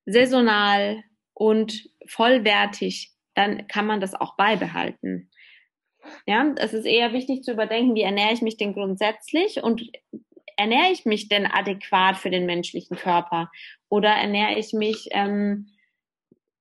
saisonal 0.05 1.03
und 1.33 1.89
vollwertig, 2.05 3.11
dann 3.33 3.67
kann 3.67 3.87
man 3.87 4.01
das 4.01 4.13
auch 4.13 4.35
beibehalten. 4.35 5.30
Ja, 6.25 6.53
es 6.57 6.73
ist 6.73 6.85
eher 6.85 7.13
wichtig 7.13 7.43
zu 7.43 7.51
überdenken, 7.51 7.95
wie 7.95 8.01
ernähre 8.01 8.33
ich 8.33 8.41
mich 8.41 8.57
denn 8.57 8.73
grundsätzlich 8.73 9.63
und 9.63 9.91
ernähre 10.57 10.91
ich 10.91 11.05
mich 11.05 11.27
denn 11.29 11.45
adäquat 11.45 12.17
für 12.17 12.29
den 12.29 12.45
menschlichen 12.45 12.97
Körper? 12.97 13.51
Oder 13.89 14.09
ernähre 14.09 14.57
ich 14.57 14.73
mich 14.73 15.07
ähm, 15.11 15.67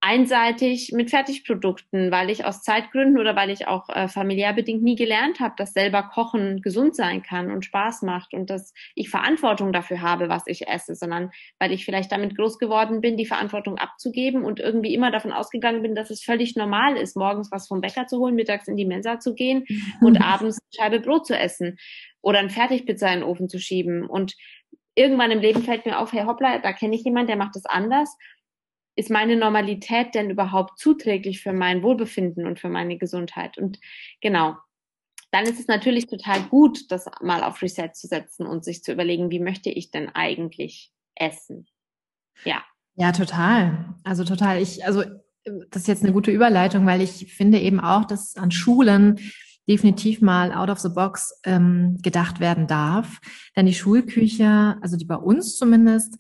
einseitig 0.03 0.93
mit 0.95 1.11
Fertigprodukten, 1.11 2.11
weil 2.11 2.31
ich 2.31 2.47
aus 2.47 2.63
Zeitgründen 2.63 3.19
oder 3.19 3.37
weil 3.37 3.51
ich 3.51 3.69
auch 3.69 3.89
äh, 3.91 4.09
familiär 4.09 4.55
bedingt 4.55 4.83
nie 4.83 4.97
gelernt 4.97 5.41
habe, 5.41 5.55
dass 5.59 5.75
selber 5.75 6.05
Kochen 6.05 6.63
gesund 6.63 6.97
sein 6.97 7.23
kann 7.23 7.51
und 7.51 7.67
Spaß 7.67 8.03
macht 8.03 8.33
und 8.33 8.49
dass 8.49 8.73
ich 8.95 9.11
Verantwortung 9.11 9.75
dafür 9.75 10.01
habe, 10.01 10.31
was 10.31 10.47
ich 10.47 10.69
esse, 10.69 10.95
sondern 10.95 11.31
weil 11.59 11.71
ich 11.73 11.85
vielleicht 11.85 12.11
damit 12.13 12.35
groß 12.35 12.59
geworden 12.59 13.03
bin, 13.03 13.19
die 13.19 13.27
Verantwortung 13.27 13.77
abzugeben 13.77 14.43
und 14.43 14.59
irgendwie 14.59 14.95
immer 14.95 15.11
davon 15.11 15.33
ausgegangen 15.33 15.83
bin, 15.83 15.95
dass 15.95 16.09
es 16.09 16.23
völlig 16.23 16.57
normal 16.57 16.97
ist, 16.97 17.15
morgens 17.15 17.53
was 17.53 17.69
vom 17.69 17.83
Bäcker 17.83 18.07
zu 18.07 18.19
holen, 18.21 18.35
mittags 18.35 18.69
in 18.69 18.77
die 18.77 18.87
Mensa 18.87 19.21
zu 19.21 19.35
gehen 19.35 19.67
und 20.01 20.23
abends 20.23 20.59
eine 20.61 20.83
Scheibe 20.83 21.01
Brot 21.01 21.27
zu 21.27 21.37
essen 21.37 21.77
oder 22.23 22.39
ein 22.39 22.51
Fertigpizza 22.51 23.09
in 23.09 23.21
den 23.21 23.29
Ofen 23.29 23.51
zu 23.51 23.59
schieben. 23.59 24.07
Und 24.07 24.35
irgendwann 24.95 25.31
im 25.31 25.41
Leben 25.41 25.63
fällt 25.63 25.85
mir 25.85 25.99
auf, 25.99 26.15
hey 26.15 26.25
hoppla, 26.25 26.59
da 26.59 26.73
kenne 26.73 26.97
ich 26.97 27.05
jemanden, 27.05 27.29
der 27.29 27.37
macht 27.37 27.55
das 27.55 27.67
anders 27.67 28.17
ist 29.01 29.11
meine 29.11 29.37
Normalität 29.37 30.15
denn 30.15 30.29
überhaupt 30.29 30.79
zuträglich 30.79 31.43
für 31.43 31.55
mein 31.55 31.83
Wohlbefinden 31.83 32.47
und 32.47 32.61
für 32.61 32.69
meine 32.69 32.99
Gesundheit? 32.99 33.57
Und 33.57 33.81
genau, 34.21 34.57
dann 35.33 35.45
ist 35.45 35.59
es 35.59 35.69
natürlich 35.69 36.07
total 36.07 36.43
gut, 36.43 36.91
das 36.91 37.07
mal 37.23 37.43
auf 37.43 37.63
Reset 37.63 37.91
zu 37.95 38.07
setzen 38.07 38.47
und 38.47 38.63
sich 38.63 38.85
zu 38.85 38.93
überlegen, 38.93 39.31
wie 39.31 39.41
möchte 39.41 39.71
ich 39.71 39.91
denn 39.91 40.11
eigentlich 40.11 40.93
essen? 41.15 41.67
Ja. 42.45 42.63
Ja, 42.95 43.13
total. 43.13 43.95
Also 44.05 44.25
total. 44.25 44.61
Ich, 44.61 44.85
also 44.85 45.03
das 45.71 45.83
ist 45.83 45.89
jetzt 45.89 46.03
eine 46.03 46.13
gute 46.13 46.31
Überleitung, 46.31 46.85
weil 46.85 47.01
ich 47.01 47.33
finde 47.33 47.59
eben 47.59 47.81
auch, 47.81 48.05
dass 48.05 48.37
an 48.37 48.51
Schulen 48.51 49.19
definitiv 49.67 50.21
mal 50.21 50.53
out 50.53 50.69
of 50.69 50.81
the 50.81 50.91
box 50.91 51.33
ähm, 51.45 51.97
gedacht 52.03 52.39
werden 52.39 52.67
darf. 52.67 53.19
Denn 53.57 53.65
die 53.65 53.75
Schulküche, 53.75 54.77
also 54.83 54.99
die 54.99 55.07
bei 55.07 55.17
uns 55.17 55.57
zumindest, 55.57 56.19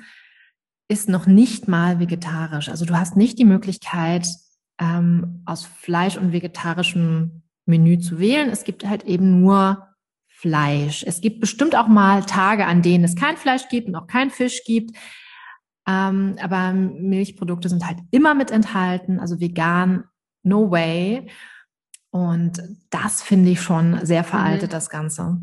ist 0.91 1.09
noch 1.09 1.27
nicht 1.27 1.69
mal 1.69 2.01
vegetarisch. 2.01 2.69
Also 2.69 2.85
du 2.85 2.99
hast 2.99 3.17
nicht 3.17 3.39
die 3.39 3.45
Möglichkeit, 3.45 4.27
ähm, 4.81 5.43
aus 5.47 5.65
Fleisch 5.65 6.17
und 6.17 6.33
vegetarischem 6.33 7.43
Menü 7.65 7.99
zu 8.01 8.19
wählen. 8.19 8.51
Es 8.51 8.65
gibt 8.65 8.85
halt 8.85 9.05
eben 9.05 9.41
nur 9.41 9.87
Fleisch. 10.27 11.05
Es 11.07 11.21
gibt 11.21 11.41
bestimmt 11.41 11.77
auch 11.77 11.87
mal 11.87 12.25
Tage, 12.25 12.67
an 12.67 12.83
denen 12.83 13.05
es 13.05 13.15
kein 13.15 13.37
Fleisch 13.37 13.69
gibt 13.69 13.87
und 13.87 13.95
auch 13.95 14.09
kein 14.09 14.31
Fisch 14.31 14.65
gibt. 14.65 14.97
Ähm, 15.87 16.37
aber 16.43 16.73
Milchprodukte 16.73 17.69
sind 17.69 17.87
halt 17.87 17.99
immer 18.11 18.35
mit 18.35 18.51
enthalten, 18.51 19.21
also 19.21 19.39
vegan, 19.39 20.05
no 20.43 20.73
way. 20.73 21.31
Und 22.11 22.63
das 22.91 23.23
finde 23.23 23.51
ich 23.51 23.61
schon 23.61 24.05
sehr 24.05 24.25
veraltet, 24.25 24.71
mhm. 24.71 24.73
das 24.73 24.91
Ganze. 24.91 25.41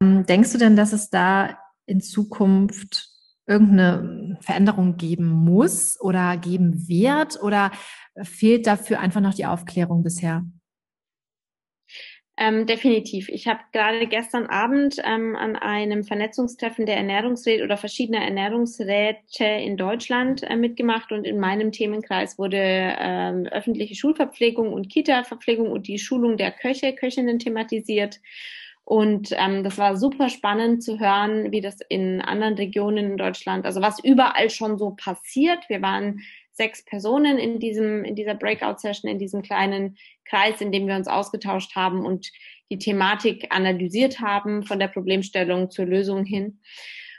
Ähm, 0.00 0.24
denkst 0.24 0.52
du 0.52 0.58
denn, 0.58 0.76
dass 0.76 0.92
es 0.92 1.10
da 1.10 1.58
in 1.86 2.00
Zukunft 2.00 3.17
irgendeine 3.48 4.36
Veränderung 4.40 4.96
geben 4.96 5.26
muss 5.26 6.00
oder 6.00 6.36
geben 6.36 6.88
wird? 6.88 7.42
Oder 7.42 7.72
fehlt 8.22 8.66
dafür 8.66 9.00
einfach 9.00 9.20
noch 9.20 9.34
die 9.34 9.46
Aufklärung 9.46 10.02
bisher? 10.02 10.44
Ähm, 12.40 12.66
definitiv. 12.66 13.28
Ich 13.30 13.48
habe 13.48 13.58
gerade 13.72 14.06
gestern 14.06 14.46
Abend 14.46 14.98
ähm, 15.04 15.34
an 15.34 15.56
einem 15.56 16.04
Vernetzungstreffen 16.04 16.86
der 16.86 16.96
Ernährungsräte 16.96 17.64
oder 17.64 17.76
verschiedener 17.76 18.20
Ernährungsräte 18.20 19.44
in 19.44 19.76
Deutschland 19.76 20.44
äh, 20.44 20.54
mitgemacht 20.54 21.10
und 21.10 21.24
in 21.24 21.40
meinem 21.40 21.72
Themenkreis 21.72 22.38
wurde 22.38 22.60
ähm, 22.60 23.46
öffentliche 23.46 23.96
Schulverpflegung 23.96 24.72
und 24.72 24.88
Kita-Verpflegung 24.88 25.68
und 25.68 25.88
die 25.88 25.98
Schulung 25.98 26.36
der 26.36 26.52
Köche, 26.52 26.94
Köchinnen 26.94 27.40
thematisiert. 27.40 28.20
Und 28.88 29.34
ähm, 29.36 29.64
das 29.64 29.76
war 29.76 29.98
super 29.98 30.30
spannend 30.30 30.82
zu 30.82 30.98
hören, 30.98 31.52
wie 31.52 31.60
das 31.60 31.76
in 31.90 32.22
anderen 32.22 32.54
Regionen 32.54 33.10
in 33.10 33.16
Deutschland, 33.18 33.66
also 33.66 33.82
was 33.82 34.02
überall 34.02 34.48
schon 34.48 34.78
so 34.78 34.92
passiert. 34.92 35.68
Wir 35.68 35.82
waren 35.82 36.20
sechs 36.52 36.82
Personen 36.86 37.36
in 37.36 37.60
diesem, 37.60 38.02
in 38.02 38.16
dieser 38.16 38.34
Breakout-Session, 38.34 39.10
in 39.10 39.18
diesem 39.18 39.42
kleinen 39.42 39.98
Kreis, 40.24 40.62
in 40.62 40.72
dem 40.72 40.86
wir 40.86 40.96
uns 40.96 41.06
ausgetauscht 41.06 41.76
haben 41.76 42.06
und 42.06 42.32
die 42.70 42.78
Thematik 42.78 43.48
analysiert 43.50 44.20
haben 44.20 44.62
von 44.62 44.78
der 44.78 44.88
Problemstellung 44.88 45.68
zur 45.68 45.84
Lösung 45.84 46.24
hin. 46.24 46.62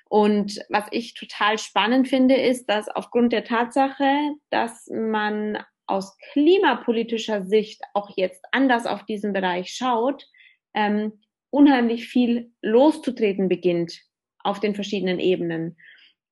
Und 0.09 0.59
was 0.70 0.86
ich 0.89 1.13
total 1.13 1.59
spannend 1.59 2.07
finde, 2.07 2.34
ist, 2.34 2.65
dass 2.65 2.89
aufgrund 2.89 3.32
der 3.32 3.43
Tatsache, 3.43 4.32
dass 4.49 4.88
man 4.91 5.63
aus 5.86 6.17
klimapolitischer 6.32 7.43
Sicht 7.43 7.84
auch 7.93 8.09
jetzt 8.15 8.43
anders 8.51 8.88
auf 8.88 9.03
diesen 9.03 9.34
Bereich 9.34 9.70
schaut, 9.70 10.26
ähm, 10.74 11.13
unheimlich 11.50 12.08
viel 12.08 12.52
loszutreten 12.62 13.50
beginnt 13.50 14.02
auf 14.43 14.60
den 14.60 14.76
verschiedenen 14.76 15.20
Ebenen. 15.20 15.78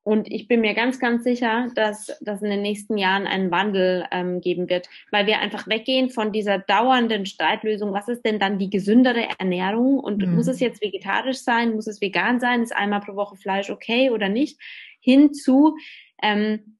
Und 0.08 0.32
ich 0.32 0.48
bin 0.48 0.62
mir 0.62 0.74
ganz, 0.74 1.00
ganz 1.00 1.26
sicher, 1.26 1.70
dass 1.76 2.18
das 2.22 2.42
in 2.42 2.50
den 2.50 2.62
nächsten 2.62 2.98
Jahren 2.98 3.28
einen 3.28 3.52
Wandel 3.52 4.06
ähm, 4.12 4.40
geben 4.40 4.70
wird, 4.70 4.88
weil 5.12 5.28
wir 5.28 5.40
einfach 5.40 5.68
weggehen 5.68 6.10
von 6.10 6.32
dieser 6.32 6.60
dauernden 6.60 7.26
Streitlösung. 7.26 7.92
Was 7.92 8.08
ist 8.08 8.22
denn 8.22 8.40
dann 8.40 8.58
die 8.58 8.70
gesündere 8.70 9.28
Ernährung? 9.38 10.00
Und 10.00 10.26
mhm. 10.26 10.36
muss 10.36 10.48
es 10.48 10.62
jetzt 10.62 10.82
vegetarisch 10.82 11.40
sein? 11.40 11.76
Muss 11.76 11.88
es 11.88 12.00
vegan 12.00 12.40
sein? 12.40 12.64
Ist 12.64 12.74
einmal 12.74 13.02
pro 13.02 13.16
Woche 13.18 13.36
Fleisch 13.36 13.70
okay 13.70 14.10
oder 14.10 14.30
nicht? 14.30 14.58
Hinzu, 15.02 15.76
ähm, 16.24 16.78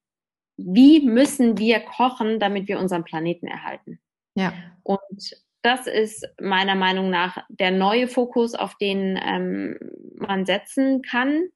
wie 0.56 1.04
müssen 1.04 1.58
wir 1.58 1.80
kochen, 1.80 2.40
damit 2.40 2.66
wir 2.66 2.78
unseren 2.78 3.04
Planeten 3.04 3.46
erhalten? 3.46 4.00
Ja. 4.36 4.54
Und 4.82 5.36
das 5.62 5.86
ist 5.86 6.26
meiner 6.40 6.74
Meinung 6.74 7.10
nach 7.10 7.38
der 7.48 7.70
neue 7.70 8.08
Fokus, 8.08 8.54
auf 8.54 8.76
den 8.76 9.18
ähm, 9.22 9.76
man 10.16 10.46
setzen 10.46 11.02
kann. 11.02 11.48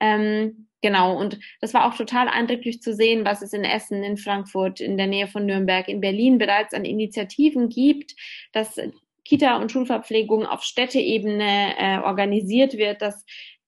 Ähm, 0.00 0.68
genau, 0.80 1.18
und 1.18 1.38
das 1.60 1.74
war 1.74 1.86
auch 1.86 1.96
total 1.96 2.28
eindrücklich 2.28 2.80
zu 2.80 2.94
sehen, 2.94 3.24
was 3.24 3.42
es 3.42 3.52
in 3.52 3.64
Essen, 3.64 4.02
in 4.02 4.16
Frankfurt, 4.16 4.80
in 4.80 4.96
der 4.96 5.06
Nähe 5.06 5.26
von 5.26 5.46
Nürnberg, 5.46 5.88
in 5.88 6.00
Berlin 6.00 6.38
bereits 6.38 6.74
an 6.74 6.84
Initiativen 6.84 7.68
gibt, 7.68 8.14
dass 8.52 8.78
Kita- 9.24 9.58
und 9.58 9.70
Schulverpflegung 9.70 10.46
auf 10.46 10.62
Städteebene 10.62 11.78
äh, 11.78 11.98
organisiert 11.98 12.76
wird, 12.76 13.02
dass 13.02 13.24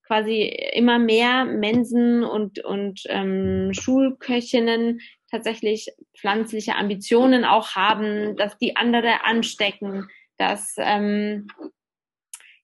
quasi 0.07 0.43
immer 0.75 0.99
mehr 0.99 1.45
Mensen 1.45 2.25
und, 2.25 2.63
und 2.65 3.03
ähm, 3.09 3.71
Schulköchinnen 3.73 5.01
tatsächlich 5.35 5.89
pflanzliche 6.17 6.77
Ambitionen 6.77 7.45
auch 7.45 7.75
haben, 7.75 8.37
dass 8.37 8.57
die 8.59 8.77
andere 8.77 9.25
anstecken, 9.25 10.09
dass 10.39 10.77
ähm, 10.79 11.49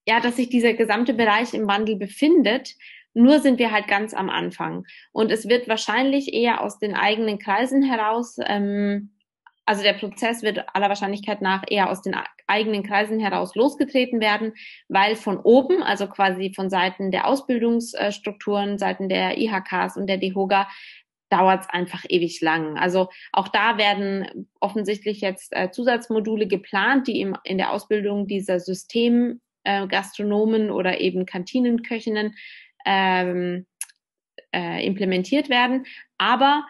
ja, 0.07 0.21
dass 0.21 0.37
sich 0.37 0.49
dieser 0.49 0.75
gesamte 0.75 1.15
Bereich 1.15 1.53
im 1.53 1.67
Wandel 1.67 1.97
befindet. 1.97 2.75
Nur 3.13 3.41
sind 3.41 3.59
wir 3.59 3.73
halt 3.73 3.89
ganz 3.89 4.15
am 4.15 4.31
Anfang. 4.31 4.85
Und 5.13 5.33
es 5.33 5.49
wird 5.49 5.69
wahrscheinlich 5.69 6.33
eher 6.33 6.63
aus 6.63 6.79
den 6.79 6.95
eigenen 6.95 7.39
Kreisen 7.39 7.83
heraus, 7.83 8.37
ähm, 8.45 9.11
also 9.71 9.85
der 9.85 9.93
Prozess 9.93 10.43
wird 10.43 10.65
aller 10.75 10.89
Wahrscheinlichkeit 10.89 11.43
nach 11.43 11.63
eher 11.69 11.91
aus 11.91 12.03
den 12.03 12.17
eigenen 12.49 12.83
Kreisen 12.83 13.21
heraus 13.21 13.55
losgetreten 13.55 14.21
werden, 14.21 14.55
weil 14.89 15.15
von 15.15 15.39
oben, 15.39 15.85
also 15.85 16.09
quasi 16.09 16.53
von 16.53 16.71
Seiten 16.71 17.13
der 17.13 17.29
Ausbildungsstrukturen, 17.29 18.79
Seiten 18.79 19.09
der 19.09 19.39
IHKs 19.39 19.97
und 19.97 20.09
der 20.09 20.17
DEHOGA, 20.17 20.67
dauert 21.31 21.63
es 21.63 21.71
einfach 21.71 22.05
ewig 22.09 22.41
lang. 22.41 22.77
Also 22.77 23.09
auch 23.33 23.49
da 23.49 23.79
werden 23.79 24.49
offensichtlich 24.61 25.21
jetzt 25.21 25.57
äh, 25.57 25.71
Zusatzmodule 25.71 26.47
geplant, 26.47 27.09
die 27.09 27.21
im, 27.21 27.37
in 27.45 27.59
der 27.59 27.73
Ausbildung 27.73 28.27
dieser 28.27 28.61
Systemgastronomen 28.61 30.69
äh, 30.69 30.71
oder 30.71 31.01
eben 31.01 31.27
Kantinenköchinnen 31.27 32.35
ähm, 32.85 33.67
äh, 34.53 34.85
implementiert 34.85 35.49
werden. 35.49 35.87
Aber 36.19 36.65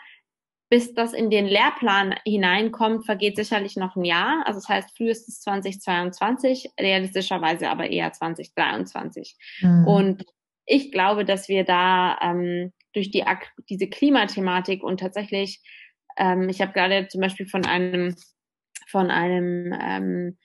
bis 0.71 0.95
das 0.95 1.13
in 1.13 1.31
den 1.31 1.47
Lehrplan 1.47 2.15
hineinkommt, 2.25 3.05
vergeht 3.05 3.37
sicherlich 3.37 3.77
noch 3.77 3.97
ein 3.97 4.05
Jahr. 4.05 4.45
Also 4.47 4.61
das 4.61 4.69
heißt 4.69 4.97
frühestens 4.97 5.41
2022, 5.41 6.71
realistischerweise 6.79 7.69
aber 7.69 7.91
eher 7.91 8.13
2023. 8.13 9.37
Mhm. 9.63 9.87
Und 9.87 10.25
ich 10.67 10.93
glaube, 10.93 11.25
dass 11.25 11.49
wir 11.49 11.65
da 11.65 12.17
ähm, 12.23 12.73
durch 12.93 13.11
die 13.11 13.25
diese 13.69 13.89
Klimathematik 13.89 14.83
und 14.83 15.01
tatsächlich, 15.01 15.61
ähm, 16.17 16.49
ich 16.49 16.61
habe 16.61 16.73
gerade 16.73 17.09
zum 17.09 17.21
Beispiel 17.21 17.47
von 17.47 17.65
einem 17.65 18.17
von 18.89 19.11
einem 19.11 19.73
ähm, 19.81 20.39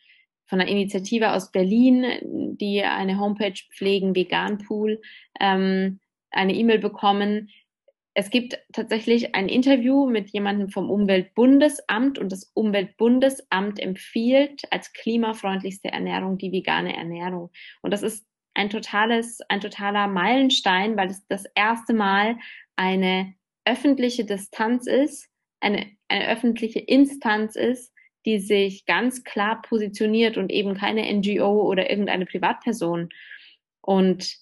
von 0.48 0.62
einer 0.62 0.70
Initiative 0.70 1.34
aus 1.34 1.52
Berlin, 1.52 2.56
die 2.60 2.84
eine 2.84 3.20
Homepage 3.20 3.60
pflegen, 3.76 4.16
Vegan 4.16 4.60
Pool, 4.60 5.02
ähm, 5.40 6.00
eine 6.30 6.54
E-Mail 6.54 6.80
bekommen. 6.80 7.50
Es 8.14 8.30
gibt 8.30 8.58
tatsächlich 8.72 9.36
ein 9.36 9.50
Interview 9.50 10.08
mit 10.08 10.30
jemandem 10.30 10.70
vom 10.70 10.90
Umweltbundesamt 10.90 12.18
und 12.20 12.32
das 12.32 12.52
Umweltbundesamt 12.54 13.80
empfiehlt 13.80 14.72
als 14.72 14.94
klimafreundlichste 14.94 15.90
Ernährung 15.90 16.38
die 16.38 16.52
vegane 16.52 16.96
Ernährung. 16.96 17.50
Und 17.82 17.92
das 17.92 18.04
ist 18.04 18.26
ein 18.56 18.70
totales, 18.70 19.40
ein 19.50 19.62
totaler 19.62 20.08
Meilenstein, 20.08 20.98
weil 20.98 21.10
es 21.10 21.26
das 21.28 21.46
erste 21.54 21.94
Mal 21.94 22.38
eine 22.76 23.36
öffentliche 23.66 24.26
Distanz 24.26 24.88
ist, 24.88 25.30
eine, 25.60 25.92
eine 26.08 26.28
öffentliche 26.30 26.80
Instanz 26.80 27.56
ist, 27.56 27.94
die 28.26 28.40
sich 28.40 28.86
ganz 28.86 29.24
klar 29.24 29.62
positioniert 29.62 30.38
und 30.38 30.52
eben 30.52 30.76
keine 30.76 31.12
NGO 31.14 31.62
oder 31.62 31.90
irgendeine 31.90 32.26
Privatperson. 32.26 33.10
Und 33.82 34.38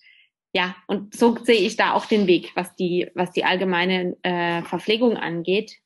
ja, 0.56 0.76
und 0.88 1.16
so 1.16 1.36
sehe 1.44 1.60
ich 1.60 1.76
da 1.76 1.94
auch 1.94 2.06
den 2.06 2.28
Weg, 2.28 2.52
was 2.56 2.76
die, 2.76 3.10
was 3.16 3.32
die 3.32 3.44
allgemeine 3.44 4.16
äh, 4.22 4.62
Verpflegung 4.62 5.18
angeht. 5.18 5.80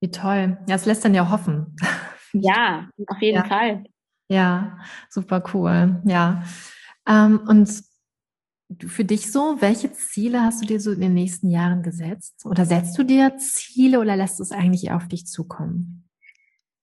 Wie 0.00 0.10
toll. 0.10 0.58
Ja, 0.68 0.74
es 0.74 0.84
lässt 0.84 1.04
dann 1.04 1.14
ja 1.14 1.30
hoffen. 1.30 1.76
Ja, 2.32 2.90
auf 3.06 3.22
jeden 3.22 3.38
ja. 3.38 3.44
Fall. 3.44 3.84
Ja, 4.28 4.78
super 5.10 5.42
cool. 5.52 6.00
Ja. 6.04 6.44
Ähm, 7.06 7.40
und 7.46 7.70
für 8.86 9.04
dich 9.04 9.30
so, 9.30 9.60
welche 9.60 9.92
Ziele 9.92 10.42
hast 10.42 10.62
du 10.62 10.66
dir 10.66 10.80
so 10.80 10.92
in 10.92 11.00
den 11.00 11.14
nächsten 11.14 11.50
Jahren 11.50 11.82
gesetzt? 11.82 12.44
Oder 12.46 12.64
setzt 12.64 12.96
du 12.98 13.02
dir 13.02 13.36
Ziele 13.36 14.00
oder 14.00 14.16
lässt 14.16 14.40
es 14.40 14.52
eigentlich 14.52 14.90
auf 14.90 15.06
dich 15.06 15.26
zukommen? 15.26 16.08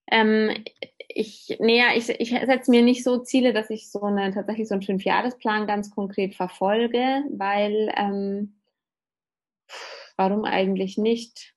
Ähm, 0.09 0.63
ich, 1.07 1.57
naja, 1.59 1.95
ich, 1.95 2.09
ich 2.09 2.29
setze 2.29 2.71
mir 2.71 2.81
nicht 2.81 3.03
so 3.03 3.19
Ziele, 3.19 3.53
dass 3.53 3.69
ich 3.69 3.89
so 3.89 4.01
eine, 4.01 4.31
tatsächlich 4.33 4.67
so 4.67 4.75
einen 4.75 4.83
Fünfjahresplan 4.83 5.67
ganz 5.67 5.91
konkret 5.91 6.35
verfolge, 6.35 7.23
weil, 7.31 7.91
ähm, 7.95 8.61
warum 10.17 10.45
eigentlich 10.45 10.97
nicht? 10.97 11.55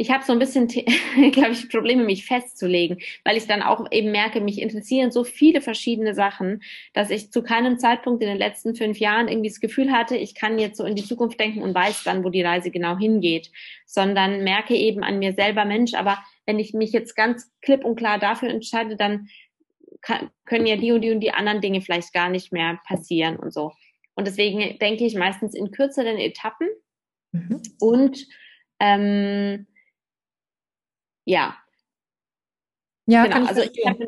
Ich 0.00 0.10
habe 0.10 0.24
so 0.24 0.32
ein 0.32 0.38
bisschen, 0.38 0.66
glaube 1.32 1.50
ich, 1.50 1.68
Probleme, 1.68 2.04
mich 2.04 2.24
festzulegen, 2.24 3.00
weil 3.22 3.36
ich 3.36 3.46
dann 3.46 3.60
auch 3.60 3.84
eben 3.92 4.10
merke, 4.10 4.40
mich 4.40 4.62
interessieren 4.62 5.10
so 5.10 5.24
viele 5.24 5.60
verschiedene 5.60 6.14
Sachen, 6.14 6.62
dass 6.94 7.10
ich 7.10 7.30
zu 7.30 7.42
keinem 7.42 7.78
Zeitpunkt 7.78 8.22
in 8.22 8.30
den 8.30 8.38
letzten 8.38 8.74
fünf 8.74 8.98
Jahren 8.98 9.28
irgendwie 9.28 9.50
das 9.50 9.60
Gefühl 9.60 9.92
hatte, 9.92 10.16
ich 10.16 10.34
kann 10.34 10.58
jetzt 10.58 10.78
so 10.78 10.84
in 10.84 10.96
die 10.96 11.04
Zukunft 11.04 11.38
denken 11.38 11.60
und 11.60 11.74
weiß 11.74 12.02
dann, 12.04 12.24
wo 12.24 12.30
die 12.30 12.40
Reise 12.40 12.70
genau 12.70 12.96
hingeht, 12.96 13.50
sondern 13.84 14.42
merke 14.42 14.74
eben 14.74 15.02
an 15.02 15.18
mir 15.18 15.34
selber, 15.34 15.66
Mensch, 15.66 15.92
aber 15.92 16.16
wenn 16.46 16.58
ich 16.58 16.72
mich 16.72 16.92
jetzt 16.92 17.14
ganz 17.14 17.52
klipp 17.60 17.84
und 17.84 17.96
klar 17.96 18.18
dafür 18.18 18.48
entscheide, 18.48 18.96
dann 18.96 19.28
kann, 20.00 20.30
können 20.46 20.64
ja 20.64 20.76
die 20.76 20.92
und 20.92 21.02
die 21.02 21.10
und 21.10 21.20
die 21.20 21.32
anderen 21.32 21.60
Dinge 21.60 21.82
vielleicht 21.82 22.14
gar 22.14 22.30
nicht 22.30 22.54
mehr 22.54 22.80
passieren 22.86 23.36
und 23.36 23.52
so. 23.52 23.72
Und 24.14 24.26
deswegen 24.26 24.78
denke 24.78 25.04
ich 25.04 25.14
meistens 25.14 25.54
in 25.54 25.70
kürzeren 25.70 26.16
Etappen 26.16 26.68
mhm. 27.32 27.60
und 27.78 28.26
ähm, 28.78 29.66
ja. 31.30 31.56
Ja, 33.06 33.26
genau. 33.26 33.46
also 33.46 33.62
ich 33.62 33.86
habe 33.86 34.06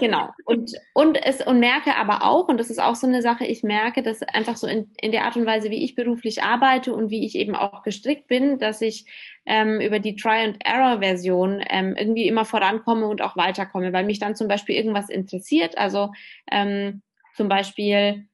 genau. 0.00 0.30
Und, 0.44 0.72
und 0.94 1.16
es 1.24 1.40
und 1.46 1.58
merke 1.58 1.96
aber 1.96 2.22
auch, 2.24 2.48
und 2.48 2.58
das 2.58 2.70
ist 2.70 2.80
auch 2.80 2.94
so 2.94 3.06
eine 3.06 3.22
Sache, 3.22 3.46
ich 3.46 3.62
merke, 3.62 4.02
dass 4.02 4.22
einfach 4.22 4.56
so 4.56 4.66
in, 4.66 4.92
in 5.00 5.12
der 5.12 5.24
Art 5.24 5.36
und 5.36 5.46
Weise, 5.46 5.70
wie 5.70 5.82
ich 5.82 5.94
beruflich 5.94 6.42
arbeite 6.42 6.92
und 6.92 7.10
wie 7.10 7.24
ich 7.24 7.34
eben 7.34 7.54
auch 7.54 7.82
gestrickt 7.82 8.26
bin, 8.26 8.58
dass 8.58 8.82
ich 8.82 9.06
ähm, 9.46 9.80
über 9.80 9.98
die 9.98 10.16
Try-and-Error-Version 10.16 11.64
ähm, 11.68 11.96
irgendwie 11.96 12.28
immer 12.28 12.44
vorankomme 12.44 13.06
und 13.06 13.22
auch 13.22 13.36
weiterkomme, 13.36 13.92
weil 13.92 14.04
mich 14.04 14.18
dann 14.18 14.36
zum 14.36 14.48
Beispiel 14.48 14.76
irgendwas 14.76 15.08
interessiert. 15.08 15.78
Also 15.78 16.12
ähm, 16.50 17.02
zum 17.36 17.48
Beispiel 17.48 18.26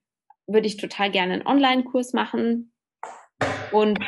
würde 0.46 0.66
ich 0.66 0.78
total 0.78 1.10
gerne 1.10 1.34
einen 1.34 1.46
Online-Kurs 1.46 2.12
machen 2.12 2.72
und 3.72 3.98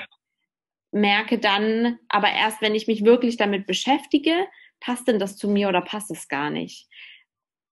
merke 0.91 1.39
dann, 1.39 1.99
aber 2.09 2.31
erst 2.31 2.63
wenn 2.63 2.75
ich 2.75 2.87
mich 2.87 3.05
wirklich 3.05 3.37
damit 3.37 3.67
beschäftige, 3.67 4.47
passt 4.81 5.09
denn 5.09 5.19
das 5.19 5.37
zu 5.37 5.49
mir 5.49 5.69
oder 5.69 5.83
passt 5.83 6.11
es 6.11 6.29
gar 6.29 6.51
nicht? 6.51 6.89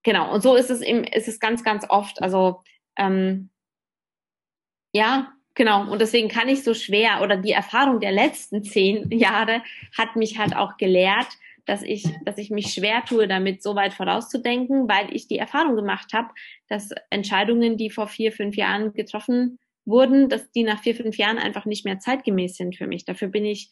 Genau, 0.03 0.33
und 0.33 0.43
so 0.43 0.55
ist 0.55 0.71
es 0.71 0.83
eben, 0.83 1.05
ist 1.05 1.29
es 1.29 1.41
ganz, 1.41 1.65
ganz 1.65 1.85
oft. 1.89 2.23
Also 2.23 2.63
ähm, 2.97 3.51
ja, 4.93 5.33
genau. 5.55 5.91
Und 5.91 6.01
deswegen 6.01 6.29
kann 6.29 6.49
ich 6.49 6.63
so 6.63 6.75
schwer 6.75 7.23
oder 7.23 7.37
die 7.37 7.53
Erfahrung 7.53 8.01
der 8.01 8.13
letzten 8.13 8.63
zehn 8.63 9.11
Jahre 9.11 9.63
hat 9.97 10.17
mich 10.17 10.39
halt 10.39 10.55
auch 10.55 10.77
gelehrt, 10.77 11.29
dass 11.65 11.83
ich, 11.83 12.05
dass 12.25 12.39
ich 12.39 12.51
mich 12.51 12.73
schwer 12.73 13.05
tue, 13.05 13.27
damit 13.27 13.63
so 13.63 13.75
weit 13.75 13.93
vorauszudenken, 13.93 14.89
weil 14.89 15.15
ich 15.15 15.27
die 15.27 15.39
Erfahrung 15.39 15.75
gemacht 15.75 16.13
habe, 16.13 16.29
dass 16.69 16.91
Entscheidungen, 17.11 17.77
die 17.77 17.91
vor 17.91 18.07
vier, 18.07 18.31
fünf 18.31 18.57
Jahren 18.57 18.93
getroffen 18.95 19.59
wurden, 19.87 20.29
dass 20.29 20.51
die 20.51 20.65
nach 20.65 20.83
vier, 20.83 20.95
fünf 20.95 21.17
Jahren 21.17 21.39
einfach 21.39 21.65
nicht 21.65 21.85
mehr 21.85 21.99
zeitgemäß 21.99 22.57
sind 22.57 22.77
für 22.77 22.87
mich. 22.87 23.05
Dafür 23.05 23.29
bin 23.29 23.45
ich, 23.45 23.71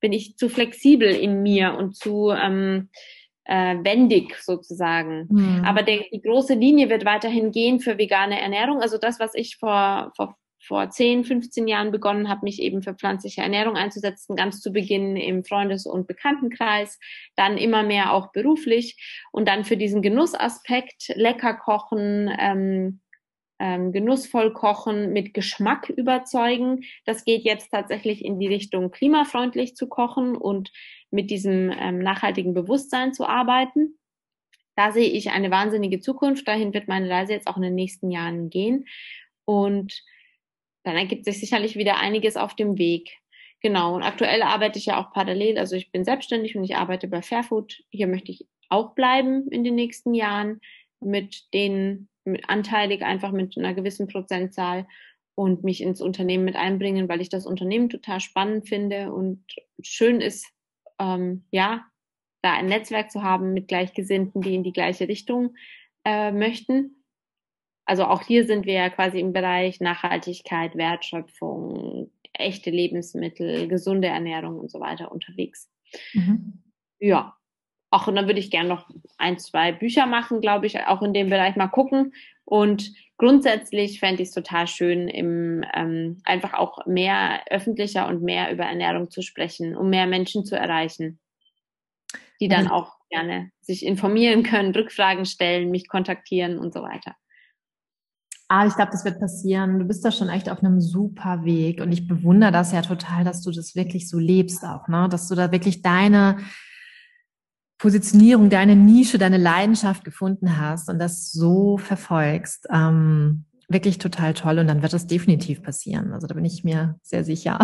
bin 0.00 0.12
ich 0.12 0.36
zu 0.36 0.48
flexibel 0.48 1.08
in 1.08 1.42
mir 1.42 1.74
und 1.74 1.96
zu 1.96 2.30
ähm, 2.30 2.90
äh, 3.44 3.76
wendig 3.82 4.36
sozusagen. 4.36 5.26
Mhm. 5.30 5.64
Aber 5.64 5.82
der, 5.82 6.04
die 6.12 6.22
große 6.22 6.54
Linie 6.54 6.90
wird 6.90 7.04
weiterhin 7.04 7.52
gehen 7.52 7.80
für 7.80 7.98
vegane 7.98 8.40
Ernährung. 8.40 8.80
Also 8.80 8.98
das, 8.98 9.18
was 9.20 9.34
ich 9.34 9.56
vor, 9.56 10.12
vor, 10.16 10.36
vor 10.60 10.90
10, 10.90 11.24
15 11.24 11.66
Jahren 11.66 11.90
begonnen 11.90 12.28
habe, 12.28 12.44
mich 12.44 12.60
eben 12.60 12.82
für 12.82 12.94
pflanzliche 12.94 13.42
Ernährung 13.42 13.76
einzusetzen, 13.76 14.36
ganz 14.36 14.60
zu 14.60 14.72
Beginn 14.72 15.16
im 15.16 15.44
Freundes- 15.44 15.86
und 15.86 16.06
Bekanntenkreis, 16.06 16.98
dann 17.36 17.56
immer 17.56 17.82
mehr 17.82 18.12
auch 18.12 18.32
beruflich 18.32 18.96
und 19.32 19.48
dann 19.48 19.64
für 19.64 19.76
diesen 19.76 20.02
Genussaspekt, 20.02 21.12
lecker 21.16 21.54
kochen, 21.54 22.30
ähm, 22.38 23.00
ähm, 23.62 23.92
genussvoll 23.92 24.52
kochen, 24.52 25.12
mit 25.12 25.34
Geschmack 25.34 25.88
überzeugen. 25.88 26.82
Das 27.04 27.24
geht 27.24 27.44
jetzt 27.44 27.70
tatsächlich 27.70 28.24
in 28.24 28.40
die 28.40 28.48
Richtung 28.48 28.90
klimafreundlich 28.90 29.76
zu 29.76 29.88
kochen 29.88 30.36
und 30.36 30.72
mit 31.12 31.30
diesem 31.30 31.70
ähm, 31.70 32.00
nachhaltigen 32.00 32.54
Bewusstsein 32.54 33.14
zu 33.14 33.24
arbeiten. 33.24 34.00
Da 34.74 34.90
sehe 34.90 35.08
ich 35.08 35.30
eine 35.30 35.52
wahnsinnige 35.52 36.00
Zukunft. 36.00 36.48
Dahin 36.48 36.74
wird 36.74 36.88
meine 36.88 37.08
Reise 37.08 37.34
jetzt 37.34 37.46
auch 37.46 37.56
in 37.56 37.62
den 37.62 37.76
nächsten 37.76 38.10
Jahren 38.10 38.50
gehen. 38.50 38.86
Und 39.44 40.02
dann 40.82 40.96
ergibt 40.96 41.24
sich 41.24 41.38
sicherlich 41.38 41.76
wieder 41.76 42.00
einiges 42.00 42.36
auf 42.36 42.56
dem 42.56 42.78
Weg. 42.78 43.10
Genau. 43.60 43.94
Und 43.94 44.02
aktuell 44.02 44.42
arbeite 44.42 44.80
ich 44.80 44.86
ja 44.86 45.00
auch 45.00 45.12
parallel. 45.12 45.56
Also 45.56 45.76
ich 45.76 45.92
bin 45.92 46.04
selbstständig 46.04 46.56
und 46.56 46.64
ich 46.64 46.74
arbeite 46.74 47.06
bei 47.06 47.22
Fairfood. 47.22 47.84
Hier 47.90 48.08
möchte 48.08 48.32
ich 48.32 48.44
auch 48.70 48.96
bleiben 48.96 49.46
in 49.52 49.62
den 49.62 49.76
nächsten 49.76 50.14
Jahren 50.14 50.60
mit 50.98 51.52
den 51.54 52.08
anteilig 52.46 53.02
einfach 53.02 53.32
mit 53.32 53.56
einer 53.56 53.74
gewissen 53.74 54.06
Prozentzahl 54.06 54.86
und 55.34 55.64
mich 55.64 55.82
ins 55.82 56.00
Unternehmen 56.00 56.44
mit 56.44 56.56
einbringen, 56.56 57.08
weil 57.08 57.20
ich 57.20 57.28
das 57.28 57.46
Unternehmen 57.46 57.88
total 57.88 58.20
spannend 58.20 58.68
finde 58.68 59.12
und 59.12 59.44
schön 59.82 60.20
ist, 60.20 60.46
ähm, 61.00 61.44
ja, 61.50 61.84
da 62.42 62.54
ein 62.54 62.66
Netzwerk 62.66 63.10
zu 63.10 63.22
haben 63.22 63.52
mit 63.52 63.68
Gleichgesinnten, 63.68 64.42
die 64.42 64.54
in 64.54 64.64
die 64.64 64.72
gleiche 64.72 65.08
Richtung 65.08 65.54
äh, 66.04 66.32
möchten. 66.32 67.04
Also 67.84 68.04
auch 68.04 68.22
hier 68.22 68.46
sind 68.46 68.66
wir 68.66 68.74
ja 68.74 68.90
quasi 68.90 69.20
im 69.20 69.32
Bereich 69.32 69.80
Nachhaltigkeit, 69.80 70.76
Wertschöpfung, 70.76 72.12
echte 72.32 72.70
Lebensmittel, 72.70 73.68
gesunde 73.68 74.08
Ernährung 74.08 74.58
und 74.58 74.70
so 74.70 74.80
weiter 74.80 75.12
unterwegs. 75.12 75.70
Mhm. 76.12 76.62
Ja, 76.98 77.36
Ach, 77.94 78.08
und 78.08 78.16
dann 78.16 78.26
würde 78.26 78.40
ich 78.40 78.50
gerne 78.50 78.70
noch 78.70 78.88
ein, 79.18 79.38
zwei 79.38 79.70
Bücher 79.70 80.06
machen, 80.06 80.40
glaube 80.40 80.66
ich, 80.66 80.80
auch 80.80 81.02
in 81.02 81.12
dem 81.12 81.28
Bereich 81.28 81.56
mal 81.56 81.68
gucken. 81.68 82.14
Und 82.46 82.90
grundsätzlich 83.18 84.00
fände 84.00 84.22
ich 84.22 84.28
es 84.28 84.34
total 84.34 84.66
schön, 84.66 85.08
im, 85.08 85.62
ähm, 85.74 86.16
einfach 86.24 86.54
auch 86.54 86.86
mehr 86.86 87.42
öffentlicher 87.50 88.08
und 88.08 88.22
mehr 88.22 88.50
über 88.50 88.64
Ernährung 88.64 89.10
zu 89.10 89.20
sprechen, 89.20 89.76
um 89.76 89.90
mehr 89.90 90.06
Menschen 90.06 90.46
zu 90.46 90.56
erreichen, 90.56 91.20
die 92.40 92.48
dann 92.48 92.64
mhm. 92.64 92.70
auch 92.70 92.94
gerne 93.10 93.50
sich 93.60 93.84
informieren 93.84 94.42
können, 94.42 94.74
Rückfragen 94.74 95.26
stellen, 95.26 95.70
mich 95.70 95.86
kontaktieren 95.86 96.58
und 96.58 96.72
so 96.72 96.80
weiter. 96.80 97.14
Ah, 98.48 98.66
ich 98.66 98.74
glaube, 98.74 98.92
das 98.92 99.04
wird 99.04 99.20
passieren. 99.20 99.78
Du 99.78 99.84
bist 99.84 100.02
da 100.02 100.10
schon 100.10 100.30
echt 100.30 100.48
auf 100.48 100.62
einem 100.62 100.80
super 100.80 101.44
Weg 101.44 101.82
und 101.82 101.92
ich 101.92 102.08
bewundere 102.08 102.52
das 102.52 102.72
ja 102.72 102.80
total, 102.80 103.22
dass 103.22 103.42
du 103.42 103.50
das 103.50 103.76
wirklich 103.76 104.08
so 104.08 104.18
lebst 104.18 104.64
auch, 104.64 104.88
ne? 104.88 105.08
Dass 105.10 105.28
du 105.28 105.34
da 105.34 105.52
wirklich 105.52 105.82
deine 105.82 106.38
Positionierung, 107.82 108.48
deine 108.48 108.76
Nische, 108.76 109.18
deine 109.18 109.38
Leidenschaft 109.38 110.04
gefunden 110.04 110.56
hast 110.56 110.88
und 110.88 111.00
das 111.00 111.32
so 111.32 111.78
verfolgst, 111.78 112.68
ähm, 112.72 113.44
wirklich 113.66 113.98
total 113.98 114.34
toll 114.34 114.60
und 114.60 114.68
dann 114.68 114.82
wird 114.82 114.92
das 114.92 115.08
definitiv 115.08 115.64
passieren. 115.64 116.12
Also 116.12 116.28
da 116.28 116.34
bin 116.34 116.44
ich 116.44 116.62
mir 116.62 116.98
sehr 117.02 117.24
sicher. 117.24 117.58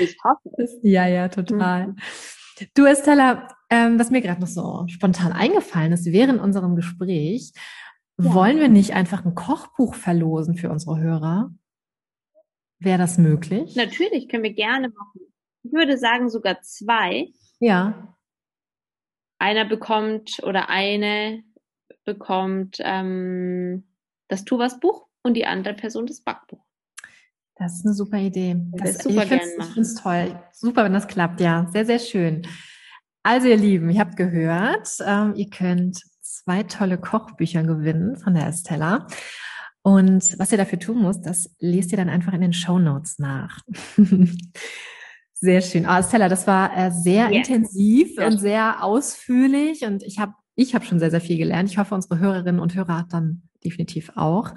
Ich 0.00 0.16
hoffe 0.24 0.50
es. 0.58 0.76
Ja, 0.82 1.06
ja, 1.06 1.28
total. 1.28 1.88
Mhm. 1.88 1.96
Du, 2.74 2.84
Estella, 2.84 3.46
ähm, 3.70 3.98
was 3.98 4.10
mir 4.10 4.20
gerade 4.20 4.40
noch 4.40 4.48
so 4.48 4.84
spontan 4.88 5.32
eingefallen 5.32 5.92
ist, 5.92 6.06
während 6.06 6.40
unserem 6.40 6.74
Gespräch, 6.74 7.52
ja. 8.18 8.34
wollen 8.34 8.58
wir 8.58 8.68
nicht 8.68 8.92
einfach 8.92 9.24
ein 9.24 9.36
Kochbuch 9.36 9.94
verlosen 9.94 10.56
für 10.56 10.70
unsere 10.70 10.98
Hörer? 10.98 11.50
Wäre 12.80 12.98
das 12.98 13.18
möglich? 13.18 13.76
Natürlich, 13.76 14.28
können 14.28 14.42
wir 14.42 14.54
gerne 14.54 14.88
machen. 14.88 15.32
Ich 15.62 15.72
würde 15.72 15.96
sagen 15.96 16.28
sogar 16.28 16.60
zwei. 16.62 17.28
Ja 17.60 18.12
einer 19.42 19.64
bekommt 19.64 20.40
oder 20.44 20.70
eine 20.70 21.42
bekommt 22.04 22.78
ähm, 22.80 23.84
das 24.28 24.44
Tu 24.44 24.56
was 24.56 24.78
Buch 24.78 25.08
und 25.22 25.34
die 25.34 25.46
andere 25.46 25.74
Person 25.74 26.06
das 26.06 26.20
Backbuch. 26.20 26.64
Das 27.56 27.74
ist 27.74 27.84
eine 27.84 27.94
super 27.94 28.18
Idee. 28.18 28.56
Das, 28.72 28.98
das 28.98 29.04
super 29.04 29.24
ich 29.24 29.28
finde 29.28 29.80
es 29.80 29.94
toll. 29.96 30.40
Super, 30.52 30.84
wenn 30.84 30.92
das 30.92 31.08
klappt, 31.08 31.40
ja. 31.40 31.66
Sehr, 31.72 31.84
sehr 31.84 31.98
schön. 31.98 32.46
Also 33.24 33.48
ihr 33.48 33.56
Lieben, 33.56 33.90
ihr 33.90 34.00
habt 34.00 34.16
gehört, 34.16 34.88
ähm, 35.04 35.34
ihr 35.36 35.50
könnt 35.50 36.00
zwei 36.20 36.62
tolle 36.62 36.98
Kochbücher 36.98 37.62
gewinnen 37.64 38.16
von 38.16 38.34
der 38.34 38.46
Estella. 38.46 39.06
Und 39.82 40.38
was 40.38 40.52
ihr 40.52 40.58
dafür 40.58 40.78
tun 40.78 41.02
müsst, 41.02 41.26
das 41.26 41.54
lest 41.58 41.90
ihr 41.90 41.98
dann 41.98 42.08
einfach 42.08 42.32
in 42.32 42.40
den 42.40 42.52
Show 42.52 42.78
Notes 42.78 43.18
nach. 43.18 43.58
Sehr 45.42 45.60
schön. 45.60 45.86
Ah, 45.86 46.00
Stella, 46.04 46.28
das 46.28 46.46
war 46.46 46.70
äh, 46.76 46.92
sehr 46.92 47.32
yes. 47.32 47.48
intensiv 47.48 48.16
ja. 48.16 48.28
und 48.28 48.38
sehr 48.38 48.84
ausführlich 48.84 49.84
und 49.84 50.04
ich 50.04 50.20
habe 50.20 50.34
ich 50.54 50.72
hab 50.72 50.84
schon 50.84 51.00
sehr, 51.00 51.10
sehr 51.10 51.20
viel 51.20 51.36
gelernt. 51.36 51.68
Ich 51.68 51.78
hoffe, 51.78 51.96
unsere 51.96 52.20
Hörerinnen 52.20 52.60
und 52.60 52.76
Hörer 52.76 53.06
dann 53.10 53.42
definitiv 53.64 54.12
auch. 54.14 54.54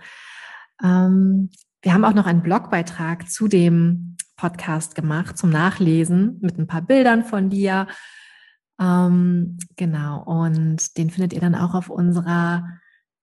Ähm, 0.84 1.50
wir 1.82 1.92
haben 1.92 2.06
auch 2.06 2.14
noch 2.14 2.28
einen 2.28 2.44
Blogbeitrag 2.44 3.28
zu 3.32 3.48
dem 3.48 4.16
Podcast 4.36 4.94
gemacht, 4.94 5.40
zum 5.40 5.50
Nachlesen 5.50 6.38
mit 6.42 6.60
ein 6.60 6.68
paar 6.68 6.84
Bildern 6.84 7.24
von 7.24 7.50
dir. 7.50 7.88
Ähm, 8.80 9.58
genau, 9.78 10.22
und 10.24 10.96
den 11.00 11.10
findet 11.10 11.34
ihr 11.34 11.42
dann 11.42 11.56
auch 11.56 11.74
auf 11.74 11.90
unserer 11.90 12.64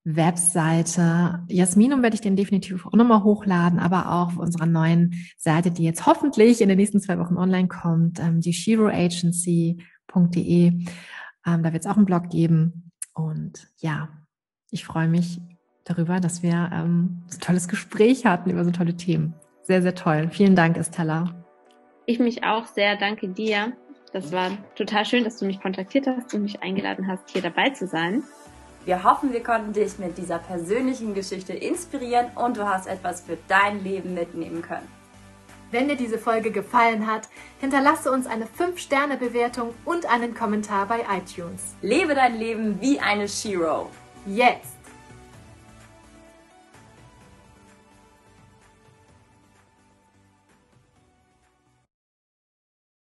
Webseite. 0.04 1.44
Jasminum 1.48 2.02
werde 2.02 2.14
ich 2.14 2.20
den 2.20 2.36
definitiv 2.36 2.86
auch 2.86 2.92
nochmal 2.92 3.22
hochladen, 3.22 3.78
aber 3.78 4.10
auch 4.12 4.28
auf 4.28 4.38
unserer 4.38 4.66
neuen 4.66 5.14
Seite, 5.36 5.70
die 5.70 5.84
jetzt 5.84 6.06
hoffentlich 6.06 6.60
in 6.60 6.68
den 6.68 6.78
nächsten 6.78 7.00
zwei 7.00 7.18
Wochen 7.18 7.36
online 7.36 7.68
kommt, 7.68 8.18
ähm, 8.18 8.40
die 8.40 8.52
shiroagency.de. 8.52 9.76
Ähm, 11.44 11.62
da 11.62 11.72
wird 11.72 11.84
es 11.84 11.86
auch 11.86 11.96
einen 11.96 12.06
Blog 12.06 12.30
geben. 12.30 12.90
Und 13.14 13.68
ja, 13.78 14.08
ich 14.70 14.84
freue 14.84 15.08
mich 15.08 15.40
darüber, 15.84 16.18
dass 16.20 16.42
wir 16.42 16.70
ähm, 16.72 17.22
so 17.28 17.36
ein 17.36 17.40
tolles 17.40 17.68
Gespräch 17.68 18.26
hatten 18.26 18.50
über 18.50 18.64
so 18.64 18.70
tolle 18.70 18.96
Themen. 18.96 19.34
Sehr, 19.62 19.82
sehr 19.82 19.94
toll. 19.94 20.28
Vielen 20.30 20.56
Dank, 20.56 20.76
Estella. 20.76 21.44
Ich 22.06 22.18
mich 22.18 22.42
auch 22.42 22.66
sehr. 22.66 22.96
Danke 22.96 23.28
dir. 23.28 23.76
Das 24.12 24.32
war 24.32 24.50
total 24.74 25.06
schön, 25.06 25.24
dass 25.24 25.38
du 25.38 25.46
mich 25.46 25.60
kontaktiert 25.60 26.06
hast 26.06 26.34
und 26.34 26.42
mich 26.42 26.62
eingeladen 26.62 27.06
hast, 27.06 27.30
hier 27.30 27.40
dabei 27.40 27.70
zu 27.70 27.86
sein. 27.86 28.24
Wir 28.84 29.04
hoffen, 29.04 29.32
wir 29.32 29.44
konnten 29.44 29.72
dich 29.72 29.98
mit 29.98 30.18
dieser 30.18 30.38
persönlichen 30.38 31.14
Geschichte 31.14 31.52
inspirieren 31.52 32.26
und 32.34 32.56
du 32.56 32.68
hast 32.68 32.88
etwas 32.88 33.20
für 33.20 33.38
dein 33.46 33.84
Leben 33.84 34.14
mitnehmen 34.14 34.60
können. 34.62 34.88
Wenn 35.70 35.88
dir 35.88 35.96
diese 35.96 36.18
Folge 36.18 36.50
gefallen 36.50 37.06
hat, 37.06 37.28
hinterlasse 37.60 38.10
uns 38.10 38.26
eine 38.26 38.44
5-Sterne-Bewertung 38.44 39.72
und 39.84 40.04
einen 40.06 40.34
Kommentar 40.34 40.86
bei 40.86 41.06
iTunes. 41.16 41.74
Lebe 41.80 42.14
dein 42.14 42.36
Leben 42.36 42.80
wie 42.80 42.98
eine 43.00 43.28
Shiro. 43.28 43.88
Jetzt! 44.26 44.71